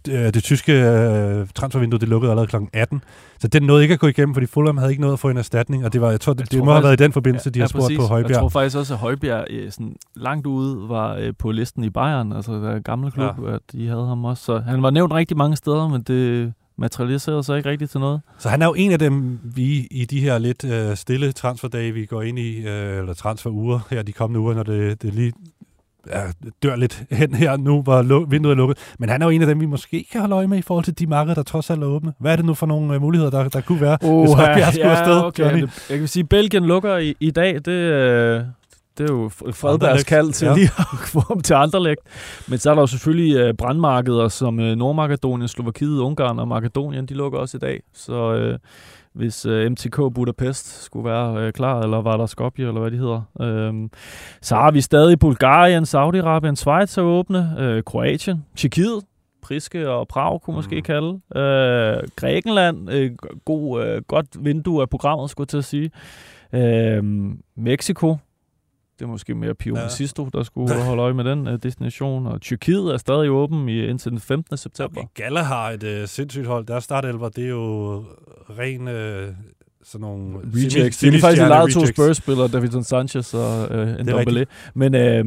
Det, 0.07 0.35
det 0.35 0.43
tyske 0.43 0.73
øh, 0.73 1.47
transfervindue, 1.55 1.99
det 2.01 2.09
lukkede 2.09 2.33
allerede 2.33 2.47
kl. 2.51 2.57
18, 2.73 3.03
så 3.39 3.49
den 3.49 3.63
nåede 3.63 3.83
ikke 3.83 3.95
at 3.95 4.01
gå 4.01 4.07
igennem, 4.07 4.35
fordi 4.35 4.47
Fulham 4.47 4.77
havde 4.77 4.91
ikke 4.91 5.01
noget 5.01 5.13
at 5.13 5.19
få 5.19 5.29
en 5.31 5.37
erstatning, 5.37 5.85
og 5.85 5.93
det, 5.93 6.01
var, 6.01 6.11
jeg 6.11 6.21
tror, 6.21 6.33
det, 6.33 6.41
Jeg 6.41 6.51
det 6.51 6.59
tror 6.59 6.65
må 6.65 6.71
have 6.73 6.77
faktisk- 6.83 6.87
været 6.89 7.01
i 7.01 7.03
den 7.03 7.13
forbindelse, 7.13 7.51
de 7.51 7.61
har 7.61 7.67
spurgt 7.67 7.83
præcis. 7.83 7.99
på 7.99 8.05
Højbjerg. 8.05 8.31
Jeg 8.31 8.39
tror 8.39 8.49
faktisk 8.49 8.77
også, 8.77 8.95
at 8.95 9.01
Højbjerg 9.01 9.45
øh, 9.51 9.71
sådan, 9.71 9.97
langt 10.17 10.47
ude 10.47 10.89
var 10.89 11.15
øh, 11.15 11.33
på 11.39 11.51
listen 11.51 11.85
i 11.85 11.91
Bayern, 11.91 12.33
altså 12.33 12.53
der 12.53 12.79
gamle 12.79 13.11
klub, 13.11 13.25
ja. 13.47 13.55
at 13.55 13.61
de 13.73 13.89
havde 13.89 14.07
ham 14.07 14.25
også. 14.25 14.45
Så 14.45 14.59
han 14.59 14.83
var 14.83 14.91
nævnt 14.91 15.13
rigtig 15.13 15.37
mange 15.37 15.57
steder, 15.57 15.89
men 15.89 16.03
det 16.03 16.53
materialiserede 16.79 17.43
sig 17.45 17.57
ikke 17.57 17.71
rigtigt 17.71 17.91
til 17.91 18.01
noget. 18.01 18.21
Så 18.39 18.49
han 18.49 18.63
er 18.63 18.67
jo 18.67 18.75
en 18.75 18.93
af 18.93 18.99
dem, 18.99 19.39
vi 19.45 19.89
i 19.91 20.05
de 20.05 20.21
her 20.21 20.39
lidt 20.39 20.65
øh, 20.65 20.97
stille 20.97 21.33
transferdage, 21.33 21.93
vi 21.93 22.07
går 22.07 22.23
ind 22.23 22.39
i, 22.39 22.59
øh, 22.67 22.99
eller 22.99 23.15
transferuger 23.15 23.81
her 23.91 24.03
de 24.03 24.13
kommende 24.13 24.41
uger, 24.41 24.55
når 24.55 24.63
det, 24.63 25.03
det 25.03 25.15
lige 25.15 25.33
ja, 26.11 26.23
dør 26.63 26.77
lidt 26.77 27.05
hen 27.11 27.35
her 27.35 27.57
nu, 27.57 27.83
hvor 27.83 28.03
lu- 28.03 28.29
vinduet 28.31 28.53
er 28.53 28.57
lukket. 28.57 28.79
Men 28.99 29.09
han 29.09 29.23
er 29.23 29.27
jo 29.27 29.31
en 29.31 29.41
af 29.41 29.47
dem, 29.47 29.61
vi 29.61 29.67
måske 29.67 30.07
kan 30.13 30.21
holde 30.21 30.35
øje 30.35 30.47
med 30.47 30.59
i 30.59 30.63
forhold 30.63 30.85
til 30.85 30.99
de 30.99 31.07
markeder, 31.07 31.35
der 31.35 31.43
trods 31.43 31.71
alt 31.71 31.83
er 31.83 31.87
åbne. 31.87 32.13
Hvad 32.21 32.33
er 32.33 32.37
det 32.37 32.45
nu 32.45 32.55
for 32.55 32.67
nogle 32.67 32.95
øh, 32.95 33.01
muligheder, 33.01 33.31
der, 33.31 33.49
der 33.49 33.61
kunne 33.61 33.81
være, 33.81 33.99
Oh, 34.03 34.25
hvis 34.25 34.35
Højbjerg 34.35 34.73
skulle 34.73 34.91
afsted, 34.91 35.23
okay. 35.25 35.45
Johnny? 35.45 35.69
Jeg 35.91 35.99
kan 35.99 36.09
sige, 36.09 36.23
at 36.23 36.29
Belgien 36.29 36.65
lukker 36.65 36.97
i, 36.97 37.15
i 37.21 37.31
dag. 37.31 37.55
Det, 37.55 37.69
øh, 37.69 38.41
det 38.99 39.11
er 39.11 39.15
jo 39.15 39.29
Fredbergs 39.29 40.05
kald 40.05 40.33
til 40.33 40.47
ja. 40.47 40.55
lige 40.55 40.71
at 40.79 40.87
få 41.15 41.21
ham 41.21 41.41
til 41.41 41.55
Anderlecht. 41.55 42.01
Men 42.49 42.59
så 42.59 42.71
er 42.71 42.75
der 42.75 42.83
jo 42.83 42.87
selvfølgelig 42.87 43.37
øh, 43.37 43.55
brandmarkeder 43.55 44.29
som 44.29 44.61
øh, 44.61 44.77
Nordmakedonien, 44.77 45.49
Slovakiet, 45.49 45.99
Ungarn 45.99 46.39
og 46.39 46.49
Makedonien. 46.49 47.07
De 47.07 47.15
lukker 47.15 47.39
også 47.39 47.57
i 47.57 47.61
dag. 47.61 47.83
Så 47.95 48.35
øh, 48.35 48.59
hvis 49.13 49.47
øh, 49.47 49.71
MTK 49.71 49.97
Budapest 49.97 50.83
skulle 50.85 51.11
være 51.11 51.47
øh, 51.47 51.53
klar, 51.53 51.81
eller 51.81 52.03
var 52.03 52.17
der 52.17 52.27
Skopje, 52.27 52.69
eller 52.69 52.81
hvad 52.81 52.91
de 52.91 52.97
hedder. 52.97 53.23
Øh, 53.41 53.89
så 54.43 54.55
har 54.55 54.71
vi 54.71 54.81
stadig 54.81 55.19
Bulgarien, 55.19 55.83
Saudi-Arabien, 55.85 56.55
Schweiz 56.55 56.99
er 56.99 57.03
åbne, 57.03 57.57
øh, 57.59 57.83
Kroatien, 57.83 58.45
Tjekkiet, 58.57 59.03
Priske 59.43 59.91
og 59.91 60.09
Prag 60.09 60.41
kunne 60.43 60.57
måske 60.57 60.83
kalde. 60.83 61.21
Øh, 61.37 62.09
Grækenland, 62.17 62.91
øh, 62.91 63.11
god, 63.45 63.85
øh, 63.85 64.03
godt 64.09 64.27
vindue 64.41 64.83
af 64.83 64.91
programmet, 64.91 65.31
skulle 65.31 65.45
jeg 65.45 65.49
til 65.49 65.59
at 65.59 65.65
sige. 65.65 65.91
Øh, 66.53 67.05
Mexico, 67.57 68.17
det 68.99 69.05
er 69.05 69.09
måske 69.09 69.35
mere 69.35 69.55
Pio 69.55 69.77
Ja. 69.77 69.89
Sisto, 69.89 70.29
der 70.33 70.43
skulle 70.43 70.83
holde 70.89 71.03
øje 71.03 71.15
med 71.15 71.25
den 71.25 71.47
øh, 71.47 71.59
destination. 71.63 72.27
Og 72.27 72.41
Tyrkiet 72.41 72.93
er 72.93 72.97
stadig 72.97 73.31
åben 73.31 73.69
i, 73.69 73.87
indtil 73.87 74.11
den 74.11 74.21
15. 74.21 74.57
september. 74.57 75.03
Galla 75.15 75.43
har 75.43 75.71
et 75.71 75.83
øh, 75.83 76.09
sindssygt 76.09 76.47
hold. 76.47 76.67
Deres 76.67 76.85
startelver, 76.85 77.29
det 77.29 77.45
er 77.45 77.49
jo 77.49 78.05
ren 78.59 78.89
øh, 78.89 79.29
sådan 79.85 80.01
nogle... 80.01 80.39
Rejects. 80.55 80.99
De 80.99 81.11
har 81.11 81.19
faktisk 81.21 81.43
lejet 81.43 81.73
to 81.73 81.87
Spurs-spillere, 81.87 82.49
Davidson 82.49 82.85
Sanchez 82.85 83.35
og 83.35 83.69
øh, 83.71 83.87
rigtigt. 83.87 84.07
Ndombele. 84.07 84.47
Men 84.75 84.95
øh, 84.95 85.25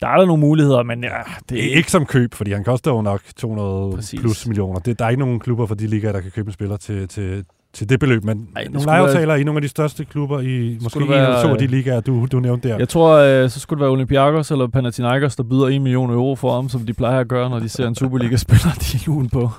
der 0.00 0.08
er 0.08 0.16
der 0.18 0.26
nogle 0.26 0.40
muligheder, 0.40 0.82
men 0.82 1.04
ja, 1.04 1.08
det 1.08 1.50
Det 1.50 1.72
er 1.72 1.76
ikke 1.76 1.90
som 1.90 2.06
køb, 2.06 2.34
fordi 2.34 2.52
han 2.52 2.64
koster 2.64 2.90
jo 2.90 3.02
nok 3.02 3.22
200 3.36 3.90
Præcis. 3.90 3.96
Præcis. 3.96 4.20
plus 4.20 4.46
millioner. 4.46 4.80
Det, 4.80 4.98
der 4.98 5.04
er 5.04 5.08
ikke 5.08 5.20
nogen 5.20 5.40
klubber 5.40 5.66
for 5.66 5.74
de 5.74 5.86
ligaer, 5.86 6.12
der 6.12 6.20
kan 6.20 6.30
købe 6.30 6.48
en 6.48 6.52
spiller 6.52 6.76
til, 6.76 7.08
til, 7.08 7.44
til 7.72 7.88
det 7.88 8.00
beløb, 8.00 8.24
men 8.24 8.48
Ej, 8.56 8.62
det 8.62 8.72
nogle 8.72 8.86
lejeaftaler 8.86 9.26
være- 9.26 9.40
i 9.40 9.44
nogle 9.44 9.58
af 9.58 9.62
de 9.62 9.68
største 9.68 10.04
klubber 10.04 10.40
i 10.40 10.78
måske 10.82 11.00
en 11.00 11.08
være, 11.08 11.24
eller 11.24 11.42
to 11.42 11.48
af 11.48 11.58
de 11.58 11.64
øh, 11.64 11.70
ligaer, 11.70 12.00
du, 12.00 12.26
du 12.32 12.40
nævnte 12.40 12.68
der. 12.68 12.78
Jeg 12.78 12.88
tror, 12.88 13.16
øh, 13.16 13.50
så 13.50 13.60
skulle 13.60 13.78
det 13.78 13.82
være 13.82 13.90
Olympiakos 13.90 14.50
eller 14.50 14.66
Panathinaikos, 14.68 15.36
der 15.36 15.42
byder 15.42 15.66
1 15.68 15.82
million 15.82 16.10
euro 16.10 16.36
for 16.36 16.54
ham, 16.54 16.68
som 16.68 16.86
de 16.86 16.94
plejer 16.94 17.20
at 17.20 17.28
gøre, 17.28 17.50
når 17.50 17.58
de 17.58 17.68
ser 17.68 17.86
en 17.86 17.94
Superliga-spiller, 17.94 18.72
de 18.92 18.96
er 18.96 19.02
lugen 19.06 19.28
på. 19.30 19.50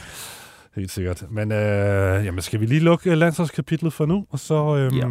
Helt 0.76 0.90
sikkert. 0.90 1.24
Men 1.30 1.52
øh, 1.52 2.24
jamen, 2.24 2.42
skal 2.42 2.60
vi 2.60 2.66
lige 2.66 2.80
lukke 2.80 3.10
øh, 3.10 3.16
landsholdskapitlet 3.18 3.92
for 3.92 4.06
nu, 4.06 4.26
og 4.30 4.38
så, 4.38 4.76
øhm, 4.76 4.96
Ja. 4.96 5.06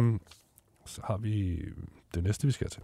Så 0.86 1.00
har 1.04 1.18
vi 1.22 1.56
det 2.14 2.24
næste, 2.24 2.46
vi 2.46 2.52
skal 2.52 2.70
til. 2.70 2.80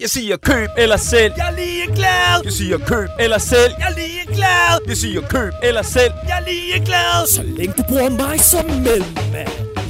Jeg 0.00 0.08
siger 0.08 0.36
køb 0.36 0.68
eller 0.78 0.96
sælg. 0.96 1.32
Jeg 1.36 1.46
er 1.52 1.56
lige 1.56 1.86
glad. 1.96 2.44
Jeg 2.44 2.52
siger 2.52 2.78
køb 2.78 3.08
eller 3.20 3.38
sælg. 3.38 3.72
Jeg 3.78 3.86
er 3.90 3.94
lige 3.94 4.23
glad. 4.34 4.78
Jeg 4.88 4.96
siger 4.96 5.20
køb 5.20 5.52
eller 5.62 5.82
sælg. 5.82 6.14
Jeg 6.28 6.38
er 6.40 6.44
lige 6.50 6.84
glad. 6.84 7.26
Så 7.34 7.42
længe 7.42 7.74
du 7.78 7.82
bruger 7.88 8.08
mig 8.10 8.40
som 8.40 8.64
mellemmand. 8.64 9.23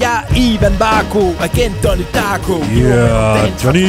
Jeg 0.04 0.24
er 0.30 0.34
Ivan 0.36 0.78
Barco, 0.78 1.22
agent 1.46 1.76
Donnie 1.84 2.06
Darko. 2.14 2.52
Yeah, 2.52 3.64
Johnny! 3.64 3.86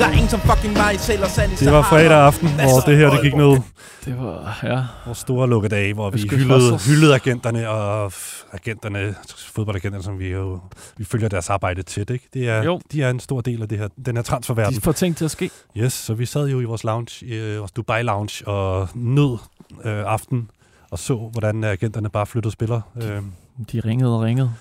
Der 0.00 0.06
er 0.06 0.12
ingen 0.12 0.28
som 0.28 0.40
fucking 0.40 0.72
mig, 0.72 1.00
sælger 1.00 1.28
sand 1.28 1.52
i 1.52 1.56
Det 1.56 1.72
var 1.72 1.82
fredag 1.82 2.18
aften, 2.18 2.48
hvor 2.48 2.80
det 2.86 2.96
her 2.96 3.10
det 3.10 3.22
gik 3.22 3.34
ned. 3.36 3.60
Det 4.04 4.18
var, 4.18 4.60
ja. 4.62 4.82
Vores 5.06 5.18
store 5.18 5.48
lukkedag, 5.48 5.94
hvor 5.94 6.10
vi 6.10 6.20
skal 6.20 6.38
hyldede, 6.38 6.78
hyldede 6.86 7.14
agenterne 7.14 7.68
og 7.68 8.12
agenterne, 8.52 9.14
fodboldagenterne, 9.54 10.04
som 10.04 10.18
vi 10.18 10.28
jo 10.28 10.60
vi 10.96 11.04
følger 11.04 11.28
deres 11.28 11.50
arbejde 11.50 11.82
tæt. 11.82 12.10
Ikke? 12.10 12.28
Det 12.34 12.48
er, 12.48 12.62
Jo. 12.62 12.80
De 12.92 13.02
er 13.02 13.10
en 13.10 13.20
stor 13.20 13.40
del 13.40 13.62
af 13.62 13.68
det 13.68 13.78
her, 13.78 13.88
den 14.06 14.16
her 14.16 14.22
transferverden. 14.22 14.74
De 14.74 14.80
får 14.80 14.92
ting 14.92 15.16
til 15.16 15.24
at 15.24 15.30
ske. 15.30 15.50
Yes, 15.76 15.92
så 15.92 16.14
vi 16.14 16.26
sad 16.26 16.48
jo 16.48 16.60
i 16.60 16.64
vores 16.64 16.84
lounge, 16.84 17.26
i 17.26 17.56
vores 17.56 17.72
Dubai 17.72 18.02
Lounge, 18.02 18.48
og 18.48 18.88
nød 18.94 19.38
øh, 19.84 20.02
aften 20.06 20.50
og 20.90 20.98
så, 20.98 21.16
hvordan 21.32 21.64
agenterne 21.64 22.08
bare 22.10 22.26
flyttede 22.26 22.52
spillere. 22.52 22.82
Øh, 23.02 23.22
De 23.72 23.80
ringede 23.80 24.14
og 24.16 24.20
ringede. 24.22 24.52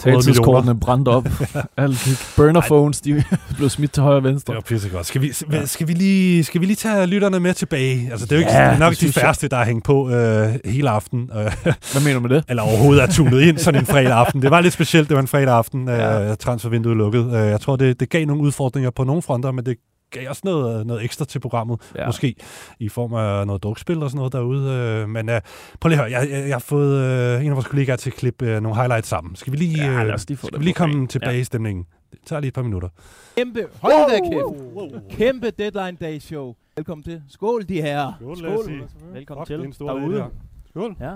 Taletidskortene 0.00 0.80
brændte 0.80 1.08
op. 1.08 1.28
Alt. 1.76 2.32
Burner 2.36 2.60
phones, 2.60 3.00
de 3.00 3.24
blev 3.56 3.68
smidt 3.68 3.92
til 3.92 4.02
højre 4.02 4.16
og 4.16 4.24
venstre. 4.24 4.52
Det 4.52 4.56
var 4.56 4.60
pissegodt. 4.60 5.06
Skal 5.06 5.20
vi, 5.22 5.32
ja. 5.52 5.66
skal, 5.66 5.88
vi 5.88 5.92
lige, 5.92 6.44
skal 6.44 6.60
vi 6.60 6.66
lige 6.66 6.76
tage 6.76 7.06
lytterne 7.06 7.40
med 7.40 7.54
tilbage? 7.54 8.08
Altså, 8.10 8.26
det 8.26 8.32
er 8.32 8.36
jo 8.36 8.40
ikke 8.40 8.52
Ja, 8.52 8.70
det 8.70 8.78
nok 8.78 8.90
det 8.92 9.00
de 9.00 9.06
jeg. 9.06 9.14
færreste, 9.14 9.48
der 9.48 9.56
har 9.56 9.64
hængt 9.64 9.84
på 9.84 10.10
øh, 10.10 10.48
hele 10.64 10.90
aften. 10.90 11.30
Øh, 11.36 11.38
Hvad 11.92 12.00
mener 12.04 12.14
du 12.14 12.20
med 12.20 12.30
det? 12.36 12.44
Eller 12.48 12.62
overhovedet 12.62 13.02
er 13.02 13.06
tunet 13.06 13.40
ind 13.40 13.58
sådan 13.58 13.80
en 13.80 13.86
fredag 13.86 14.12
aften. 14.12 14.42
Det 14.42 14.50
var 14.50 14.60
lidt 14.60 14.74
specielt, 14.74 15.08
det 15.08 15.14
var 15.14 15.20
en 15.22 15.28
fredag 15.28 15.54
aften, 15.54 15.88
Ja. 15.88 16.30
øh, 16.30 16.36
transfervinduet 16.36 16.96
lukket. 16.96 17.26
Øh, 17.26 17.32
jeg 17.48 17.60
tror, 17.60 17.76
det, 17.76 18.00
det 18.00 18.10
gav 18.10 18.26
nogle 18.26 18.42
udfordringer 18.42 18.90
på 18.90 19.04
nogle 19.04 19.22
fronter, 19.22 19.52
men 19.52 19.66
det 19.66 19.76
gav 20.10 20.28
også 20.28 20.42
noget, 20.44 20.86
noget 20.86 21.04
ekstra 21.04 21.24
til 21.24 21.38
programmet, 21.40 21.80
Ja. 21.94 22.00
ja. 22.00 22.06
måske 22.06 22.34
i 22.78 22.88
form 22.88 23.14
af 23.14 23.46
noget 23.46 23.62
drukspil 23.62 24.02
og 24.02 24.10
sådan 24.10 24.16
noget 24.18 24.32
derude. 24.32 24.72
Øh, 24.72 25.08
men 25.08 25.28
øh, 25.28 25.40
prøv 25.80 25.88
lige 25.88 26.00
at 26.02 26.10
høre, 26.10 26.20
jeg, 26.20 26.30
jeg, 26.30 26.48
jeg 26.48 26.54
har 26.54 26.58
fået 26.60 26.96
øh, 27.04 27.44
en 27.44 27.50
af 27.50 27.54
vores 27.54 27.66
kollegaer 27.66 27.96
til 27.96 28.10
at 28.10 28.16
klippe 28.16 28.46
øh, 28.46 28.60
nogle 28.62 28.76
highlights 28.76 29.08
sammen. 29.08 29.36
Skal 29.36 29.52
vi 29.52 29.56
lige, 29.58 29.84
Ja, 29.92 30.04
øh, 30.04 30.14
os 30.14 30.28
lige 30.28 30.38
skal 30.38 30.58
vi 30.58 30.64
lige 30.64 30.74
komme 30.74 30.94
banen. 30.94 31.06
tilbage 31.08 31.32
Ja. 31.34 31.40
i 31.40 31.44
stemningen? 31.44 31.84
Det 32.10 32.18
tager 32.26 32.40
lige 32.40 32.48
et 32.48 32.54
par 32.54 32.62
minutter. 32.62 32.88
Kæmpe, 33.36 33.66
hold 33.82 33.92
da 33.92 34.18
kæft. 34.30 35.18
Kæmpe 35.18 35.50
Deadline 35.50 35.96
Day 36.00 36.18
show. 36.18 36.54
Velkommen 36.76 37.04
til. 37.04 37.22
Skål, 37.28 37.62
de 37.68 37.82
her. 37.82 38.12
Skål, 38.20 38.46
os 38.46 38.64
sige. 38.64 38.82
Velkommen 39.12 39.46
Fuck, 39.46 39.48
det 39.48 39.54
er 39.54 39.58
til. 39.58 39.66
en 39.66 39.72
stor 39.72 39.86
derude. 39.98 40.24
Skål. 40.70 40.96
Ja. 41.00 41.12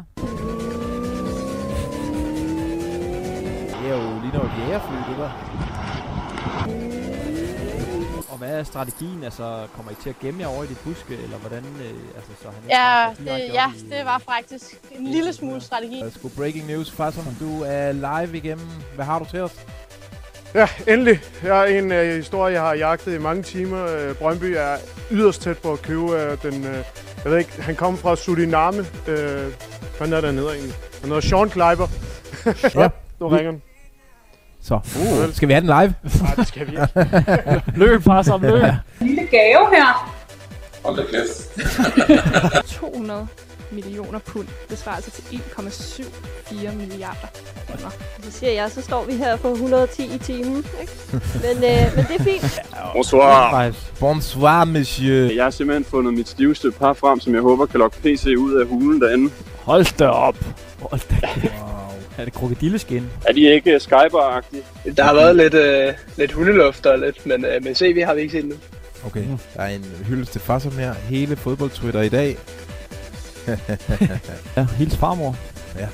Det 3.82 3.90
er 3.90 3.94
jo 4.14 4.20
lige 4.22 4.32
noget 4.34 4.50
jægerfly, 4.58 4.96
det 5.10 5.18
der. 5.18 7.01
Hvad 8.42 8.58
er 8.58 8.64
strategien? 8.64 9.24
Altså, 9.24 9.66
kommer 9.76 9.92
I 9.92 9.94
til 10.02 10.10
at 10.10 10.18
gemme 10.22 10.40
jer 10.40 10.46
over 10.46 10.64
i 10.64 10.66
de 10.66 10.74
buske, 10.84 11.14
eller 11.22 11.36
hvordan? 11.36 11.58
Øh, 11.58 11.90
altså, 12.16 12.30
så 12.42 12.48
han 12.48 12.62
ikke 12.64 12.76
Ja, 12.76 13.08
det, 13.18 13.52
ja, 13.52 13.66
i- 13.76 13.90
det 13.96 14.04
var 14.04 14.22
faktisk 14.30 14.80
en 14.98 15.06
lille 15.06 15.32
smule 15.32 15.60
strategi. 15.60 16.02
Uh, 16.06 16.12
sgu 16.12 16.28
breaking 16.28 16.66
news, 16.66 16.90
Fasom. 16.90 17.24
Du 17.40 17.62
er 17.66 17.92
live 17.92 18.36
igennem. 18.36 18.66
Hvad 18.94 19.04
har 19.04 19.18
du 19.18 19.24
til 19.30 19.40
os? 19.40 19.52
Ja, 20.54 20.68
endelig. 20.88 21.20
Jeg 21.42 21.60
er 21.72 21.78
en 21.78 21.92
uh, 21.92 21.98
historie, 21.98 22.52
jeg 22.54 22.62
har 22.62 22.74
jagtet 22.74 23.14
i 23.14 23.18
mange 23.18 23.42
timer. 23.42 24.08
Uh, 24.10 24.16
Brøndby 24.16 24.54
er 24.58 24.76
yderst 25.10 25.42
tæt 25.42 25.58
på 25.58 25.72
at 25.72 25.82
købe 25.82 26.02
uh, 26.02 26.10
den... 26.42 26.54
Uh, 26.64 26.76
jeg 27.24 27.32
ved 27.32 27.38
ikke, 27.38 27.62
han 27.62 27.76
kom 27.76 27.98
fra 27.98 28.16
Suriname. 28.16 28.80
Uh, 28.80 28.84
hvad 29.98 30.12
er 30.12 30.20
der 30.20 30.32
nede 30.32 30.48
egentlig? 30.48 30.74
Han 31.00 31.08
hedder 31.08 31.20
Sean 31.20 31.50
Kleiber. 31.50 31.88
Ja. 32.74 32.88
nu 33.20 33.28
ringer 33.28 33.50
han. 33.50 33.62
Så, 34.62 34.74
uh, 34.74 35.34
skal 35.34 35.48
vi 35.48 35.52
have 35.52 35.60
den 35.60 35.80
live? 35.80 35.94
Nej, 36.22 36.34
det 36.34 36.48
skal 36.48 36.66
vi 36.66 36.72
ikke. 36.72 37.62
løb, 37.84 38.04
bare 38.04 38.24
sammen, 38.24 38.50
løb. 38.50 38.62
Lille 39.00 39.22
gave 39.22 39.66
her. 39.72 40.18
Hold 40.84 40.96
da 40.96 41.02
kæft. 41.02 42.70
200 42.80 43.26
millioner 43.72 44.18
pund. 44.18 44.46
Det 44.70 44.78
svarer 44.78 44.96
altså 44.96 45.10
til 45.10 45.22
1,74 45.22 46.74
milliarder 46.76 47.26
kroner. 47.66 47.90
Så 48.22 48.30
siger 48.30 48.52
jeg, 48.52 48.70
så 48.70 48.82
står 48.82 49.04
vi 49.04 49.12
her 49.12 49.36
på 49.36 49.52
110 49.52 50.14
i 50.14 50.18
timen. 50.18 50.56
Ikke? 50.80 50.92
Men, 51.12 51.56
øh, 51.56 51.96
men 51.96 52.04
det 52.08 52.20
er 52.20 52.24
fint. 52.24 52.60
Bonsoir. 52.92 53.72
Bonsoir, 54.00 54.64
monsieur. 54.64 55.34
Jeg 55.34 55.44
har 55.44 55.50
simpelthen 55.50 55.84
fundet 55.84 56.14
mit 56.14 56.28
stiveste 56.28 56.70
par 56.70 56.92
frem, 56.92 57.20
som 57.20 57.34
jeg 57.34 57.42
håber 57.42 57.66
kan 57.66 57.78
lokke 57.80 57.96
PC 57.96 58.34
ud 58.38 58.60
af 58.60 58.66
hulen 58.66 59.00
derinde. 59.00 59.30
Hold 59.62 59.98
da 59.98 60.06
op. 60.08 60.36
Hold 60.80 61.00
da 61.10 61.26
kæft. 61.40 61.52
Er 62.22 62.24
det 62.24 62.34
krokodilleskin? 62.34 63.02
Er 63.26 63.32
de 63.32 63.40
ikke 63.40 63.76
Skyber-agtige? 63.76 64.62
Der 64.96 65.02
har 65.02 65.14
været 65.14 65.36
lidt, 65.36 65.54
øh, 65.54 65.92
lidt 66.16 66.32
hundeluft 66.32 66.86
og 66.86 66.98
lidt, 66.98 67.26
men, 67.26 67.44
øh, 67.44 67.64
men 67.64 67.74
CV 67.74 68.02
har 68.04 68.14
vi 68.14 68.20
ikke 68.20 68.32
set 68.32 68.44
nu. 68.44 68.54
Okay, 69.06 69.24
der 69.54 69.62
er 69.62 69.68
en 69.68 69.84
hyldest 70.06 70.32
til 70.32 70.40
Fasom 70.40 70.72
her. 70.72 70.92
Hele 70.94 71.36
fodboldtwitter 71.36 72.00
i 72.02 72.08
dag. 72.08 72.36
ja, 74.56 74.66
hils 74.78 74.96
farmor. 74.96 75.36
Ja. 75.78 75.88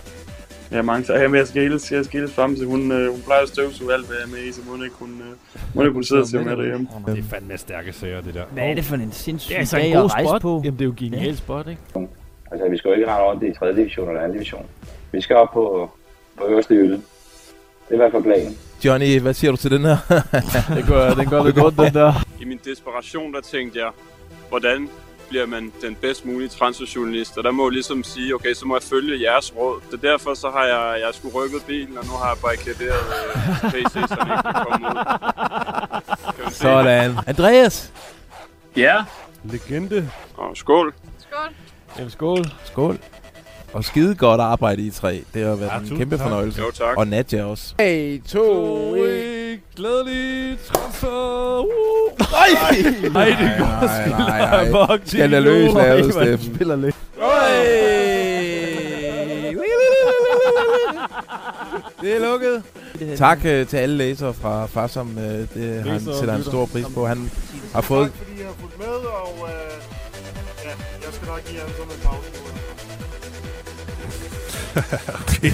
Ja, 0.72 0.82
mange 0.82 1.04
så 1.04 1.16
her 1.16 1.28
med, 1.28 1.38
jeg 1.38 1.48
skal 1.48 1.62
hilse, 1.62 1.94
jeg 1.94 2.04
skal 2.04 2.20
hilse 2.20 2.34
frem 2.34 2.56
til, 2.56 2.66
hun, 2.66 2.92
øh, 2.92 3.10
hun 3.10 3.22
plejer 3.22 3.42
at 3.42 3.48
støvsuge 3.48 3.92
alt, 3.94 4.06
hvad 4.06 4.16
jeg 4.16 4.24
er 4.24 4.28
med 4.36 4.48
i, 4.48 4.52
så 4.52 4.60
hun 4.68 4.82
ikke 4.84 4.96
kunne, 4.96 5.24
øh, 5.24 5.60
hun 5.74 5.84
ikke 5.84 5.94
kunne 5.94 6.04
sidde 6.04 6.20
og 6.20 6.26
se 6.26 6.38
med 6.38 6.56
derhjemme. 6.56 6.88
Det 7.06 7.18
er 7.18 7.22
fandme 7.22 7.58
stærke 7.58 7.92
sager, 7.92 8.20
det 8.20 8.34
der. 8.34 8.44
Hvad 8.52 8.64
er 8.64 8.74
det 8.74 8.84
for 8.84 8.94
en 8.94 9.12
sindssyg 9.12 9.48
Det 9.48 9.54
er 9.54 9.58
altså 9.58 9.76
dag 9.76 9.86
en 9.86 9.96
at 9.96 10.02
god 10.02 10.10
rejse 10.10 10.28
spot. 10.28 10.42
på? 10.42 10.60
Jamen, 10.64 10.78
det 10.78 10.84
er 10.84 10.88
jo 10.88 10.94
genial 10.96 11.36
spot, 11.36 11.68
ikke? 11.68 11.82
Altså, 12.52 12.68
vi 12.68 12.76
skal 12.76 12.88
jo 12.88 12.94
ikke 12.94 13.06
rette 13.08 13.24
rundt 13.24 13.42
i 13.42 13.52
3. 13.58 13.76
division 13.76 14.08
eller 14.08 14.26
2. 14.26 14.32
division. 14.32 14.66
Vi 15.12 15.20
skal 15.20 15.36
op 15.36 15.48
på, 15.52 15.90
på 16.38 16.44
øverste 16.46 16.74
hylde. 16.74 16.92
Det 17.88 17.90
er 17.90 17.94
i 17.94 17.96
hvert 17.96 18.12
fald 18.12 18.22
planen. 18.22 18.58
Johnny, 18.84 19.20
hvad 19.20 19.34
siger 19.34 19.50
du 19.50 19.56
til 19.56 19.70
den 19.70 19.84
her? 19.84 19.96
det 20.76 20.84
går, 20.88 21.04
den 21.04 21.26
går 21.26 21.44
lidt 21.44 21.56
godt, 21.56 21.76
den 21.76 21.94
der. 21.94 22.12
I 22.40 22.44
min 22.44 22.60
desperation, 22.64 23.34
der 23.34 23.40
tænkte 23.40 23.78
jeg, 23.78 23.90
hvordan 24.48 24.88
bliver 25.28 25.46
man 25.46 25.72
den 25.82 25.94
bedst 25.94 26.26
mulige 26.26 26.48
transferjournalist? 26.48 27.38
Og 27.38 27.44
der 27.44 27.50
må 27.50 27.66
jeg 27.66 27.72
ligesom 27.72 28.04
sige, 28.04 28.34
okay, 28.34 28.54
så 28.54 28.66
må 28.66 28.76
jeg 28.76 28.82
følge 28.82 29.22
jeres 29.22 29.56
råd. 29.56 29.80
Så 29.90 29.96
derfor 29.96 30.34
så 30.34 30.50
har 30.50 30.64
jeg, 30.64 31.00
jeg 31.00 31.10
skulle 31.14 31.34
rykket 31.34 31.62
bilen, 31.66 31.98
og 31.98 32.04
nu 32.04 32.10
har 32.10 32.28
jeg 32.28 32.38
barrikaderet 32.42 33.04
øh, 33.64 33.70
PC, 33.72 33.92
så 33.92 34.16
den 34.20 34.30
ikke 34.30 34.42
kan 34.44 34.54
komme 34.66 34.86
ud. 34.86 34.94
Kan 36.34 36.44
man 36.44 36.52
se? 36.52 36.58
Sådan. 36.58 37.16
Andreas. 37.26 37.92
Ja. 38.76 38.96
Legende. 39.44 40.10
Og 40.36 40.56
skål. 40.56 40.94
Skål. 41.18 41.54
Jamen, 41.96 42.10
skål. 42.10 42.44
Skål. 42.64 42.98
Og 43.72 43.84
skide 43.84 44.14
godt 44.14 44.40
arbejde 44.40 44.82
i 44.82 44.90
tre. 44.90 45.22
Det 45.34 45.46
har 45.46 45.54
været 45.54 45.70
Ja, 45.88 45.92
en 45.92 45.98
kæmpe 45.98 46.16
tak. 46.16 46.22
fornøjelse. 46.22 46.60
Jo, 46.60 46.70
tak. 46.70 46.96
Og 46.96 47.06
Nadja 47.06 47.44
også. 47.44 47.74
3, 47.78 48.20
2, 48.28 48.94
1. 48.94 49.60
Glædelig 49.76 50.58
transfer. 50.64 51.58
Uh. 51.58 52.18
Nej! 52.20 52.92
Nej, 53.12 53.24
det 53.26 53.54
går 53.58 53.66
Nej, 53.86 54.08
nej, 54.08 54.64
nej. 54.70 54.96
Fuck, 54.96 55.08
Skandaløs 55.08 55.74
lavet, 55.74 56.12
Steffen. 56.12 56.54
spiller 56.54 56.76
lidt. 56.76 56.96
Det 62.00 62.16
er 62.16 62.20
lukket. 62.30 62.62
Tak 63.18 63.38
øh, 63.44 63.66
til 63.66 63.76
alle 63.76 63.96
læsere 63.96 64.34
fra 64.34 64.66
Farsom. 64.66 65.18
Øh, 65.18 65.24
det 65.24 65.82
har 65.82 65.90
han 65.90 66.00
sætter 66.00 66.20
lyttere. 66.20 66.42
stor 66.42 66.66
pris 66.66 66.86
på. 66.94 67.06
Han 67.06 67.30
har 67.74 67.80
fået... 67.80 68.10
Tak 68.12 68.18
fordi 68.18 68.40
I 68.40 68.44
har 68.44 68.52
fulgt 68.60 68.78
med, 68.78 68.86
og 68.86 69.48
øh, 69.48 69.72
ja, 70.64 70.68
jeg 71.04 71.12
skal 71.12 71.28
nok 71.28 71.44
give 71.46 71.60
jer 71.60 71.68
sådan 71.68 71.92
en 71.92 72.00
pause. 72.04 72.28
Okay. 75.14 75.50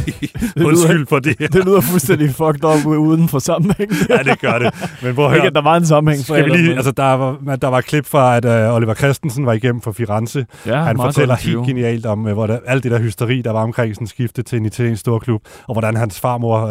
Undskyld 0.66 1.06
for 1.06 1.18
det. 1.18 1.38
Det 1.38 1.64
lyder 1.64 1.80
fuldstændig 1.80 2.30
fucked 2.34 2.64
up 2.64 2.86
uden 2.86 3.28
for 3.28 3.38
sammenhæng. 3.38 3.90
ja, 4.08 4.16
det 4.18 4.40
gør 4.40 4.58
det. 4.58 4.74
Men 5.02 5.14
hvor 5.14 5.32
Ikke, 5.34 5.46
at 5.46 5.54
der 5.54 5.62
var 5.62 5.76
en 5.76 5.86
sammenhæng. 5.86 6.24
Skal 6.24 6.44
vi 6.44 6.50
lige, 6.50 6.74
altså, 6.76 6.90
der, 6.90 7.12
var, 7.12 7.56
der 7.56 7.68
var 7.68 7.78
et 7.78 7.84
klip 7.84 8.06
fra, 8.06 8.36
at 8.36 8.44
uh, 8.68 8.74
Oliver 8.76 8.94
Christensen 8.94 9.46
var 9.46 9.52
igennem 9.52 9.80
for 9.80 9.92
Firenze. 9.92 10.46
Ja, 10.66 10.76
han 10.82 10.96
fortæller 10.96 11.34
helt 11.36 11.66
genialt 11.66 12.06
om, 12.06 12.26
uh, 12.26 12.32
hvor 12.32 12.46
der, 12.46 12.58
alt 12.66 12.82
det 12.82 12.90
der 12.92 12.98
hysteri, 12.98 13.42
der 13.42 13.50
var 13.50 13.62
omkring 13.62 13.94
sådan 13.94 14.06
skifte 14.06 14.42
til 14.42 14.58
en 14.58 14.66
italiensk 14.66 15.00
storklub, 15.00 15.40
og 15.68 15.74
hvordan 15.74 15.96
hans 15.96 16.20
farmor 16.20 16.62
uh, 16.64 16.70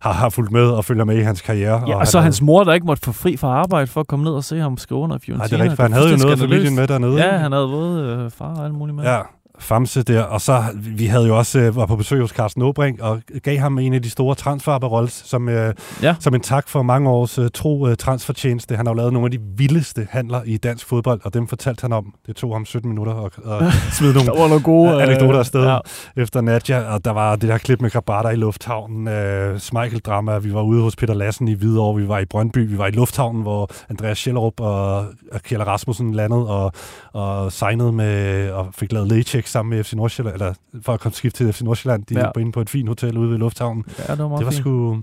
har, 0.00 0.12
har 0.12 0.28
fulgt 0.28 0.52
med 0.52 0.66
og 0.66 0.84
følger 0.84 1.04
med 1.04 1.16
i 1.18 1.20
hans 1.22 1.40
karriere. 1.40 1.82
Ja, 1.86 1.94
og 1.94 2.00
han 2.00 2.06
så 2.06 2.18
havde- 2.18 2.24
hans 2.24 2.42
mor, 2.42 2.64
der 2.64 2.72
ikke 2.72 2.86
måtte 2.86 3.02
få 3.04 3.12
fri 3.12 3.36
fra 3.36 3.48
arbejde 3.48 3.86
for 3.86 4.00
at 4.00 4.06
komme 4.06 4.24
ned 4.24 4.32
og 4.32 4.44
se 4.44 4.58
ham 4.58 4.76
skrive 4.78 5.00
under 5.00 5.18
Fiorentina. 5.18 5.36
Nej, 5.38 5.46
det 5.46 5.54
er 5.58 5.62
rigtigt, 5.62 5.76
for 5.76 5.82
han 5.82 5.92
havde 5.92 6.10
jo 6.10 6.16
noget 6.16 6.32
af 6.32 6.38
familien 6.38 6.74
med 6.74 6.86
dernede, 6.88 7.16
Ja, 7.26 7.36
han 7.36 7.52
havde 7.52 7.66
både 7.68 8.02
øh, 8.24 8.30
far 8.30 8.54
og 8.56 8.64
alt 8.64 8.74
muligt 8.74 8.96
med. 8.96 9.04
Ja, 9.04 9.18
Famse 9.58 10.02
der, 10.02 10.22
og 10.22 10.40
så 10.40 10.62
vi 10.74 11.06
havde 11.06 11.26
jo 11.26 11.38
også 11.38 11.58
øh, 11.58 11.76
var 11.76 11.86
på 11.86 11.96
besøg 11.96 12.20
hos 12.20 12.30
Carsten 12.30 12.62
Åbrink 12.62 13.00
og 13.00 13.20
gav 13.42 13.58
ham 13.58 13.78
en 13.78 13.94
af 13.94 14.02
de 14.02 14.10
store 14.10 14.34
transferbarolles, 14.34 15.22
som, 15.26 15.48
øh, 15.48 15.74
ja. 16.02 16.14
som 16.20 16.34
en 16.34 16.40
tak 16.40 16.68
for 16.68 16.82
mange 16.82 17.10
års 17.10 17.38
øh, 17.38 17.50
tro 17.54 17.88
øh, 17.88 17.96
transfertjeneste. 17.96 18.76
Han 18.76 18.86
har 18.86 18.92
jo 18.92 18.96
lavet 18.96 19.12
nogle 19.12 19.26
af 19.26 19.30
de 19.30 19.38
vildeste 19.56 20.08
handler 20.10 20.42
i 20.44 20.56
dansk 20.56 20.86
fodbold, 20.86 21.20
og 21.24 21.34
dem 21.34 21.48
fortalte 21.48 21.82
han 21.82 21.92
om. 21.92 22.14
Det 22.26 22.36
tog 22.36 22.54
ham 22.54 22.64
17 22.64 22.88
minutter 22.88 23.14
at, 23.14 23.62
at 23.62 23.72
smide 23.98 24.12
nogle, 24.12 24.30
Der 24.30 24.38
var 24.38 24.48
nogle 24.48 24.62
gode, 24.62 24.90
øh, 24.94 25.02
anekdoter 25.02 25.38
afsted 25.38 25.64
ja. 25.64 25.78
efter 26.16 26.40
Nadja, 26.40 26.94
og 26.94 27.04
der 27.04 27.10
var 27.10 27.36
det 27.36 27.48
der 27.48 27.58
klip 27.58 27.80
med 27.80 27.90
Grabata 27.90 28.28
i 28.28 28.36
lufthavnen, 28.36 29.08
øh, 29.08 29.58
Smeichel-drama, 29.60 30.38
vi 30.38 30.54
var 30.54 30.62
ude 30.62 30.82
hos 30.82 30.96
Peter 30.96 31.14
Lassen 31.14 31.48
i 31.48 31.54
Hvidovre, 31.54 32.00
vi 32.00 32.08
var 32.08 32.18
i 32.18 32.24
Brøndby, 32.24 32.68
vi 32.68 32.78
var 32.78 32.86
i 32.86 32.90
lufthavnen, 32.90 33.42
hvor 33.42 33.70
Andreas 33.90 34.18
Schellerup 34.18 34.60
og, 34.60 34.96
og 35.32 35.42
Kjell 35.42 35.62
Rasmussen 35.62 36.14
landede 36.14 36.48
og, 36.48 36.72
og 37.12 37.52
signede 37.52 37.92
med, 37.92 38.50
og 38.50 38.68
fik 38.72 38.92
lavet 38.92 39.08
laychecks 39.44 39.50
sammen 39.50 39.76
med 39.76 39.84
FC 39.84 39.92
Nordsjælland, 39.92 40.34
eller 40.34 40.54
for 40.82 40.92
at 40.92 41.00
komme 41.00 41.14
skifte 41.14 41.44
til 41.44 41.52
FC 41.52 41.60
Nordsjælland. 41.60 42.04
De 42.06 42.14
Ja. 42.14 42.20
ja. 42.20 42.26
var 42.34 42.40
inde 42.40 42.52
på 42.52 42.60
et 42.60 42.70
fint 42.70 42.88
hotel 42.88 43.18
ude 43.18 43.30
ved 43.30 43.38
lufthavnen. 43.38 43.84
Ja, 44.08 44.12
det 44.12 44.18
var 44.18 44.28
meget 44.28 44.38
det 44.38 44.46
var 44.46 44.52
fint. 44.52 44.60
sgu... 44.60 45.02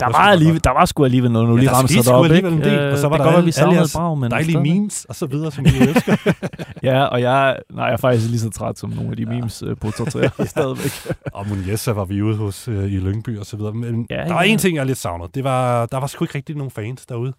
Der 0.00 0.06
var, 0.06 0.14
alligevel, 0.14 0.60
der 0.64 0.70
var 0.70 0.84
sgu 0.84 1.04
alligevel 1.04 1.30
noget, 1.30 1.48
nu 1.48 1.56
lige 1.56 1.70
ramser 1.70 1.86
skete 1.88 1.98
det 1.98 2.04
sgu 2.06 2.14
op, 2.14 2.24
ikke? 2.30 2.48
en 2.48 2.60
del, 2.60 2.92
og 2.92 2.98
så 2.98 3.06
Øh, 3.06 3.10
var 3.10 3.16
det 3.16 3.24
der 3.26 3.32
godt 3.32 3.44
alle, 3.44 3.52
alle 3.58 3.74
jeres 3.74 3.92
brag, 3.92 4.18
men 4.18 4.30
dejlige 4.30 4.52
stadigvæk. 4.52 4.72
memes 4.74 5.04
og 5.08 5.14
så 5.16 5.26
videre, 5.26 5.50
som 5.52 5.64
vi 5.64 5.70
elsker. 5.80 6.16
ja, 6.88 7.02
og 7.04 7.20
jeg, 7.20 7.56
nej, 7.72 7.84
jeg 7.84 7.92
er 7.92 7.96
faktisk 7.96 8.28
lige 8.30 8.40
så 8.40 8.50
træt 8.50 8.78
som 8.78 8.90
nogle 8.90 9.10
af 9.10 9.16
de 9.16 9.26
memes 9.26 9.62
øh, 9.66 9.76
på 9.76 9.90
Tortræer 9.90 10.30
stadigvæk. 10.54 11.16
og 11.32 11.48
Munjessa 11.48 11.90
var 11.92 12.04
vi 12.04 12.22
ude 12.22 12.36
hos 12.36 12.68
øh, 12.68 12.92
i 12.92 12.96
Lyngby 12.96 13.38
og 13.38 13.46
så 13.46 13.56
videre. 13.56 13.72
Men 13.72 14.06
Ja, 14.10 14.16
ja, 14.22 14.24
der 14.28 14.32
var 14.34 14.42
ja. 14.42 14.48
en 14.50 14.58
ting, 14.58 14.76
jeg 14.76 14.86
lidt 14.86 14.98
savnede. 14.98 15.28
Det 15.34 15.44
var, 15.44 15.86
der 15.86 15.98
var 16.00 16.06
sgu 16.06 16.24
ikke 16.24 16.34
rigtig 16.34 16.56
nogen 16.56 16.70
fans 16.70 17.06
derude. 17.06 17.32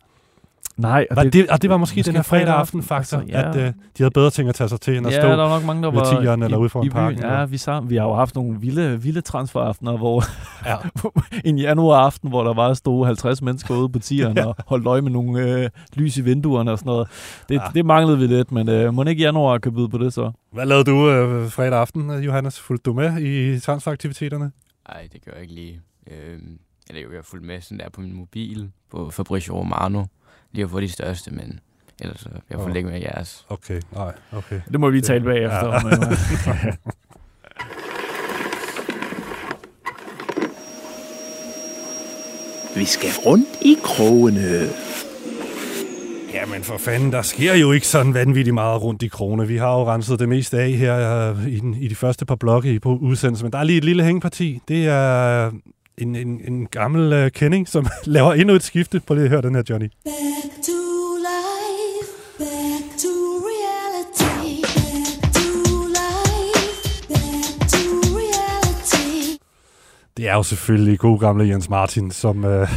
Nej, 0.78 1.08
og 1.12 1.24
det, 1.24 1.34
det, 1.34 1.48
og 1.50 1.62
det 1.62 1.70
var 1.70 1.78
måske, 1.78 2.00
måske 2.00 2.08
den 2.08 2.16
her 2.16 2.24
fredag 2.24 2.54
aften 2.54 2.84
faktor, 2.84 3.18
altså, 3.18 3.34
ja. 3.34 3.40
ja. 3.40 3.50
at 3.50 3.56
øh, 3.56 3.68
de 3.68 3.74
havde 3.98 4.12
bedre 4.12 4.30
ting 4.30 4.50
at 4.50 4.56
tage 4.56 4.70
sig 4.70 4.82
til, 4.82 4.98
end 4.98 5.08
at 5.08 5.14
ja, 5.14 5.20
stå 5.20 5.28
der 5.28 5.36
var 5.36 5.50
nok 5.50 5.66
mange, 5.66 5.84
der 5.84 5.92
ved 5.92 6.00
var 6.00 6.20
tigeren 6.20 6.44
eller 6.44 6.58
ude 6.58 6.70
foran 6.70 6.90
parken. 6.90 7.20
Ja, 7.20 7.46
vi, 7.46 7.58
sammen, 7.58 7.90
vi 7.90 7.96
har 7.96 8.04
jo 8.04 8.14
haft 8.14 8.36
nogle 8.36 8.60
vilde, 8.60 9.02
vilde 9.02 9.22
transferaftener, 9.22 9.98
hvor 9.98 10.24
ja. 10.66 10.76
en 11.50 11.58
januar 11.58 12.00
aften, 12.00 12.30
hvor 12.30 12.44
der 12.44 12.54
var 12.54 12.74
stod 12.74 13.06
50 13.06 13.42
mennesker 13.42 13.76
ude 13.76 13.90
på 13.90 14.00
tigeren 14.00 14.38
og 14.38 14.56
holdt 14.68 14.88
øje 14.88 15.02
med 15.02 15.12
nogle 15.12 15.42
øh, 15.42 15.70
lys 15.94 16.18
i 16.18 16.22
vinduerne 16.22 16.72
og 16.72 16.80
sådan 16.80 16.90
noget. 16.90 17.08
Det, 17.50 17.56
ja. 17.56 17.62
det 17.74 17.86
manglede 17.86 18.18
vi 18.18 18.28
lidt, 18.28 18.52
men 18.52 18.70
øh, 18.70 18.94
må 18.94 19.04
ikke 19.04 19.24
januar 19.24 19.58
kan 19.58 19.74
byde 19.74 19.90
på 19.90 19.98
det 19.98 20.14
så? 20.14 20.32
Hvad 20.52 20.66
lavede 20.66 20.84
du 20.84 21.10
øh, 21.10 21.50
fredag 21.50 21.80
aften, 21.80 22.24
Johannes? 22.24 22.60
Fulgte 22.60 22.84
du 22.84 22.94
med 22.94 23.22
i 23.22 23.60
transferaktiviteterne? 23.60 24.52
Nej, 24.90 25.08
det 25.14 25.26
gør 25.26 25.32
jeg 25.32 25.42
ikke 25.42 25.54
lige. 25.54 25.82
Øh, 26.12 26.40
eller 26.90 27.02
jo, 27.02 27.10
jeg 27.10 27.18
har 27.18 27.24
fulgt 27.24 27.46
med 27.46 27.62
sådan 27.62 27.80
der 27.80 27.90
på 27.90 28.02
min 28.02 28.14
mobil, 28.14 28.72
på 28.92 29.10
Fabrizio 29.10 29.60
Romano, 29.60 30.04
lige 30.56 30.64
at 30.64 30.70
få 30.70 30.80
de 30.80 30.90
største, 30.90 31.32
men 31.32 31.60
ellers 32.02 32.20
så 32.20 32.30
jeg 32.50 32.60
fulgt 32.60 32.72
Åh. 32.72 32.78
ikke 32.78 32.90
med 32.90 33.02
jeres. 33.02 33.46
Okay, 33.50 33.82
nej, 33.96 34.14
okay. 34.32 34.62
Det 34.72 34.80
må 34.80 34.90
vi 34.90 35.02
tale 35.02 35.24
bagefter 35.24 35.68
om, 35.68 35.88
øh. 35.88 35.94
Vi 42.76 42.86
skal 42.86 43.10
rundt 43.26 43.48
i 43.62 43.78
krogene. 43.84 44.70
Jamen 46.34 46.64
for 46.64 46.78
fanden, 46.78 47.12
der 47.12 47.22
sker 47.22 47.54
jo 47.54 47.72
ikke 47.72 47.88
sådan 47.88 48.14
vanvittigt 48.14 48.54
meget 48.54 48.82
rundt 48.82 49.04
i 49.04 49.08
krone. 49.08 49.48
Vi 49.48 49.58
har 49.58 49.74
jo 49.80 49.92
renset 49.94 50.20
det 50.20 50.30
meste 50.30 50.60
af 50.60 50.72
her 50.72 51.30
øh, 51.32 51.48
i, 51.48 51.60
den, 51.60 51.74
i 51.74 51.88
de 51.88 51.96
første 51.96 52.26
par 52.26 52.36
blokke 52.36 52.74
i 52.74 52.80
på 52.80 52.98
udsendelsen, 52.98 53.46
men 53.46 53.52
der 53.54 53.60
er 53.60 53.64
lige 53.64 53.78
et 53.78 53.84
lille 53.84 54.04
hængeparti. 54.04 54.62
Det 54.68 54.88
er 54.88 55.52
en, 55.98 56.16
en, 56.16 56.42
en 56.48 56.68
gammel 56.68 57.14
uh, 57.26 57.32
kending, 57.32 57.68
som 57.68 57.88
laver 58.16 58.34
endnu 58.34 58.56
et 58.56 58.64
skifte. 58.64 59.00
Prøv 59.08 59.16
lige 59.16 59.24
at 59.24 59.30
høre 59.30 59.42
den 59.42 59.56
her, 59.56 59.64
Johnny. 59.70 59.90
Back 60.06 60.52
to 60.64 60.82
life, 61.30 62.12
back 62.40 62.86
to 63.04 63.14
reality, 63.52 64.62
back 64.62 65.34
to 65.34 65.48
life, 66.00 66.90
back 67.10 67.70
to 67.74 67.84
reality. 68.20 69.38
Det 70.18 70.28
er 70.28 70.34
jo 70.34 70.44
selvfølgelig 70.44 71.00
god 71.00 71.20
gamle 71.20 71.48
Jens 71.48 71.70
Martin, 71.70 72.12
som 72.12 72.44
uh, 72.44 72.70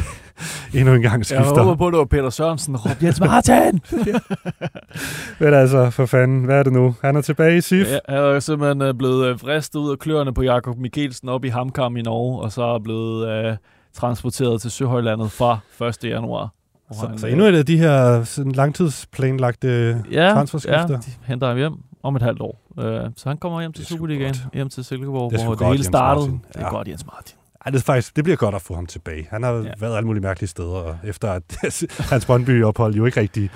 endnu 0.75 0.95
en 0.95 1.03
gang 1.03 1.19
Jeg 1.19 1.27
skifter. 1.27 1.63
håber 1.63 1.75
på, 1.77 1.87
at 1.87 1.93
det 1.93 1.99
var 1.99 2.05
Peter 2.05 2.31
Sørensen, 2.31 2.75
der 2.75 2.81
råbte, 2.81 3.05
Jens 3.07 3.21
Martin! 3.21 3.81
Men 5.41 5.55
altså, 5.55 5.91
for 5.91 6.07
fanden, 6.07 6.45
hvad 6.45 6.59
er 6.59 6.63
det 6.63 6.73
nu? 6.73 6.95
Han 7.03 7.17
er 7.17 7.21
tilbage 7.21 7.57
i 7.57 7.61
SIF. 7.61 7.87
Ja, 7.87 7.99
han 8.09 8.19
er 8.19 8.41
simpelthen 8.41 8.83
øh, 8.83 8.95
blevet 8.95 9.27
øh, 9.27 9.39
fristet 9.39 9.81
ud 9.81 9.91
af 9.91 9.99
kløerne 9.99 10.35
på 10.35 10.43
Jakob 10.43 10.79
Mikkelsen 10.79 11.29
op 11.29 11.45
i 11.45 11.49
Hamkam 11.49 11.97
i 11.97 12.03
Norge, 12.03 12.41
og 12.43 12.53
så 12.53 12.63
er 12.63 12.79
blevet 12.79 13.29
øh, 13.29 13.57
transporteret 13.95 14.61
til 14.63 14.71
Søhøjlandet 14.71 15.33
fra 15.33 15.59
1. 15.89 16.05
januar. 16.05 16.49
Så, 16.93 17.09
så 17.17 17.27
øh, 17.27 17.33
endnu 17.33 17.47
et 17.47 17.57
af 17.57 17.67
de 17.67 17.79
her 17.79 18.25
sådan 18.25 18.53
langtidsplanlagte 18.53 20.03
ja, 20.13 20.31
transferskifter. 20.33 20.79
Ja, 20.91 20.97
de 20.97 21.11
henter 21.27 21.47
ham 21.49 21.57
hjem 21.57 21.73
om 22.03 22.17
et 22.17 22.23
halvt 22.23 22.41
år. 22.41 22.61
Øh, 22.81 23.01
så 23.17 23.29
han 23.29 23.39
kommer 23.39 23.61
hjem 23.61 23.73
til 23.73 23.87
Superligaen, 23.87 24.35
hjem 24.55 24.69
til 24.69 24.85
Silkeborg, 24.85 25.31
Det 25.33 25.43
hvor 25.45 25.51
det 25.53 25.59
godt, 25.59 25.71
hele 25.73 25.85
startede. 25.85 26.27
Det 26.27 26.41
er 26.55 26.61
Ja. 26.61 26.69
godt, 26.71 26.89
Jens 26.89 27.07
Martin. 27.07 27.38
Ej, 27.65 27.71
det, 27.71 27.79
er 27.79 27.83
faktisk, 27.83 28.17
det 28.17 28.25
bliver 28.25 28.37
godt 28.37 28.55
at 28.55 28.63
få 28.63 28.75
ham 28.75 28.87
tilbage. 28.87 29.27
Han 29.31 29.43
har 29.43 29.53
ja. 29.53 29.73
været 29.79 29.97
alle 29.97 30.07
mulige 30.07 30.23
mærkelige 30.23 30.49
steder, 30.49 30.69
og 30.69 30.99
efter 31.05 31.33
at 31.33 31.43
hans 32.11 32.27
Brøndby-ophold 32.27 32.95
jo 32.95 33.05
ikke 33.05 33.21
rigtig 33.21 33.51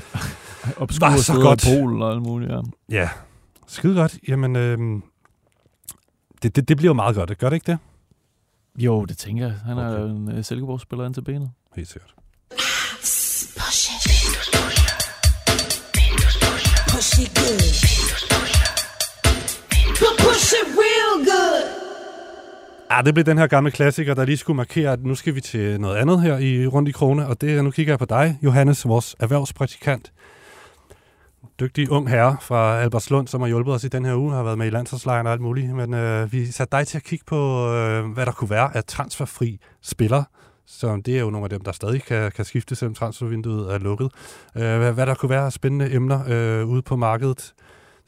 Obskure 0.76 1.10
var 1.10 1.16
så 1.16 1.34
godt. 1.34 1.64
Polen 1.64 2.02
og 2.02 2.12
alt 2.12 2.22
muligt, 2.22 2.52
ja. 2.52 2.60
Ja, 2.88 3.08
skide 3.66 3.94
godt. 3.94 4.18
Jamen, 4.28 4.56
øhm, 4.56 5.02
det, 6.42 6.56
det, 6.56 6.68
det 6.68 6.76
bliver 6.76 6.90
jo 6.90 6.94
meget 6.94 7.16
godt, 7.16 7.38
gør 7.38 7.48
det 7.48 7.56
ikke 7.56 7.72
det? 7.72 7.78
Jo, 8.78 9.04
det 9.04 9.18
tænker 9.18 9.46
jeg. 9.46 9.54
Han 9.64 9.78
er 9.78 10.00
jo 10.00 10.06
en 10.06 10.38
uh, 10.38 10.44
Silkeborg-spiller 10.44 11.06
ind 11.06 11.14
til 11.14 11.22
benet. 11.24 11.50
Helt 11.76 11.88
sikkert. 11.88 12.14
Push 13.56 13.90
it. 13.90 14.02
Push 16.88 17.20
it 17.20 17.34
good. 17.34 17.58
Push 20.18 20.52
it 20.52 20.66
real 20.66 21.24
good. 21.24 21.81
Ja, 22.96 23.02
det 23.02 23.14
blev 23.14 23.24
den 23.24 23.38
her 23.38 23.46
gamle 23.46 23.70
klassiker, 23.70 24.14
der 24.14 24.24
lige 24.24 24.36
skulle 24.36 24.56
markere, 24.56 24.92
at 24.92 25.04
nu 25.04 25.14
skal 25.14 25.34
vi 25.34 25.40
til 25.40 25.80
noget 25.80 25.96
andet 25.96 26.22
her 26.22 26.38
i 26.38 26.66
rundt 26.66 26.88
i 26.88 26.92
krone, 26.92 27.26
og 27.26 27.40
det 27.40 27.56
er, 27.56 27.62
nu 27.62 27.70
kigger 27.70 27.92
jeg 27.92 27.98
på 27.98 28.04
dig, 28.04 28.38
Johannes, 28.42 28.88
vores 28.88 29.16
erhvervspraktikant. 29.20 30.12
Dygtig 31.60 31.90
ung 31.90 32.08
herre 32.08 32.36
fra 32.40 32.80
Albertslund, 32.80 33.28
som 33.28 33.40
har 33.40 33.48
hjulpet 33.48 33.74
os 33.74 33.84
i 33.84 33.88
den 33.88 34.04
her 34.04 34.14
uge, 34.14 34.32
har 34.32 34.42
været 34.42 34.58
med 34.58 34.66
i 34.66 34.70
landsholdslejren 34.70 35.26
og 35.26 35.32
alt 35.32 35.40
muligt, 35.40 35.74
men 35.74 35.94
øh, 35.94 36.32
vi 36.32 36.46
satte 36.46 36.76
dig 36.76 36.86
til 36.86 36.96
at 36.96 37.04
kigge 37.04 37.24
på, 37.24 37.68
øh, 37.74 38.06
hvad 38.06 38.26
der 38.26 38.32
kunne 38.32 38.50
være 38.50 38.76
af 38.76 38.84
transferfri 38.84 39.58
spillere, 39.82 40.24
så 40.66 41.02
det 41.06 41.16
er 41.16 41.20
jo 41.20 41.30
nogle 41.30 41.44
af 41.44 41.50
dem, 41.50 41.60
der 41.60 41.72
stadig 41.72 42.02
kan, 42.02 42.32
kan 42.32 42.44
skifte, 42.44 42.74
selvom 42.74 42.94
transfervinduet 42.94 43.74
er 43.74 43.78
lukket. 43.78 44.10
Øh, 44.56 44.78
hvad, 44.78 44.92
hvad 44.92 45.06
der 45.06 45.14
kunne 45.14 45.30
være 45.30 45.46
af 45.46 45.52
spændende 45.52 45.94
emner 45.94 46.20
øh, 46.28 46.68
ude 46.68 46.82
på 46.82 46.96
markedet, 46.96 47.52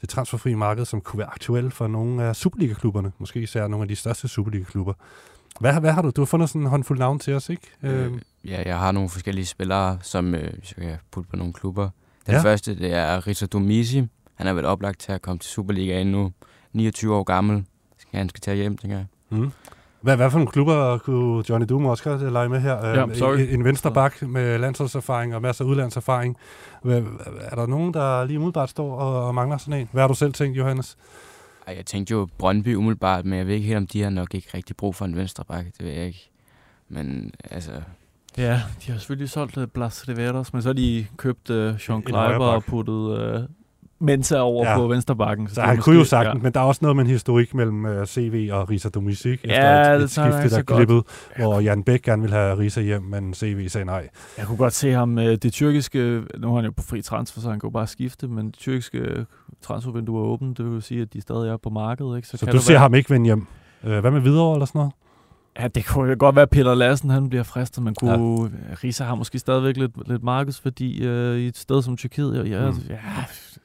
det 0.05 0.09
transferfri 0.13 0.53
marked, 0.53 0.85
som 0.85 1.01
kunne 1.01 1.17
være 1.17 1.27
aktuelle 1.29 1.71
for 1.71 1.87
nogle 1.87 2.23
af 2.23 2.35
Superliga-klubberne, 2.35 3.11
måske 3.19 3.41
især 3.41 3.67
nogle 3.67 3.83
af 3.83 3.87
de 3.87 3.95
største 3.95 4.27
Superliga-klubber. 4.27 4.93
Hvad, 5.59 5.79
hvad 5.79 5.91
har 5.91 6.01
du? 6.01 6.09
Du 6.09 6.21
har 6.21 6.25
fundet 6.25 6.49
sådan 6.49 6.61
en 6.61 6.67
håndfuld 6.67 6.99
navn 6.99 7.19
til 7.19 7.33
os, 7.33 7.49
ikke? 7.49 7.67
Øh, 7.83 8.11
Ja, 8.45 8.63
jeg 8.65 8.79
har 8.79 8.91
nogle 8.91 9.09
forskellige 9.09 9.45
spillere, 9.45 9.97
som 10.01 10.35
øh, 10.35 10.53
hvis 10.57 10.73
jeg 10.77 10.85
kan 10.85 10.97
putte 11.11 11.29
på 11.29 11.35
nogle 11.35 11.53
klubber. 11.53 11.89
Den 12.25 12.33
Ja. 12.33 12.41
første, 12.41 12.75
det 12.79 12.93
er 12.93 13.27
Rita 13.27 13.45
Domisi. 13.45 14.03
Han 14.35 14.47
er 14.47 14.53
vel 14.53 14.65
oplagt 14.65 14.99
til 14.99 15.11
at 15.11 15.21
komme 15.21 15.39
til 15.39 15.49
Superligaen 15.51 16.07
nu. 16.07 16.31
29 16.73 17.15
år 17.15 17.23
gammel. 17.23 17.65
Skal 17.97 18.17
han 18.17 18.29
skal 18.29 18.41
tage 18.41 18.57
hjem, 18.57 18.77
tænker 18.77 18.97
jeg. 18.97 19.05
Mm. 19.29 19.51
Hvad, 20.05 20.15
hvad 20.15 20.31
for 20.31 20.37
nogle 20.37 20.51
klubber 20.51 20.97
kunne 20.97 21.43
Johnny 21.49 21.65
Doom 21.69 21.85
også 21.85 22.03
godt 22.03 22.33
lege 22.33 22.49
med 22.49 22.59
her? 22.59 22.87
Ja, 22.87 23.01
Øhm, 23.01 23.15
sorry. 23.15 23.37
en, 23.37 23.49
en 23.49 23.63
venstre 23.63 23.91
bak 23.91 24.21
med 24.21 24.57
landsholdserfaring 24.59 25.35
og 25.35 25.41
masser 25.41 25.65
af 25.65 25.69
udlandserfaring. 25.69 26.37
Hvad, 26.83 27.01
er 27.41 27.55
der 27.55 27.65
nogen, 27.65 27.93
der 27.93 28.23
lige 28.25 28.39
umiddelbart 28.39 28.69
står 28.69 28.95
og, 28.95 29.27
og 29.27 29.35
mangler 29.35 29.57
sådan 29.57 29.79
en? 29.79 29.89
Hvad 29.91 30.03
har 30.03 30.07
du 30.07 30.13
selv 30.13 30.33
tænkt, 30.33 30.57
Johannes? 30.57 30.97
Ej, 31.67 31.75
jeg 31.77 31.85
tænkte 31.85 32.11
jo 32.11 32.27
Brøndby 32.37 32.75
umiddelbart, 32.75 33.25
men 33.25 33.39
jeg 33.39 33.47
ved 33.47 33.53
ikke 33.53 33.67
helt, 33.67 33.77
om 33.77 33.87
de 33.87 34.01
har 34.01 34.09
nok 34.09 34.33
ikke 34.35 34.47
rigtig 34.53 34.75
brug 34.75 34.95
for 34.95 35.05
en 35.05 35.15
venstre 35.15 35.43
bakke. 35.47 35.71
Det 35.77 35.85
ved 35.85 35.93
jeg 35.93 36.05
ikke. 36.05 36.29
Men 36.89 37.31
altså... 37.51 37.71
Ja, 38.37 38.61
de 38.85 38.91
har 38.91 38.97
selvfølgelig 38.99 39.29
solgt 39.29 39.57
uh, 39.57 39.63
Blas 39.65 40.07
Riveros, 40.09 40.53
men 40.53 40.61
så 40.61 40.69
har 40.69 40.73
de 40.73 41.05
købt 41.17 41.49
uh, 41.49 41.79
Sean 41.79 42.01
Kleiber 42.01 42.45
og 42.45 42.63
puttet 42.63 42.93
uh, 42.93 43.43
Mensa 43.99 44.39
over 44.39 44.69
ja. 44.69 44.77
på 44.77 44.87
vensterbakken. 44.87 45.47
Så 45.49 45.61
er 45.61 45.65
han 45.65 45.77
kunne 45.77 45.97
jo 45.97 46.03
sagtens, 46.03 46.39
ja. 46.39 46.43
men 46.43 46.53
der 46.53 46.59
er 46.59 46.63
også 46.63 46.79
noget 46.81 46.95
med 46.95 47.03
en 47.03 47.09
historik 47.09 47.53
mellem 47.53 47.85
uh, 47.85 48.05
CV 48.05 48.49
og 48.51 48.69
Risa 48.69 48.89
Domisik. 48.89 49.39
efter 49.43 49.55
Ja, 49.55 49.91
et, 49.93 49.97
det 49.97 50.03
et 50.03 50.11
skifte, 50.11 50.31
der 50.31 50.47
så 50.47 50.63
godt. 50.63 50.77
klippede, 50.77 51.03
hvor 51.37 51.59
Jan 51.59 51.83
Bæk 51.83 52.01
gerne 52.01 52.21
ville 52.21 52.35
have 52.35 52.57
Risa 52.57 52.81
hjem, 52.81 53.01
men 53.03 53.33
CV 53.33 53.67
sagde 53.67 53.85
nej. 53.85 54.09
Jeg 54.37 54.45
kunne 54.45 54.57
godt 54.57 54.73
se 54.73 54.91
ham, 54.91 55.19
øh, 55.19 55.35
det 55.35 55.53
tyrkiske, 55.53 56.21
nu 56.37 56.51
er 56.51 56.55
han 56.55 56.65
jo 56.65 56.71
på 56.77 56.83
fri 56.83 57.01
transfer, 57.01 57.41
så 57.41 57.49
han 57.49 57.59
kan 57.59 57.67
jo 57.67 57.71
bare 57.71 57.87
skifte, 57.87 58.27
men 58.27 58.45
det 58.45 58.55
tyrkiske 58.55 59.25
transfervindue 59.61 60.19
er 60.19 60.23
åbent, 60.25 60.57
det 60.57 60.71
vil 60.71 60.81
sige, 60.81 61.01
at 61.01 61.13
de 61.13 61.21
stadig 61.21 61.49
er 61.49 61.57
på 61.57 61.69
markedet. 61.69 62.15
Ikke? 62.17 62.27
Så 62.27 62.37
kan 62.37 62.53
du 62.53 62.59
ser 62.61 62.73
være- 62.73 62.79
ham 62.79 62.93
ikke 62.95 63.09
vende 63.09 63.25
hjem. 63.25 63.47
Uh, 63.83 63.97
hvad 63.99 64.11
med 64.11 64.21
videre 64.21 64.53
eller 64.53 64.65
sådan 64.65 64.79
noget? 64.79 64.93
Ja, 65.59 65.67
det 65.67 65.85
kunne 65.85 66.15
godt 66.15 66.35
være, 66.35 66.43
at 66.43 66.49
Peter 66.49 66.73
Lassen 66.75 67.09
han 67.09 67.29
bliver 67.29 67.43
fristet. 67.43 67.83
Man 67.83 67.95
kunne, 67.95 68.11
ja. 68.11 68.75
Risa 68.83 69.03
har 69.03 69.15
måske 69.15 69.39
stadigvæk 69.39 69.77
lidt, 69.77 70.09
lidt 70.09 70.23
markedsværdi 70.23 71.03
øh, 71.05 71.37
i 71.37 71.47
et 71.47 71.57
sted 71.57 71.81
som 71.81 71.97
Tyrkiet. 71.97 72.33
Mm. 72.33 72.41
mm. 72.41 72.47
ja, 72.89 72.97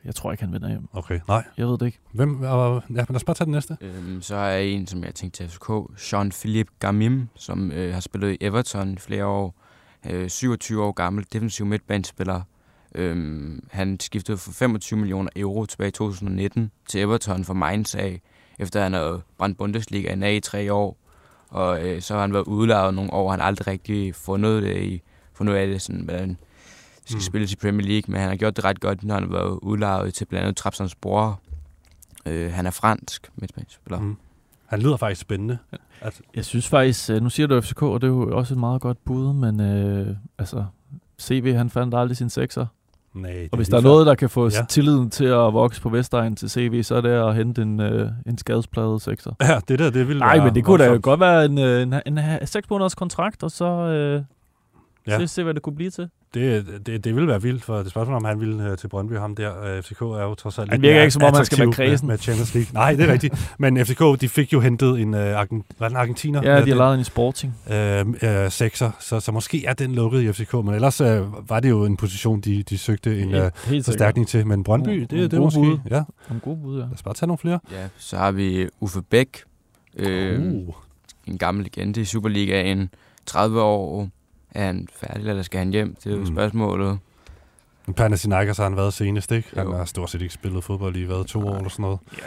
jeg 0.04 0.14
tror 0.14 0.32
ikke, 0.32 0.44
han 0.44 0.52
vender 0.52 0.68
hjem. 0.68 0.88
Okay, 0.92 1.20
nej. 1.28 1.44
Jeg 1.56 1.66
ved 1.66 1.78
det 1.78 1.86
ikke. 1.86 1.98
Hvem, 2.12 2.42
og, 2.42 2.82
ja, 2.88 2.94
men 2.94 3.06
lad 3.08 3.16
os 3.16 3.24
bare 3.24 3.34
tage 3.34 3.44
den 3.44 3.52
næste. 3.52 3.76
Øhm, 3.80 4.22
så 4.22 4.36
har 4.36 4.46
jeg 4.46 4.66
en, 4.66 4.86
som 4.86 5.04
jeg 5.04 5.14
tænkte 5.14 5.42
til 5.42 5.50
FCK, 5.50 5.70
Jean-Philippe 5.98 6.76
Gamim, 6.78 7.28
som 7.34 7.72
øh, 7.72 7.92
har 7.92 8.00
spillet 8.00 8.32
i 8.32 8.36
Everton 8.40 8.92
i 8.92 8.96
flere 8.96 9.26
år. 9.26 9.54
Øh, 10.10 10.28
27 10.28 10.84
år 10.84 10.92
gammel, 10.92 11.26
defensiv 11.32 11.66
midtbanespiller. 11.66 12.42
Øhm, 12.94 13.64
han 13.70 14.00
skiftede 14.00 14.38
for 14.38 14.52
25 14.52 14.98
millioner 14.98 15.30
euro 15.36 15.66
tilbage 15.66 15.88
i 15.88 15.92
2019 15.92 16.70
til 16.88 17.00
Everton 17.00 17.44
for 17.44 17.54
Mainz 17.54 17.94
af, 17.94 18.20
efter 18.58 18.82
han 18.82 18.92
havde 18.92 19.20
brændt 19.38 19.58
Bundesliga 19.58 20.16
af 20.22 20.32
i 20.32 20.40
tre 20.40 20.72
år. 20.72 20.96
Og 21.48 21.86
øh, 21.86 22.02
så 22.02 22.14
har 22.14 22.20
han 22.20 22.32
været 22.32 22.44
udlejet 22.44 22.94
nogle 22.94 23.12
år, 23.12 23.30
han 23.30 23.40
har 23.40 23.46
aldrig 23.46 23.66
rigtig 23.66 24.14
fundet, 24.14 24.62
det 24.62 24.82
i, 24.82 25.02
fundet 25.32 25.54
af 25.54 25.66
det, 25.66 25.82
sådan, 25.82 26.00
hvordan 26.00 26.28
det 26.28 26.36
skal 27.10 27.16
Mm. 27.18 27.20
spilles 27.22 27.52
i 27.52 27.56
Premier 27.56 27.86
League, 27.86 28.02
men 28.12 28.20
han 28.20 28.28
har 28.28 28.36
gjort 28.36 28.56
det 28.56 28.64
ret 28.64 28.80
godt, 28.80 29.04
når 29.04 29.14
han 29.14 29.32
været 29.32 29.58
udlejet 29.62 30.14
til 30.14 30.24
blandt 30.24 30.42
andet 30.44 30.56
Trabzonspor. 30.56 31.40
Øh, 32.26 32.52
han 32.52 32.66
er 32.66 32.70
fransk 32.70 33.30
midtbanespiller. 33.36 34.00
Mm. 34.00 34.16
Han 34.66 34.80
lyder 34.82 34.96
faktisk 34.96 35.20
spændende. 35.20 35.58
At, 36.00 36.20
Jeg 36.36 36.44
synes 36.44 36.68
faktisk, 36.68 37.10
øh, 37.10 37.22
nu 37.22 37.30
siger 37.30 37.46
du 37.46 37.60
FCK, 37.60 37.82
og 37.82 38.00
det 38.00 38.06
er 38.06 38.12
jo 38.12 38.36
også 38.36 38.54
et 38.54 38.60
meget 38.60 38.80
godt 38.80 39.04
bud, 39.04 39.32
men 39.32 39.60
øh, 39.60 40.16
altså, 40.38 40.64
CV 41.20 41.54
han 41.54 41.70
fandt 41.70 41.94
aldrig 41.94 42.16
sin 42.16 42.30
sekser. 42.30 42.66
Nej, 43.14 43.48
Og 43.52 43.56
hvis 43.56 43.68
der 43.68 43.76
er 43.76 43.80
noget, 43.80 44.06
der 44.06 44.14
kan 44.14 44.30
få 44.30 44.44
Ja. 44.44 44.64
tilliden 44.68 45.10
til 45.10 45.24
at 45.24 45.52
vokse 45.52 45.80
på 45.82 45.88
Vestegn 45.88 46.36
til 46.36 46.50
CV, 46.50 46.82
så 46.82 46.94
er 46.94 47.00
det 47.00 47.08
at 47.10 47.34
hente 47.36 47.62
en, 47.62 47.80
øh, 47.80 48.10
en 48.26 48.38
skadesplade 48.38 49.00
sekser. 49.00 49.32
Ja, 49.42 49.60
det 49.68 49.78
der, 49.78 49.90
det 49.90 50.08
ville 50.08 50.20
Nej, 50.20 50.44
men 50.44 50.54
det 50.54 50.64
kunne 50.64 50.84
da 50.84 50.96
godt 50.96 51.20
være 51.20 51.44
en, 51.44 51.58
øh, 51.58 51.82
en, 51.82 51.94
en, 52.06 52.18
en 52.18 52.46
6 52.46 52.70
måneders 52.70 52.94
kontrakt, 52.94 53.42
og 53.42 53.50
så 53.50 53.64
øh, 53.64 54.22
Ja. 55.06 55.12
ja. 55.12 55.18
se, 55.18 55.28
se, 55.28 55.42
hvad 55.42 55.54
det 55.54 55.62
kunne 55.62 55.76
blive 55.76 55.90
til. 55.90 56.08
Det, 56.34 56.66
det, 56.86 57.04
det 57.04 57.14
ville 57.14 57.28
være 57.28 57.42
vildt, 57.42 57.64
for 57.64 57.76
det 57.78 57.90
spørgsmål, 57.90 58.16
om 58.16 58.24
han 58.24 58.40
ville 58.40 58.70
øh, 58.70 58.78
til 58.78 58.88
Brøndby, 58.88 59.12
ham 59.18 59.34
der. 59.36 59.62
Øh, 59.64 59.82
FCK 59.82 60.00
er 60.00 60.04
jo 60.04 60.34
trods 60.34 60.58
alt 60.58 60.70
Han 60.70 60.76
lidt 60.80 60.82
virker 60.82 60.94
mere 60.94 61.02
ikke, 61.04 61.12
som 61.12 61.22
om 61.22 61.34
han 61.34 61.44
skal 61.44 61.58
være 61.58 61.68
attraktiv 61.68 62.06
med-. 62.06 62.12
Med, 62.12 62.18
Champions 62.18 62.54
League. 62.54 62.70
Nej, 62.74 62.94
det 62.94 63.08
er 63.08 63.12
rigtigt. 63.12 63.54
Men 63.58 63.86
FCK, 63.86 64.20
de 64.20 64.28
fik 64.28 64.52
jo 64.52 64.60
hentet 64.60 65.00
en, 65.00 65.14
øh, 65.14 65.38
Argen, 65.40 65.64
var 65.78 65.88
det 65.88 65.92
en 65.94 66.00
argentiner? 66.00 66.40
Ja, 66.42 66.64
de 66.64 66.68
har 66.70 66.76
lavet 66.76 66.94
en 66.94 67.00
i 67.00 67.04
Sporting. 67.04 67.54
Øh, 67.70 68.06
øh, 68.22 68.50
sekser, 68.50 68.90
så, 69.00 69.20
så 69.20 69.32
måske 69.32 69.64
er 69.66 69.72
den 69.72 69.94
lukket 69.94 70.20
i 70.22 70.32
FCK, 70.32 70.52
men 70.54 70.74
ellers 70.74 71.00
øh, 71.00 71.50
var 71.50 71.60
det 71.60 71.70
jo 71.70 71.84
en 71.84 71.96
position, 71.96 72.40
de, 72.40 72.62
de 72.62 72.78
søgte 72.78 73.20
en 73.22 73.28
Helt- 73.30 73.44
øh, 73.44 73.50
helt 73.66 73.84
forstærkning 73.84 74.28
til. 74.28 74.46
Men 74.46 74.64
Brøndby, 74.64 74.90
det, 75.00 75.10
nogle 75.12 75.24
det 75.28 75.32
er 75.36 75.40
måske... 75.40 75.58
bud. 75.60 75.78
Ja. 75.90 76.02
Nogle 76.28 76.40
gode 76.40 76.56
bud, 76.62 76.78
ja. 76.78 76.84
Lad 76.84 76.92
os 76.94 77.02
bare 77.02 77.14
tage 77.14 77.26
nogle 77.28 77.38
flere. 77.38 77.58
Ja, 77.72 77.88
så 77.98 78.16
har 78.16 78.30
vi 78.32 78.68
Uffe 78.80 79.02
Bæk, 79.02 79.38
øh, 79.96 80.40
Uh. 80.40 80.74
en 81.26 81.38
gammel 81.38 81.64
legende 81.64 82.00
i 82.00 82.04
Superligaen. 82.04 82.90
30 83.26 83.62
år. 83.62 84.08
Er 84.54 84.66
han 84.66 84.88
færdig, 84.92 85.28
eller 85.28 85.42
skal 85.42 85.58
han 85.58 85.70
hjem? 85.70 85.94
Det 85.94 86.06
er 86.12 86.16
jo 86.16 86.20
Mm. 86.20 86.26
spørgsmålet. 86.26 86.98
Panathinaikos 87.94 88.56
har 88.56 88.64
han 88.64 88.76
været 88.76 88.92
senest, 88.92 89.32
ikke? 89.32 89.48
Han 89.54 89.66
Jo. 89.66 89.76
har 89.76 89.84
stort 89.84 90.10
set 90.10 90.22
ikke 90.22 90.34
spillet 90.34 90.64
fodbold 90.64 90.96
i 90.96 91.04
hvad, 91.04 91.24
to 91.24 91.46
år 91.48 91.56
eller 91.56 91.68
sådan 91.68 91.82
noget. 91.82 91.98
Ja, 92.18 92.24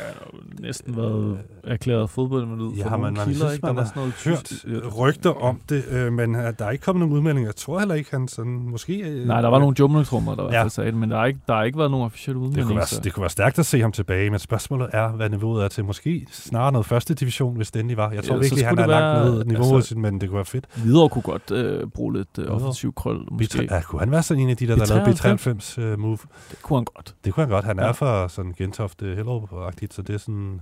næsten 0.68 0.97
været 0.97 1.38
erklæret 1.64 2.09
fodboldminut 2.09 2.78
Ja, 2.78 2.84
for 2.84 2.89
man, 2.89 2.99
man, 3.14 3.26
kilder, 3.26 3.39
synes, 3.39 3.53
ikke? 3.53 3.66
Man 3.66 3.76
var 3.76 3.82
har 3.82 3.88
sådan 3.89 3.99
noget 4.01 4.14
hørt 4.26 4.43
tysk- 4.43 4.66
rygter 4.99 5.30
om 5.43 5.59
det, 5.70 5.84
øh, 5.91 6.14
men 6.14 6.36
øh, 6.36 6.53
der 6.59 6.66
er 6.66 6.72
ikke 6.72 6.84
kommet 6.84 6.99
nogen 6.99 7.16
udmeldinger. 7.18 7.47
Jeg 7.47 7.55
tror 7.55 7.80
heller 7.80 7.95
ikke, 7.95 8.09
han 8.11 8.28
sådan, 8.28 8.51
måske... 8.51 8.93
Øh, 8.99 9.28
Nej, 9.28 9.41
der 9.41 9.49
var 9.49 9.59
nogle 9.59 9.76
jumletrummer, 9.80 10.36
der 10.36 10.43
Ja. 10.53 10.61
fald 10.61 10.70
sagde 10.70 10.91
det, 10.91 10.99
men 10.99 11.11
der 11.11 11.18
har 11.18 11.26
ikke, 11.26 11.39
der 11.47 11.53
har 11.53 11.64
ikke 11.64 11.78
været 11.78 11.91
nogen 11.91 12.05
officiel 12.05 12.36
det 12.36 12.41
udmelding. 12.41 12.68
kunne, 12.68 12.76
være, 12.76 13.03
det 13.03 13.14
kunne 13.14 13.22
være 13.22 13.30
stærkt 13.30 13.59
at 13.59 13.66
se 13.66 13.82
ham 13.82 13.91
tilbage, 13.91 14.30
men 14.30 14.39
spørgsmålet 14.39 14.89
er, 14.93 15.09
hvad 15.09 15.30
niveauet 15.30 15.64
er 15.64 15.68
til. 15.68 15.86
Måske 15.86 16.26
snarere 16.32 16.72
noget 16.72 16.86
første 16.86 17.14
division, 17.14 17.55
hvis 17.55 17.72
det 17.72 17.80
endelig 17.80 17.97
var. 17.97 18.11
Jeg 18.11 18.24
tror 18.24 18.36
Ja, 18.36 18.41
virkelig, 18.41 18.68
han 18.68 18.78
er 18.78 18.82
det 18.82 18.89
langt 18.89 19.26
være- 19.26 19.36
ned 19.36 19.45
niveauet, 19.45 19.76
altså- 19.76 19.97
men 19.97 20.22
det 20.22 20.30
kunne 20.30 20.36
være 20.36 20.45
fedt. 20.45 20.66
Hvidovre 20.84 21.09
kunne 21.09 21.22
godt 21.22 21.51
øh, 21.51 21.88
bruge 21.88 22.14
lidt 22.18 22.28
øh, 22.39 22.55
offensiv 22.55 22.93
krøl, 22.93 23.18
måske. 23.32 23.59
B3, 23.59 23.76
ja, 23.76 23.82
kunne 23.82 23.99
han 23.99 24.11
være 24.11 24.24
sådan 24.24 24.43
en 24.43 24.49
af 24.49 24.57
de 24.57 24.68
der, 24.68 24.76
der 24.76 24.86
lavede 24.86 25.11
B93 25.11 25.38
uh, 25.77 25.99
move? 25.99 26.17
Det 26.51 26.61
kunne 26.61 26.77
han 26.77 26.85
godt. 26.95 27.15
Det 27.25 27.33
kunne 27.33 27.41
han 27.43 27.49
godt. 27.49 27.65
Han 27.65 27.79
er 27.79 27.85
Ja. 27.85 27.91
fra 27.91 28.29
sådan 28.29 28.53
Gentofte 28.57 29.15
Hellerup-agtigt, 29.15 29.93
så 29.93 30.01
det 30.01 30.13
er 30.13 30.19
sådan... 30.19 30.61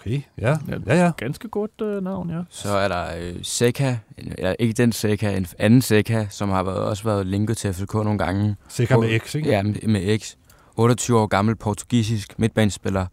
Okay, 0.00 0.20
ja, 0.40 0.56
Ja, 0.68 0.76
ja, 0.86 1.04
ja. 1.04 1.10
Ganske 1.16 1.48
godt 1.48 1.70
øh, 1.82 2.02
navn, 2.04 2.30
ja. 2.30 2.40
Så 2.50 2.68
er 2.68 2.88
der 2.88 3.04
øh, 3.20 3.34
Seca, 3.42 3.98
eller 4.18 4.54
ikke 4.58 4.72
den 4.72 4.92
Seca, 4.92 5.36
en 5.36 5.46
anden 5.58 5.82
Seca, 5.82 6.26
som 6.30 6.48
har 6.50 6.62
været, 6.62 6.78
også 6.78 7.04
været 7.04 7.26
linket 7.26 7.56
til 7.56 7.74
FCK 7.74 7.94
nogle 7.94 8.18
gange. 8.18 8.56
Seca 8.68 8.96
med 8.96 9.18
X, 9.20 9.34
ikke? 9.34 9.48
Ja, 9.48 9.62
med, 9.62 9.88
med 9.88 10.18
X. 10.18 10.34
28 10.76 11.18
år 11.20 11.26
gammel 11.26 11.56
portugisisk 11.56 12.38
midtbanespiller. 12.38 13.06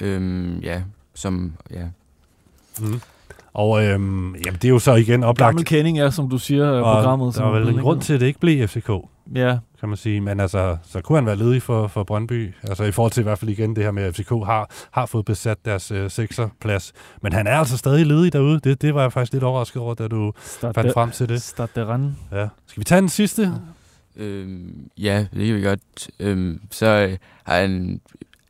Øhm, 0.00 0.58
ja, 0.58 0.82
som, 1.14 1.52
ja. 1.70 1.84
Mm. 2.80 3.00
Og 3.52 3.84
øhm, 3.84 4.34
jamen, 4.34 4.54
det 4.54 4.64
er 4.64 4.68
jo 4.68 4.78
så 4.78 4.94
igen 4.94 5.24
oplagt. 5.24 5.48
Gammel 5.48 5.64
kending 5.64 5.98
er, 6.00 6.10
som 6.10 6.28
du 6.30 6.38
siger, 6.38 6.72
af 6.72 6.76
Og 6.82 6.94
programmet. 6.96 7.26
Der 7.26 7.32
som 7.32 7.44
er 7.44 7.48
er 7.56 7.58
vel 7.58 7.68
en 7.68 7.80
grund 7.80 8.00
til, 8.00 8.14
at 8.14 8.20
det 8.20 8.26
ikke 8.26 8.40
blev 8.40 8.68
FCK. 8.68 8.90
Ja. 9.34 9.58
Kan 9.80 9.88
man 9.88 9.96
sige. 9.98 10.20
Men 10.20 10.40
altså, 10.40 10.76
så 10.82 11.00
kunne 11.00 11.18
han 11.18 11.26
være 11.26 11.36
ledig 11.36 11.62
for, 11.62 11.86
for 11.86 12.04
Brøndby. 12.04 12.54
Altså 12.62 12.84
i 12.84 12.92
forhold 12.92 13.12
til 13.12 13.20
i 13.20 13.22
hvert 13.22 13.38
fald 13.38 13.50
igen 13.50 13.76
det 13.76 13.84
her 13.84 13.90
med, 13.90 14.02
at 14.02 14.14
FCK 14.14 14.28
har, 14.30 14.70
har 14.90 15.06
fået 15.06 15.24
besat 15.24 15.64
deres 15.64 15.90
øh, 15.90 16.10
sekserplads. 16.10 16.92
Men 17.22 17.32
han 17.32 17.46
er 17.46 17.56
altså 17.58 17.76
stadig 17.78 18.06
ledig 18.06 18.32
derude. 18.32 18.60
Det, 18.60 18.82
det 18.82 18.94
var 18.94 19.02
jeg 19.02 19.12
faktisk 19.12 19.32
lidt 19.32 19.44
overrasket 19.44 19.82
over, 19.82 19.94
da 19.94 20.08
du 20.08 20.32
Start 20.44 20.74
fandt 20.74 20.86
der- 20.86 20.92
frem 20.92 21.10
til 21.10 21.28
det. 21.28 21.42
Start 21.42 21.70
rende. 21.76 22.14
Ja. 22.32 22.48
Skal 22.66 22.80
vi 22.80 22.84
tage 22.84 23.00
den 23.00 23.08
sidste? 23.08 23.52
Øhm, 24.16 24.88
ja, 24.98 25.26
det 25.34 25.46
kan 25.46 25.56
vi 25.56 25.62
godt. 25.62 25.80
Øhm, 26.20 26.60
så 26.70 26.86
øh, 26.86 27.16
har 27.44 27.58
en 27.58 28.00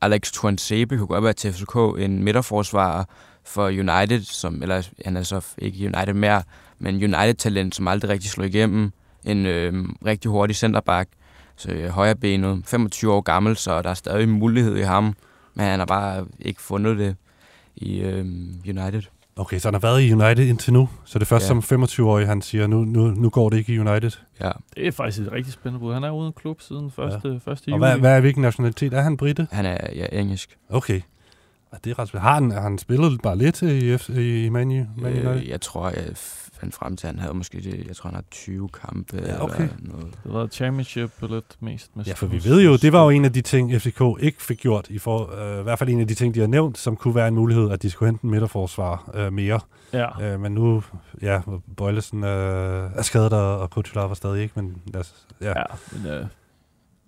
Alex 0.01 0.31
Tuansebe, 0.31 0.97
kunne 0.97 1.07
godt 1.07 1.23
være 1.23 1.33
til 1.33 1.53
FCK, 1.53 1.75
en 1.99 2.23
midterforsvarer 2.23 3.03
for 3.45 3.65
United, 3.67 4.21
som, 4.21 4.61
eller 4.61 4.87
han 5.05 5.17
er 5.17 5.23
så 5.23 5.45
ikke 5.57 5.85
United 5.95 6.13
mere, 6.13 6.43
men 6.79 6.95
United-talent, 6.95 7.75
som 7.75 7.87
aldrig 7.87 8.09
rigtig 8.11 8.29
slog 8.29 8.47
igennem. 8.47 8.91
En 9.25 9.45
øh, 9.45 9.73
rigtig 10.05 10.31
hurtig 10.31 10.55
centerback, 10.55 11.09
så 11.55 11.71
øh, 11.71 11.89
højrebenet, 11.89 12.61
25 12.65 13.13
år 13.13 13.21
gammel, 13.21 13.55
så 13.57 13.81
der 13.81 13.89
er 13.89 13.93
stadig 13.93 14.29
mulighed 14.29 14.77
i 14.77 14.81
ham, 14.81 15.15
men 15.53 15.65
han 15.65 15.79
har 15.79 15.85
bare 15.85 16.25
ikke 16.39 16.61
fundet 16.61 16.97
det 16.97 17.15
i 17.75 17.99
øh, 18.01 18.25
United. 18.67 19.01
Okay, 19.35 19.59
så 19.59 19.67
han 19.67 19.73
har 19.73 19.79
været 19.79 20.01
i 20.01 20.13
United 20.13 20.47
indtil 20.47 20.73
nu. 20.73 20.89
Så 21.05 21.19
det 21.19 21.25
er 21.25 21.27
først 21.27 21.49
Ja. 21.49 21.61
som 21.61 21.83
25-årig, 21.83 22.27
han 22.27 22.41
siger, 22.41 22.67
nu, 22.67 22.83
nu, 22.83 23.07
nu 23.07 23.29
går 23.29 23.49
det 23.49 23.57
ikke 23.57 23.73
i 23.73 23.79
United. 23.79 24.11
Ja. 24.41 24.51
Det 24.75 24.87
er 24.87 24.91
faktisk 24.91 25.21
et 25.21 25.31
rigtig 25.31 25.53
spændende 25.53 25.79
bud. 25.79 25.93
Han 25.93 26.03
er 26.03 26.11
uden 26.11 26.33
klub 26.33 26.61
siden 26.61 26.85
1. 26.85 26.91
Ja. 26.97 27.03
1. 27.05 27.47
Og 27.47 27.57
juli. 27.67 27.77
hvad, 27.77 27.97
hvad 27.97 28.15
er 28.15 28.19
hvilken 28.19 28.41
nationalitet? 28.41 28.93
Er 28.93 29.01
han 29.01 29.17
britte? 29.17 29.47
Han 29.51 29.65
er 29.65 29.77
ja, 29.95 30.05
engelsk. 30.11 30.57
Okay. 30.69 31.01
Ja, 31.73 31.77
det 31.83 31.91
er 31.91 31.99
ret. 31.99 32.09
Har 32.21 32.33
han, 32.33 32.51
har 32.51 32.61
han 32.61 32.77
spillet 32.77 33.21
bare 33.21 33.37
lidt 33.37 33.61
i, 33.61 33.95
F- 33.95 34.19
i 34.19 34.49
Man, 34.49 34.67
U- 34.71 35.01
Man 35.01 35.11
United? 35.13 35.35
Øh, 35.35 35.49
jeg 35.49 35.61
tror, 35.61 35.89
jeg 35.89 36.03
fandt 36.53 36.75
frem 36.75 36.97
til, 36.97 37.07
at 37.07 37.13
han 37.13 37.19
havde 37.19 37.33
måske, 37.33 37.57
det, 37.61 37.87
jeg 37.87 37.95
tror, 37.95 38.07
han 38.07 38.15
har 38.15 38.23
20 38.31 38.69
kampe 38.69 39.17
Ja, 39.25 39.43
okay. 39.43 39.63
eller 39.63 39.75
noget. 39.79 40.07
Det 40.23 40.33
var 40.33 40.47
championship 40.47 41.11
lidt 41.21 41.55
mest. 41.59 41.95
Med 41.95 42.05
Ja, 42.05 42.13
for 42.13 42.25
vi 42.27 42.43
ved 42.43 42.61
jo, 42.63 42.75
det 42.77 42.93
var 42.93 43.03
jo 43.03 43.09
en 43.09 43.25
af 43.25 43.33
de 43.33 43.41
ting, 43.41 43.81
FCK 43.81 44.01
ikke 44.19 44.43
fik 44.43 44.57
gjort, 44.59 44.89
i, 44.89 44.99
for, 44.99 45.33
øh, 45.53 45.59
i 45.59 45.63
hvert 45.63 45.79
fald 45.79 45.89
en 45.89 45.99
af 45.99 46.07
de 46.07 46.13
ting, 46.13 46.35
de 46.35 46.39
har 46.39 46.47
nævnt, 46.47 46.77
som 46.77 46.95
kunne 46.95 47.15
være 47.15 47.27
en 47.27 47.35
mulighed, 47.35 47.71
at 47.71 47.81
de 47.81 47.89
skulle 47.89 48.09
hente 48.11 48.23
en 48.23 48.29
midterforsvar 48.31 49.11
øh, 49.13 49.33
mere. 49.33 49.59
Ja. 49.93 50.33
Øh, 50.33 50.39
men 50.39 50.51
nu, 50.51 50.83
ja, 51.21 51.41
Bøjlesen 51.77 52.23
øh, 52.23 52.89
er 52.95 53.01
skadet, 53.01 53.33
og, 53.33 53.59
og 53.59 53.69
var 53.95 54.13
stadig 54.13 54.41
ikke, 54.43 54.53
men 54.61 54.81
lad 54.93 55.01
os, 55.01 55.13
ja. 55.41 55.47
Ja, 55.59 55.63
men 55.91 56.11
øh, 56.11 56.25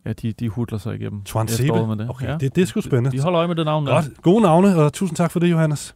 ja, 0.06 0.14
de, 0.14 0.32
de 0.32 0.50
hudler 0.50 0.78
sig 0.78 0.96
igennem. 0.96 1.24
Twan 1.24 1.46
efteråret 1.46 1.80
Sebe? 1.80 1.88
med 1.88 1.98
det. 1.98 2.10
Okay, 2.10 2.28
ja. 2.28 2.38
det, 2.38 2.56
det 2.56 2.62
er 2.62 2.66
sgu 2.66 2.82
spændende. 2.82 3.12
Vi 3.12 3.18
holder 3.18 3.40
øje 3.40 3.48
med 3.48 3.56
det 3.56 3.66
navn. 3.66 3.88
der. 3.88 3.94
Godt. 3.94 4.22
Gode 4.22 4.42
navne, 4.42 4.76
og 4.76 4.94
tusind 4.94 5.18
tak 5.18 5.32
for 5.32 5.40
det, 5.40 5.52
Johannes. 5.52 5.96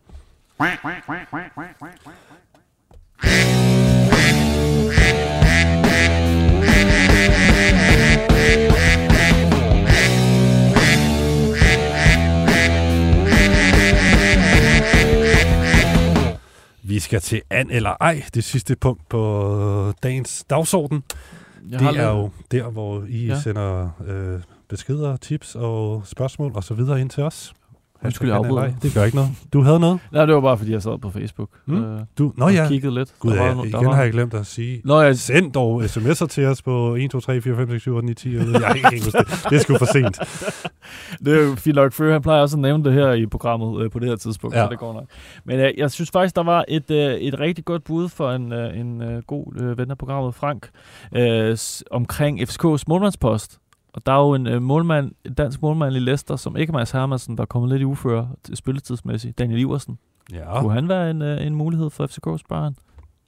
Vi 16.83 16.99
skal 16.99 17.21
til 17.21 17.41
an 17.49 17.71
eller 17.71 17.93
ej, 18.01 18.23
det 18.33 18.43
sidste 18.43 18.75
punkt 18.75 19.09
på 19.09 19.93
dagens 20.03 20.45
dagsorden. 20.49 21.03
Jeg 21.69 21.79
det 21.79 21.99
er 21.99 22.09
jo 22.09 22.29
der, 22.51 22.69
hvor 22.69 23.03
I 23.09 23.25
ja. 23.25 23.39
sender 23.39 23.89
øh, 24.07 24.41
beskeder, 24.69 25.17
tips 25.17 25.55
og 25.55 26.01
spørgsmål 26.05 26.51
og 26.55 26.63
så 26.63 26.73
videre 26.73 27.01
ind 27.01 27.09
til 27.09 27.23
os. 27.23 27.53
Undskyld, 28.03 28.29
jeg 28.29 28.37
afbryder. 28.37 28.71
Det 28.81 28.93
gør 28.93 29.03
ikke 29.03 29.15
noget. 29.17 29.31
Du 29.53 29.61
havde 29.61 29.79
noget? 29.79 29.99
Nej, 30.11 30.25
det 30.25 30.35
var 30.35 30.41
bare, 30.41 30.57
fordi 30.57 30.71
jeg 30.71 30.81
sad 30.81 30.97
på 30.99 31.09
Facebook. 31.11 31.49
Mm. 31.65 31.83
Øh, 31.83 31.99
Du, 32.17 32.33
nå 32.37 32.45
og 32.45 32.53
ja. 32.53 32.67
kiggede 32.67 32.93
lidt. 32.93 33.13
Gud, 33.19 33.31
Der 33.31 33.37
var 33.37 33.45
ja, 33.45 33.63
igen 33.63 33.85
var- 33.85 33.93
har 33.95 34.03
jeg 34.03 34.11
glemt 34.11 34.33
at 34.33 34.45
sige. 34.45 34.81
Nå, 34.85 35.01
jeg- 35.01 35.17
Send 35.17 35.51
dog 35.53 35.83
sms'er 35.83 36.25
til 36.27 36.45
os 36.45 36.61
på 36.61 36.95
1, 36.95 37.11
2, 37.11 37.19
3, 37.19 37.41
4, 37.41 37.55
5, 37.55 37.69
6, 37.69 37.81
7, 37.81 37.95
8, 37.95 38.05
9, 38.07 38.13
10. 38.13 38.35
Jeg, 38.35 38.45
jeg 38.47 38.75
ikke 38.93 39.03
huske 39.05 39.17
det. 39.19 39.27
Det 39.49 39.55
er 39.55 39.59
sgu 39.59 39.77
for 39.77 39.85
sent. 39.85 40.19
det 41.25 41.39
er 41.39 41.43
jo 41.47 41.55
fint 41.55 41.75
nok, 41.75 41.93
for 41.93 42.11
han 42.11 42.21
plejer 42.21 42.41
også 42.41 42.57
at 42.57 42.61
nævne 42.61 42.83
det 42.83 42.93
her 42.93 43.11
i 43.13 43.25
programmet 43.25 43.83
øh, 43.83 43.91
på 43.91 43.99
det 43.99 44.07
her 44.09 44.15
tidspunkt, 44.15 44.55
ja. 44.55 44.65
Så 44.65 44.69
det 44.69 44.79
går 44.79 44.93
nok. 44.93 45.05
Men 45.45 45.59
øh, 45.59 45.71
jeg 45.77 45.91
synes 45.91 46.11
faktisk, 46.11 46.35
der 46.35 46.43
var 46.43 46.65
et, 46.67 46.91
øh, 46.91 47.13
et 47.13 47.39
rigtig 47.39 47.65
godt 47.65 47.83
bud 47.83 48.09
for 48.09 48.31
en, 48.31 48.53
øh, 48.53 48.79
en 48.79 49.01
øh, 49.01 49.21
god 49.27 49.53
øh, 49.61 49.77
ven 49.77 49.91
af 49.91 49.97
programmet, 49.97 50.35
Frank, 50.35 50.69
øh, 51.15 51.57
omkring 51.91 52.41
FCK's 52.41 52.83
målmandspost. 52.87 53.57
Og 53.97 54.05
der 54.05 54.11
er 54.11 54.19
jo 54.19 54.33
en 54.33 54.47
øh, 54.47 54.61
målmand, 54.61 55.11
en 55.25 55.33
dansk 55.33 55.61
målmand 55.61 55.95
i 55.95 55.99
Leicester, 55.99 56.35
som 56.35 56.57
ikke 56.57 56.71
er 56.71 56.73
Mads 56.73 56.91
Hermansen, 56.91 57.37
der 57.37 57.41
er 57.41 57.45
kommet 57.45 57.69
lidt 57.71 57.81
i 57.81 57.85
uføre 57.85 58.29
spilletidsmæssigt. 58.53 59.37
Daniel 59.39 59.59
Iversen. 59.59 59.97
Ja. 60.33 60.61
Kunne 60.61 60.73
han 60.73 60.89
være 60.89 61.11
en, 61.11 61.21
øh, 61.21 61.45
en 61.47 61.55
mulighed 61.55 61.89
for 61.89 62.07
FCK, 62.07 62.39
spørger 62.39 62.63
han? 62.63 62.75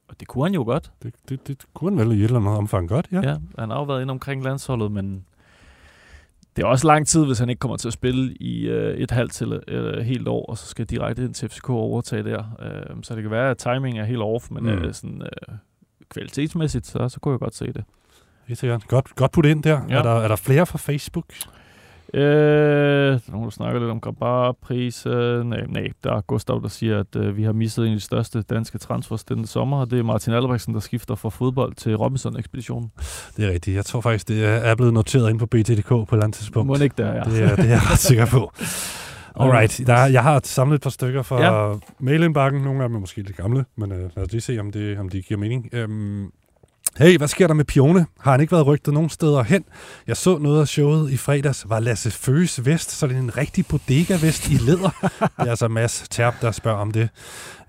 Og 0.08 0.20
det 0.20 0.28
kunne 0.28 0.44
han 0.46 0.54
jo 0.54 0.64
godt. 0.64 0.92
Det, 1.04 1.14
det, 1.30 1.48
det 1.48 1.66
kunne 1.74 1.98
han 2.00 2.10
vel 2.10 2.18
i 2.18 2.20
et 2.20 2.26
eller 2.26 2.40
andet 2.40 2.58
omfang 2.58 2.90
godt, 2.90 3.08
ja. 3.12 3.22
Ja, 3.22 3.36
han 3.60 3.70
har 3.70 3.78
jo 3.78 3.84
været 3.84 4.02
inde 4.02 4.12
omkring 4.12 4.44
landsholdet, 4.44 4.92
men 4.92 5.26
det 6.56 6.64
er 6.64 6.68
også 6.68 6.88
lang 6.88 7.08
tid, 7.08 7.26
hvis 7.26 7.40
han 7.40 7.50
ikke 7.50 7.60
kommer 7.60 7.78
til 7.78 7.88
at 7.88 7.94
spille 7.94 8.34
i 8.34 8.68
øh, 8.68 8.98
et 8.98 9.12
halvt 9.12 9.32
til 9.34 9.62
øh, 9.68 9.98
helt 10.06 10.28
år, 10.28 10.46
og 10.46 10.58
så 10.58 10.66
skal 10.66 10.86
direkte 10.86 11.24
ind 11.26 11.34
til 11.34 11.50
FCK 11.50 11.70
og 11.70 11.76
overtage 11.76 12.24
der. 12.24 12.44
Øh, 12.62 13.04
så 13.04 13.16
det 13.16 13.22
kan 13.24 13.32
være, 13.32 13.50
at 13.52 13.58
timing 13.58 14.00
er 14.00 14.04
helt 14.06 14.22
off, 14.22 14.52
men 14.52 14.64
Mm. 14.64 14.70
øh, 14.70 14.94
sådan, 14.94 15.22
øh, 15.22 15.56
kvalitetsmæssigt, 16.10 16.88
så, 16.88 17.10
så 17.10 17.20
kunne 17.20 17.32
jeg 17.32 17.40
godt 17.40 17.56
se 17.56 17.66
det. 17.74 17.84
Helt 18.50 18.60
sikkert. 18.60 18.88
Godt, 18.88 19.16
godt 19.16 19.32
putte 19.32 19.52
ind 19.52 19.64
der. 19.64 19.82
Ja. 19.90 19.96
Er 19.96 20.02
der. 20.04 20.10
Er 20.16 20.28
der 20.28 20.36
flere 20.36 20.66
fra 20.66 20.78
Facebook? 20.78 21.26
Øh, 22.14 22.22
der 22.22 23.14
er 23.14 23.32
nogen, 23.32 23.44
der 23.46 23.50
snakker 23.52 23.80
lidt 23.80 23.92
om 23.92 24.00
Grabar-pris. 24.02 25.06
Øh, 25.06 25.44
nej, 25.46 25.62
nej, 25.68 25.88
der 26.04 26.14
er 26.16 26.22
Gustav, 26.22 26.60
der 26.64 26.68
siger, 26.68 27.00
at 27.00 27.16
øh, 27.16 27.38
vi 27.38 27.44
har 27.44 27.52
mistet 27.52 27.86
en 27.86 27.92
af 27.92 27.98
de 27.98 28.04
største 28.04 28.42
danske 28.42 28.78
transfers 28.78 29.24
denne 29.24 29.48
sommer, 29.48 29.78
og 29.80 29.92
det 29.92 30.00
er 30.00 30.04
Martin 30.04 30.34
Albrechtsen, 30.34 30.74
der 30.74 30.80
skifter 30.80 31.16
fra 31.16 31.30
fodbold 31.30 31.76
til 31.76 31.96
Robinson-ekspeditionen. 31.96 32.92
Det 33.38 33.46
er 33.46 33.50
rigtigt. 33.52 33.76
Jeg 33.76 33.86
tror 33.86 34.02
faktisk, 34.02 34.28
det 34.28 34.46
er- 34.46 34.76
blevet 34.76 34.94
noteret 34.94 35.30
ind 35.30 35.40
på 35.40 35.46
BTDK 35.46 35.88
på 35.88 36.02
et 36.02 36.08
eller 36.12 36.24
andet 36.24 36.36
tidspunkt. 36.38 36.68
Må 36.68 36.76
ikke 36.84 36.96
der, 36.98 37.14
ja. 37.16 37.24
Det 37.24 37.44
er, 37.44 37.56
det 37.56 37.66
er 37.66 37.70
jeg 37.70 37.92
ret 37.92 38.00
sikker 38.00 38.26
på. 38.26 38.52
Alright, 39.44 39.82
der, 39.88 39.94
er- 39.94 40.08
jeg 40.08 40.24
har 40.24 40.42
samlet 40.44 40.76
et 40.76 40.82
par 40.82 40.90
stykker 40.90 41.22
fra 41.22 41.42
ja. 41.70 41.74
mailindbakken. 42.00 42.62
Nogle 42.62 42.84
af 42.84 42.90
dem 42.90 42.96
er 42.96 43.00
måske 43.00 43.22
lidt 43.22 43.38
gamle, 43.38 43.66
men 43.78 43.92
øh, 43.92 44.00
lad 44.16 44.26
os 44.26 44.32
lige 44.32 44.42
se, 44.42 44.60
om, 44.60 44.72
det, 44.72 45.00
om 45.00 45.10
de 45.10 45.22
giver 45.22 45.40
mening. 45.40 45.70
Øhm, 45.74 46.32
Hey, 46.98 47.18
hvad 47.18 47.28
sker 47.28 47.48
der 47.48 47.54
med 47.54 47.66
Pione? 47.66 48.06
Har 48.20 48.32
han 48.32 48.42
ikke 48.42 48.52
været 48.52 48.68
rygtet 48.68 48.94
nogen 48.94 49.10
steder 49.10 49.44
hen? 49.44 49.64
Jeg 50.08 50.18
så 50.18 50.38
noget 50.38 50.62
af 50.62 50.68
showet 50.68 51.12
i 51.12 51.18
fredags. 51.18 51.66
Var 51.70 51.80
Lasse 51.80 52.12
Føges 52.12 52.66
vest, 52.66 52.92
så 52.92 53.08
det 53.08 53.16
er 53.16 53.20
en 53.20 53.38
rigtig 53.38 53.66
bodega-vest 53.66 54.50
i 54.50 54.54
læder? 54.54 54.90
det 55.22 55.30
er 55.38 55.50
altså 55.50 55.68
Mads 55.68 56.04
Terp, 56.10 56.34
der 56.42 56.52
spørger 56.52 56.78
om 56.78 56.92
det. 56.92 57.10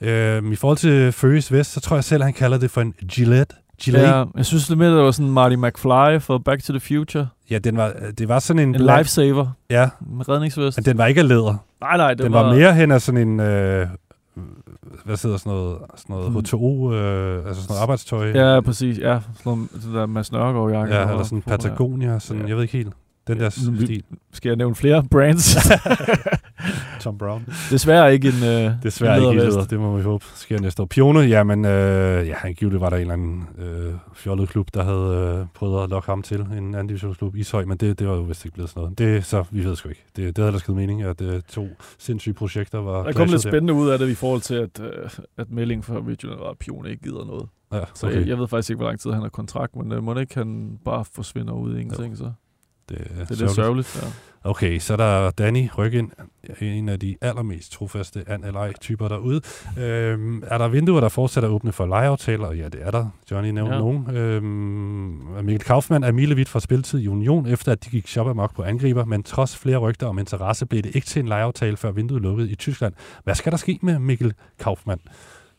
Øhm, 0.01 0.53
I 0.53 0.57
forhold 0.57 0.79
til 0.79 1.13
Føges 1.13 1.53
vest, 1.53 1.73
så 1.73 1.81
tror 1.81 1.97
jeg 1.97 2.05
selv, 2.05 2.23
han 2.23 2.33
kalder 2.33 2.59
det 2.59 2.71
for 2.71 2.81
en 2.81 2.95
Gillette. 3.13 3.55
Gillette. 3.83 4.09
Ja, 4.09 4.25
jeg 4.37 4.47
synes 4.47 4.67
det 4.69 4.79
med, 4.79 4.95
det 4.97 5.05
var 5.05 5.11
sådan 5.11 5.31
Marty 5.33 5.57
McFly 5.57 6.19
for 6.21 6.39
Back 6.39 6.63
to 6.65 6.73
the 6.73 6.81
Future. 6.81 7.29
Ja, 7.51 7.59
den 7.59 7.77
var, 7.77 7.93
det 8.19 8.29
var 8.29 8.39
sådan 8.39 8.69
en... 8.69 8.75
En 8.75 8.81
lifesaver. 8.97 9.47
Ja. 9.71 9.89
En 10.13 10.29
redningsvest. 10.29 10.79
Men 10.79 10.85
den 10.85 10.99
var 10.99 11.07
ikke 11.07 11.21
af 11.21 11.29
læder. 11.29 11.65
Nej, 11.81 11.97
nej, 11.97 12.15
det 12.15 12.25
den 12.25 12.33
var- 12.33 12.43
var 12.43 12.55
mere 12.55 12.75
hen 12.75 12.91
af 12.91 13.03
sådan 13.03 13.29
en... 13.29 13.41
Øh, 13.41 13.87
hvad 15.05 15.23
hedder 15.23 15.37
sådan 15.37 15.53
noget, 15.53 15.79
sådan 15.97 16.17
noget 16.17 16.31
Hmm. 16.31 16.39
H2O, 16.39 16.93
øh, 16.95 17.47
altså 17.47 17.63
sådan 17.63 17.73
noget 17.73 17.83
arbejdstøj. 17.83 18.31
Ja, 18.31 18.61
præcis. 18.61 18.99
Ja, 18.99 19.21
sådan 19.21 19.53
noget, 19.53 19.69
det 19.73 19.95
der 19.95 20.07
Mads 20.07 20.33
Nørgaard-jakke. 20.33 20.95
Ja, 20.95 21.11
eller 21.11 21.23
sådan 21.23 21.43
ja. 21.47 21.51
Patagonia, 21.51 22.19
sådan, 22.19 22.49
jeg 22.49 22.57
ved 22.57 22.63
ikke 22.63 22.77
helt. 22.77 22.93
Den 23.35 23.41
der 23.41 23.49
stil. 23.49 24.03
Skal 24.33 24.49
jeg 24.49 24.57
nævne 24.57 24.75
flere 24.75 25.05
brands? 25.11 25.57
Tom 27.01 27.19
Brown. 27.19 27.47
Desværre 27.71 28.13
ikke 28.13 28.29
en 28.29 28.45
øh, 28.45 28.73
Desværre 28.83 29.19
en 29.19 29.33
ikke 29.33 29.45
leder, 29.45 29.65
det 29.65 29.81
må 29.81 29.97
vi 29.97 30.03
håbe 30.03 30.25
sker 30.35 30.61
næste 30.61 30.83
år. 30.83 30.87
Pione, 30.87 31.21
jamen, 31.21 31.65
øh, 31.65 32.29
ja, 32.29 32.35
angiveligt 32.45 32.81
var 32.81 32.91
der 32.91 32.97
en 32.97 33.01
eller 33.01 33.13
anden 33.15 33.49
øh, 33.59 33.95
fjollet 34.15 34.49
klub, 34.49 34.67
der 34.75 34.83
havde 34.85 35.39
øh, 35.41 35.47
prøvet 35.55 35.83
at 35.85 35.91
lokke 35.91 36.07
ham 36.11 36.23
til 36.23 36.41
en 36.41 36.53
anden 36.53 36.87
divisionsklub, 36.87 37.37
Ishøj, 37.37 37.65
men 37.65 37.77
det, 37.77 37.99
det 37.99 38.09
var 38.09 38.15
jo 38.15 38.21
vist 38.23 38.45
ikke 38.45 38.55
blevet 38.55 38.71
sådan 38.71 38.81
noget. 38.83 38.99
Det, 38.99 39.25
så 39.25 39.45
vi 39.51 39.65
ved 39.65 39.77
sgu 39.77 39.89
ikke. 39.89 40.05
Det, 40.17 40.27
det 40.27 40.39
havde 40.39 40.49
ellers 40.49 40.63
givet 40.63 40.77
mening, 40.77 41.03
at 41.03 41.21
øh, 41.21 41.43
to 41.49 41.69
sindssyge 41.99 42.35
projekter 42.35 42.79
var 42.79 43.03
Der 43.03 43.13
kom 43.13 43.29
lidt 43.29 43.45
der. 43.45 43.51
spændende 43.51 43.73
ud 43.75 43.89
af 43.89 43.99
det 43.99 44.09
i 44.09 44.15
forhold 44.15 44.41
til, 44.41 44.55
at, 44.55 44.81
øh, 44.81 45.11
at 45.39 45.51
meldingen 45.51 45.83
fra 45.83 46.01
Midtjylland 46.01 46.39
var, 46.41 46.51
at 46.51 46.59
Pion 46.59 46.87
ikke 46.87 47.03
gider 47.03 47.25
noget. 47.25 47.47
Ja, 47.73 47.81
Så 47.95 48.07
okay. 48.07 48.19
jeg, 48.19 48.29
jeg 48.29 48.39
ved 48.39 48.49
faktisk 48.49 48.71
ikke, 48.71 48.79
hvor 48.79 48.87
lang 48.87 49.01
tid 49.01 49.11
han 49.11 49.23
har 49.23 49.29
kontrakt, 49.29 49.77
men 49.77 49.93
øh, 49.93 50.03
må 50.03 50.19
ikke 50.19 50.35
han 50.35 50.79
bare 50.85 51.05
forsvinder 51.15 51.53
ud 51.53 51.77
i 51.77 51.81
ingenting, 51.81 52.17
så 52.17 52.33
Det, 52.91 52.99
det 53.29 53.31
er 53.31 53.37
lidt 53.45 53.51
sørgeligt. 53.51 54.03
Ja. 54.03 54.09
Okay, 54.45 54.79
så 54.79 54.93
er 54.93 54.97
der 54.97 55.31
Danny 55.31 55.69
Ryggen, 55.79 56.13
en 56.61 56.89
af 56.89 57.01
de 57.01 57.17
allermest 57.21 57.73
trofaste 57.73 58.25
an 58.27 58.45
typer 58.81 59.09
derude. 59.09 59.41
Øhm, 59.79 60.43
er 60.47 60.59
der 60.59 60.69
vinduer, 60.69 61.01
der 61.01 61.09
fortsætter 61.09 61.49
åbne 61.49 61.73
for 61.73 61.87
lejeaftaler? 61.87 62.53
Ja, 62.53 62.65
det 62.69 62.81
er 62.83 62.91
der. 62.91 63.07
Johnny 63.31 63.51
nævnte 63.51 63.73
Ja. 63.75 63.79
nogen. 63.81 64.17
Øhm, 64.17 65.45
Mikkel 65.45 65.59
Kaufmann 65.67 66.05
er 66.05 66.13
milevidt 66.13 66.49
fra 66.49 66.61
spilletid 66.61 66.99
i 67.01 67.09
Union, 67.09 67.47
efter 67.47 67.73
at 67.73 67.85
de 67.85 67.91
gik 67.91 68.09
shop 68.09 68.29
amok 68.29 68.55
på 68.55 68.63
angriber, 68.63 69.05
men 69.05 69.23
trods 69.23 69.57
flere 69.57 69.77
rygter 69.79 70.07
om 70.07 70.19
interesse 70.19 70.67
blev 70.67 70.83
det 70.83 70.95
ikke 70.95 71.07
til 71.07 71.21
en 71.21 71.29
lejeaftale, 71.29 71.77
før 71.77 71.91
vinduet 71.91 72.23
lukkede 72.23 72.51
i 72.51 72.55
Tyskland. 72.55 72.95
Hvad 73.25 73.35
skal 73.35 73.53
der 73.53 73.59
ske 73.59 73.79
med 73.83 73.99
Mikkel 73.99 74.35
Kaufmann? 74.59 75.01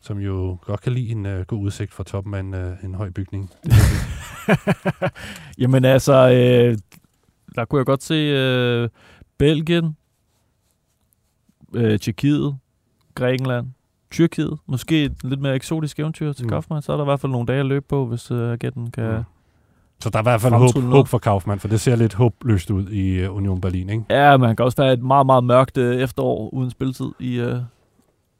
som 0.03 0.17
jo 0.19 0.57
godt 0.61 0.81
kan 0.81 0.91
lide 0.93 1.09
en 1.11 1.25
uh, 1.25 1.41
god 1.41 1.59
udsigt 1.59 1.93
fra 1.93 2.03
toppen 2.03 2.33
af 2.33 2.39
en, 2.39 2.53
uh, 2.53 2.83
en 2.83 2.95
høj 2.95 3.09
bygning. 3.09 3.49
Jamen 5.61 5.85
altså, 5.85 6.13
øh, 6.13 6.77
der 7.55 7.65
kunne 7.65 7.79
jeg 7.79 7.85
godt 7.85 8.03
se 8.03 8.13
øh, 8.13 8.89
Belgien, 9.37 9.95
øh, 11.73 11.99
Tjekkiet, 11.99 12.57
Grækenland, 13.15 13.67
Tyrkiet. 14.11 14.57
Måske 14.65 15.03
et 15.03 15.23
lidt 15.23 15.41
mere 15.41 15.55
eksotisk 15.55 15.99
eventyr 15.99 16.33
til 16.33 16.45
Mm. 16.45 16.49
Kaufmann. 16.49 16.81
Så 16.81 16.91
er 16.93 16.97
der 16.97 17.03
i 17.03 17.05
hvert 17.05 17.19
fald 17.19 17.31
nogle 17.31 17.47
dage 17.47 17.59
at 17.59 17.65
løbe 17.65 17.85
på, 17.89 18.05
hvis 18.05 18.31
øh, 18.31 18.51
agenten 18.53 18.91
kan... 18.91 19.17
Mm. 19.17 19.23
Så 19.99 20.09
der 20.09 20.17
er 20.19 20.21
i 20.21 20.23
hvert 20.23 20.41
fald 20.41 20.53
håb, 20.53 20.83
håb 20.83 21.07
for 21.07 21.17
Kaufmann, 21.17 21.59
for 21.59 21.67
det 21.67 21.81
ser 21.81 21.95
lidt 21.95 22.13
håbløst 22.13 22.71
ud 22.71 22.89
i 22.89 23.25
uh, 23.27 23.35
Union 23.35 23.61
Berlin, 23.61 23.89
ikke? 23.89 24.03
Ja, 24.09 24.37
man 24.37 24.55
kan 24.55 24.65
også 24.65 24.81
være 24.81 24.93
et 24.93 25.01
meget, 25.03 25.25
meget 25.25 25.43
mørkt 25.43 25.77
øh, 25.77 25.95
efterår 26.01 26.49
uden 26.53 26.69
spilletid 26.71 27.11
i, 27.19 27.39
øh, 27.39 27.57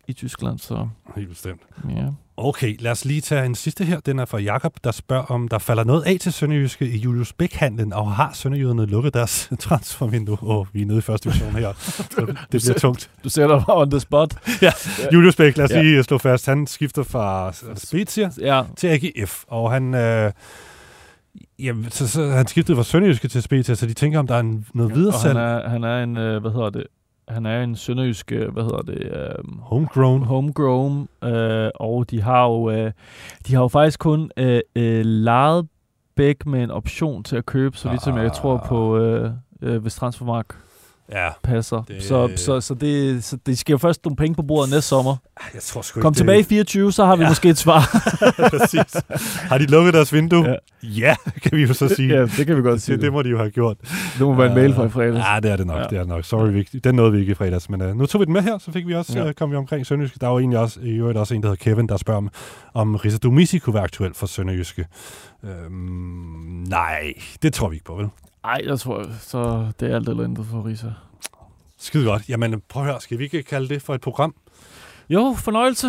i 0.07 0.13
Tyskland. 0.13 0.59
Så 0.59 0.87
Helt 1.15 1.29
bestemt. 1.29 1.61
ja. 1.89 2.07
Okay, 2.43 2.75
lad 2.79 2.91
os 2.91 3.05
lige 3.05 3.21
tage 3.21 3.45
en 3.45 3.55
sidste 3.55 3.85
her. 3.85 3.99
Den 3.99 4.19
er 4.19 4.25
fra 4.25 4.37
Jakob, 4.39 4.73
der 4.83 4.91
spørger, 4.91 5.23
om 5.23 5.47
der 5.47 5.57
falder 5.57 5.83
noget 5.83 6.03
af 6.03 6.17
til 6.19 6.33
Sønderjyske 6.33 6.85
i 6.85 6.97
Julius 6.97 7.33
Bæk-handlen, 7.33 7.93
og 7.93 8.11
har 8.11 8.31
Sønderjyderne 8.33 8.85
lukket 8.85 9.13
deres 9.13 9.49
transfervindue? 9.59 10.37
Åh, 10.41 10.57
oh, 10.57 10.65
vi 10.73 10.81
er 10.81 10.85
nede 10.85 10.97
i 10.97 11.01
første 11.01 11.29
division 11.29 11.55
her. 11.55 11.73
Så 11.79 12.25
det 12.51 12.61
bliver 12.61 12.79
tungt. 12.79 13.09
Du 13.23 13.29
sætter 13.29 13.55
mig 13.55 13.69
on 13.69 13.91
the 13.91 13.99
spot. 13.99 14.35
ja. 14.61 14.71
Julius 15.13 15.35
Bæk, 15.35 15.57
lad 15.57 15.65
os 15.65 15.71
Ja. 15.71 15.81
lige 15.81 16.03
slå 16.03 16.17
fast, 16.17 16.45
han 16.45 16.67
skifter 16.67 17.03
fra 17.03 17.53
Spezia 17.75 18.29
ja. 18.39 18.63
til 18.77 18.87
AGF, 18.87 19.43
og 19.47 19.71
han... 19.71 19.93
Øh, 19.93 20.31
Jamen, 21.59 21.91
så, 21.91 22.07
så 22.07 22.27
han 22.27 22.47
skiftede 22.47 22.75
fra 22.75 22.83
Sønderjyske 22.83 23.27
til 23.27 23.41
Spezia, 23.41 23.75
så 23.75 23.85
de 23.85 23.93
tænker, 23.93 24.19
om 24.19 24.27
der 24.27 24.35
er 24.35 24.39
en, 24.39 24.65
noget 24.73 24.95
videre 24.95 25.13
Og 25.13 25.21
han 25.21 25.37
er, 25.37 25.69
han 25.69 25.83
er 25.83 26.03
en, 26.03 26.17
øh, 26.17 26.41
hvad 26.41 26.51
hedder 26.51 26.69
det, 26.69 26.83
han 27.31 27.45
er 27.45 27.63
en 27.63 27.75
sønderjysk, 27.75 28.31
øh, 28.31 28.53
hvad 28.53 28.63
hedder 28.63 28.81
det? 28.81 28.97
Øh, 29.03 29.59
homegrown. 29.61 30.23
Homegrown, 30.23 31.07
øh, 31.23 31.69
og 31.75 32.11
de 32.11 32.21
har 32.21 32.45
jo, 32.45 32.69
øh, 32.69 32.91
de 33.47 33.53
har 33.53 33.61
jo 33.61 33.67
faktisk 33.67 33.99
kun 33.99 34.31
øh, 34.37 34.59
øh, 34.75 35.05
lejet 35.05 35.67
Bæk 36.15 36.45
med 36.45 36.63
en 36.63 36.71
option 36.71 37.23
til 37.23 37.35
at 37.35 37.45
købe, 37.45 37.77
så 37.77 37.89
vidt 37.89 38.01
som 38.01 38.17
jeg 38.17 38.33
tror 38.33 38.65
på, 38.67 38.97
øh, 38.97 39.31
øh, 39.61 39.81
hvis 39.81 39.95
Transfermark 39.95 40.55
ja, 41.11 41.27
passer. 41.43 41.83
det- 41.87 42.03
Så, 42.03 42.29
så, 42.35 42.61
så, 42.61 42.73
det, 42.73 43.23
så 43.23 43.37
det 43.45 43.57
skal 43.57 43.73
jo 43.73 43.77
først 43.77 44.05
nogle 44.05 44.15
penge 44.15 44.35
på 44.35 44.41
bordet 44.41 44.69
næste 44.71 44.87
sommer. 44.89 45.15
Jeg 45.53 45.61
tror 45.61 45.81
sgu 45.81 46.01
Kom 46.01 46.09
ikke, 46.11 46.17
tilbage 46.17 46.39
i 46.39 46.41
det- 46.41 46.49
24, 46.49 46.91
så 46.93 47.05
har 47.05 47.15
vi 47.15 47.23
Ja. 47.23 47.29
måske 47.29 47.49
et 47.49 47.57
svar. 47.57 47.81
Præcis. 48.49 49.01
Har 49.49 49.57
de 49.57 49.65
lukket 49.65 49.93
deres 49.93 50.13
vindue? 50.13 50.47
Ja. 50.47 50.55
ja, 50.83 51.15
kan 51.43 51.57
vi 51.57 51.61
jo 51.63 51.73
så 51.73 51.87
sige. 51.95 52.13
Ja, 52.15 52.21
det 52.21 52.45
kan 52.47 52.57
vi 52.57 52.61
godt 52.61 52.81
sige. 52.81 52.95
Det, 52.95 53.03
det 53.03 53.13
må 53.13 53.21
de 53.21 53.29
jo 53.29 53.37
have 53.37 53.49
gjort. 53.51 53.77
Det 53.81 54.21
må 54.21 54.33
være 54.35 54.47
en 54.47 54.55
mail 54.55 54.73
fra 54.73 54.85
i 54.85 54.89
fredags. 54.89 55.25
Ja, 55.33 55.39
det 55.39 55.51
er 55.51 55.55
det 55.55 55.67
nok. 55.67 55.77
Ja. 55.77 55.83
Det 55.83 55.93
er 55.95 55.99
det 55.99 56.07
nok. 56.07 56.25
Sorry, 56.25 56.49
vi, 56.49 56.63
den 56.83 56.95
nåede 56.95 57.11
vi 57.11 57.19
ikke 57.19 57.31
i 57.31 57.35
fredags. 57.35 57.69
Men 57.69 57.81
uh, 57.81 57.95
nu 57.97 58.05
tog 58.05 58.21
vi 58.21 58.25
den 58.25 58.33
med 58.33 58.41
her, 58.41 58.57
så 58.57 58.71
fik 58.71 58.87
vi 58.87 58.93
også, 58.95 59.19
ja. 59.19 59.25
uh, 59.25 59.31
kom 59.31 59.51
vi 59.51 59.55
omkring 59.55 59.85
Sønderjyske. 59.85 60.17
Der 60.21 60.27
var 60.27 60.39
egentlig 60.39 60.59
også, 60.59 60.79
i 60.83 60.89
øvrigt 60.89 61.17
også 61.17 61.33
en, 61.33 61.41
der 61.43 61.49
hedder 61.49 61.63
Kevin, 61.63 61.87
der 61.87 61.97
spørger 61.97 62.17
om, 62.17 62.29
om 62.73 62.95
Risa 62.95 63.17
Dumisi 63.17 63.57
kunne 63.57 63.73
være 63.73 63.83
aktuel 63.83 64.13
for 64.13 64.25
Sønderjyske. 64.27 64.85
Øhm, 65.43 66.65
nej, 66.67 67.13
det 67.41 67.53
tror 67.53 67.69
vi 67.69 67.75
ikke 67.75 67.85
på, 67.85 67.95
vel? 67.95 68.07
Nej, 68.43 68.61
jeg 68.65 68.79
tror, 68.79 69.05
så 69.19 69.71
det 69.79 69.91
er 69.91 69.95
alt 69.95 70.09
eller 70.09 70.23
intet 70.23 70.45
for 70.51 70.65
Risa. 70.65 70.87
Skide 71.79 72.05
godt. 72.05 72.29
Jamen, 72.29 72.61
prøv 72.69 72.83
at 72.83 72.89
høre, 72.89 73.01
skal 73.01 73.19
vi 73.19 73.23
ikke 73.23 73.43
kalde 73.43 73.69
det 73.69 73.81
for 73.81 73.95
et 73.95 74.01
program? 74.01 74.35
Jo, 75.09 75.35
fornøjelse. 75.37 75.87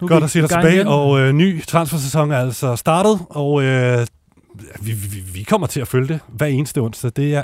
Nu 0.00 0.08
Godt 0.08 0.24
at 0.24 0.30
se 0.30 0.40
dig 0.40 0.48
tilbage, 0.48 0.74
igen. 0.74 0.86
og 0.86 1.20
øh, 1.20 1.32
ny 1.32 1.62
transfersæson 1.64 2.30
er 2.30 2.38
altså 2.38 2.76
startet, 2.76 3.20
og 3.30 3.62
øh, 3.62 4.06
vi, 4.82 4.92
vi, 4.92 5.20
vi 5.34 5.42
kommer 5.42 5.66
til 5.66 5.80
at 5.80 5.88
følge 5.88 6.08
det 6.08 6.20
hver 6.28 6.46
eneste 6.46 6.78
onsdag. 6.80 7.10
Det 7.16 7.34
er 7.34 7.42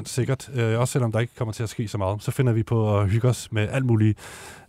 100% 0.00 0.02
sikkert, 0.06 0.50
øh, 0.54 0.80
også 0.80 0.92
selvom 0.92 1.12
der 1.12 1.18
ikke 1.18 1.32
kommer 1.38 1.52
til 1.52 1.62
at 1.62 1.68
ske 1.68 1.88
så 1.88 1.98
meget. 1.98 2.22
Så 2.22 2.30
finder 2.30 2.52
vi 2.52 2.62
på 2.62 2.98
at 2.98 3.10
hygge 3.10 3.28
os 3.28 3.52
med 3.52 3.68
alt 3.70 3.84
muligt 3.86 4.18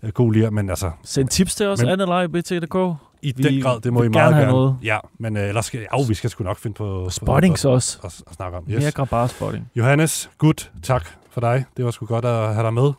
øh, 0.04 0.10
god 0.12 0.34
lir, 0.34 0.50
men 0.50 0.70
altså... 0.70 0.92
Send 1.04 1.28
tips 1.30 1.56
til 1.56 1.66
os, 1.68 1.82
men- 1.82 1.90
Anne 1.90 2.06
Lej, 2.06 2.28
BT.dk. 2.28 2.98
I 3.22 3.34
Vi 3.38 3.44
den 3.44 3.62
grad, 3.62 3.82
det 3.82 3.94
må 3.94 4.04
I 4.04 4.08
meget 4.08 4.34
gerne 4.36 4.52
noget. 4.52 4.78
Ja, 4.84 4.98
men 5.18 5.38
øh, 5.38 5.48
ellers 5.48 5.66
skal, 5.66 5.88
jo, 5.98 6.02
vi 6.08 6.14
skal 6.14 6.30
sgu 6.30 6.44
nok 6.44 6.58
finde 6.58 6.76
på... 6.76 7.10
Spottings 7.10 7.62
på, 7.62 7.70
også. 7.70 8.00
At, 8.04 8.22
at 8.28 8.34
snakke 8.36 8.58
om. 8.58 8.64
Mere 8.68 8.92
grabar 8.92 9.28
spotting. 9.28 9.68
Johannes, 9.76 10.30
gut, 10.38 10.72
tak 10.84 11.06
for 11.32 11.42
dig. 11.42 11.66
Det 11.78 11.86
var 11.86 11.92
sgu 11.92 12.06
godt 12.06 12.26
at 12.26 12.54
have 12.54 12.64
dig 12.64 12.74
med. 12.74 12.92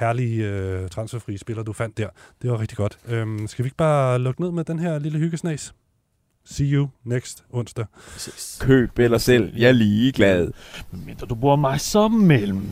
Herlige 0.00 0.44
øh, 0.46 0.88
transferfri 0.88 1.36
spiller, 1.36 1.62
du 1.62 1.72
fandt 1.72 1.98
der. 1.98 2.08
Det 2.42 2.50
var 2.50 2.60
rigtig 2.60 2.76
godt. 2.76 2.98
Øhm, 3.08 3.46
skal 3.46 3.64
vi 3.64 3.66
ikke 3.66 3.76
bare 3.76 4.18
lukke 4.18 4.40
ned 4.40 4.50
med 4.50 4.64
den 4.64 4.78
her 4.78 4.98
lille 4.98 5.18
hyggesnas? 5.18 5.74
See 6.50 6.72
you 6.72 6.88
next 7.04 7.44
onsdag. 7.52 7.84
Køb 8.60 8.98
eller 8.98 9.18
selv, 9.18 9.52
jeg 9.56 9.68
er 9.68 9.72
ligeglad. 9.72 10.50
Mindre 11.06 11.26
du 11.26 11.34
bruger 11.34 11.56
mig 11.56 11.80
som 11.80 12.12
mellem. 12.12 12.70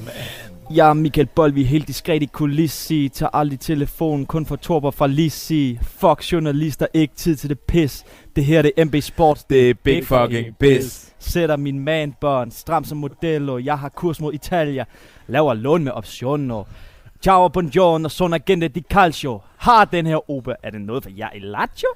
Jeg 0.74 0.88
er 0.88 0.92
Michael 0.92 1.26
Bolvi, 1.26 1.64
helt 1.64 1.88
diskret 1.88 2.22
i 2.22 2.26
kulissi 2.26 3.08
Tager 3.08 3.30
aldrig 3.32 3.60
telefonen, 3.60 4.26
kun 4.26 4.46
for 4.46 4.56
torber 4.56 4.90
fra 4.90 5.06
Lissi 5.06 5.78
Fuck 5.82 6.32
journalister, 6.32 6.86
ikke 6.94 7.14
tid 7.14 7.36
til 7.36 7.48
det 7.48 7.60
pis 7.60 8.04
Det 8.36 8.44
her 8.44 8.62
det 8.62 8.72
er 8.76 8.84
MB 8.84 8.94
Sports 9.00 9.44
Det 9.44 9.70
er 9.70 9.74
big 9.74 10.06
fucking 10.06 10.56
biz. 10.58 11.08
Sætter 11.18 11.56
min 11.56 11.78
manbånd, 11.78 12.50
stram 12.50 12.84
som 12.84 12.98
modello 12.98 13.58
Jeg 13.58 13.78
har 13.78 13.88
kurs 13.88 14.20
mod 14.20 14.34
Italia 14.34 14.84
Laver 15.26 15.54
lån 15.54 15.84
med 15.84 15.92
optioner 15.92 16.64
Ciao, 17.22 17.48
buongiorno, 17.48 18.08
sono 18.08 18.34
agente 18.34 18.68
di 18.68 18.80
calcio 18.80 19.40
Har 19.56 19.84
den 19.84 20.06
her 20.06 20.30
ope, 20.30 20.54
er 20.62 20.70
det 20.70 20.80
noget 20.80 21.02
for 21.02 21.10
jer 21.18 21.30
i 21.34 21.38
Lazio? 21.38 21.88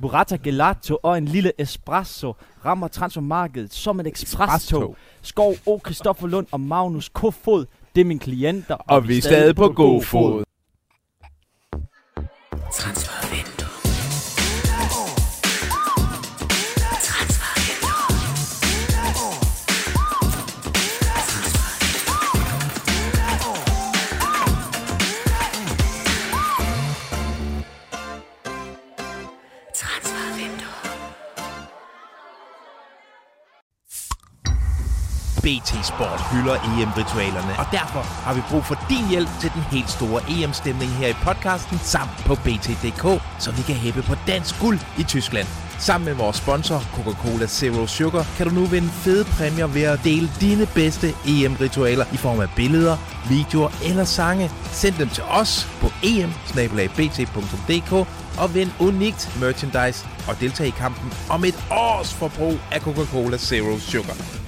Burrata 0.00 0.36
gelato 0.36 0.98
og 1.02 1.18
en 1.18 1.24
lille 1.24 1.52
espresso 1.58 2.34
rammer 2.64 2.88
transfermarkedet 2.88 3.74
som 3.74 4.00
et 4.00 4.06
ekspresstog. 4.06 4.96
Skov 5.22 5.54
O. 5.66 5.80
Christoffer 5.84 6.26
Lund 6.26 6.46
og 6.52 6.60
Magnus 6.60 7.08
Kofod, 7.08 7.66
det 7.94 8.00
er 8.00 8.04
mine 8.04 8.20
klienter. 8.20 8.74
Og 8.74 9.08
vi 9.08 9.18
er 9.18 9.22
stadig 9.22 9.56
på 9.56 9.68
god 9.68 10.02
fod. 10.02 10.44
Transfervindue. 12.72 13.47
BT 35.48 35.86
Sport 35.86 36.20
hylder 36.32 36.54
EM-ritualerne, 36.54 37.58
og 37.58 37.66
derfor 37.70 38.00
har 38.00 38.34
vi 38.34 38.42
brug 38.50 38.64
for 38.64 38.78
din 38.88 39.08
hjælp 39.08 39.28
til 39.40 39.50
den 39.54 39.62
helt 39.62 39.90
store 39.90 40.22
EM-stemning 40.30 40.90
her 40.90 41.08
i 41.08 41.12
podcasten 41.12 41.78
samt 41.82 42.10
på 42.26 42.34
BT.dk, 42.34 43.22
så 43.38 43.50
vi 43.50 43.62
kan 43.62 43.74
hæppe 43.74 44.02
på 44.02 44.14
dansk 44.26 44.60
guld 44.60 44.78
i 44.98 45.02
Tyskland. 45.02 45.46
Sammen 45.78 46.04
med 46.04 46.14
vores 46.14 46.36
sponsor, 46.36 46.78
Coca-Cola 46.94 47.46
Zero 47.46 47.86
Sugar, 47.86 48.26
kan 48.36 48.48
du 48.48 48.54
nu 48.54 48.64
vinde 48.64 48.88
fede 48.88 49.24
præmier 49.24 49.66
ved 49.66 49.82
at 49.82 50.00
dele 50.04 50.30
dine 50.40 50.66
bedste 50.66 51.14
EM-ritualer 51.26 52.04
i 52.12 52.16
form 52.16 52.40
af 52.40 52.48
billeder, 52.56 52.96
videoer 53.28 53.70
eller 53.84 54.04
sange. 54.04 54.50
Send 54.72 54.94
dem 54.94 55.08
til 55.08 55.24
os 55.24 55.68
på 55.80 55.90
em 56.02 56.32
og 58.38 58.54
vind 58.54 58.70
unikt 58.80 59.38
merchandise 59.40 60.06
og 60.28 60.40
deltag 60.40 60.66
i 60.66 60.70
kampen 60.70 61.12
om 61.30 61.44
et 61.44 61.64
års 61.70 62.14
forbrug 62.14 62.54
af 62.72 62.80
Coca-Cola 62.80 63.36
Zero 63.36 63.78
Sugar. 63.78 64.47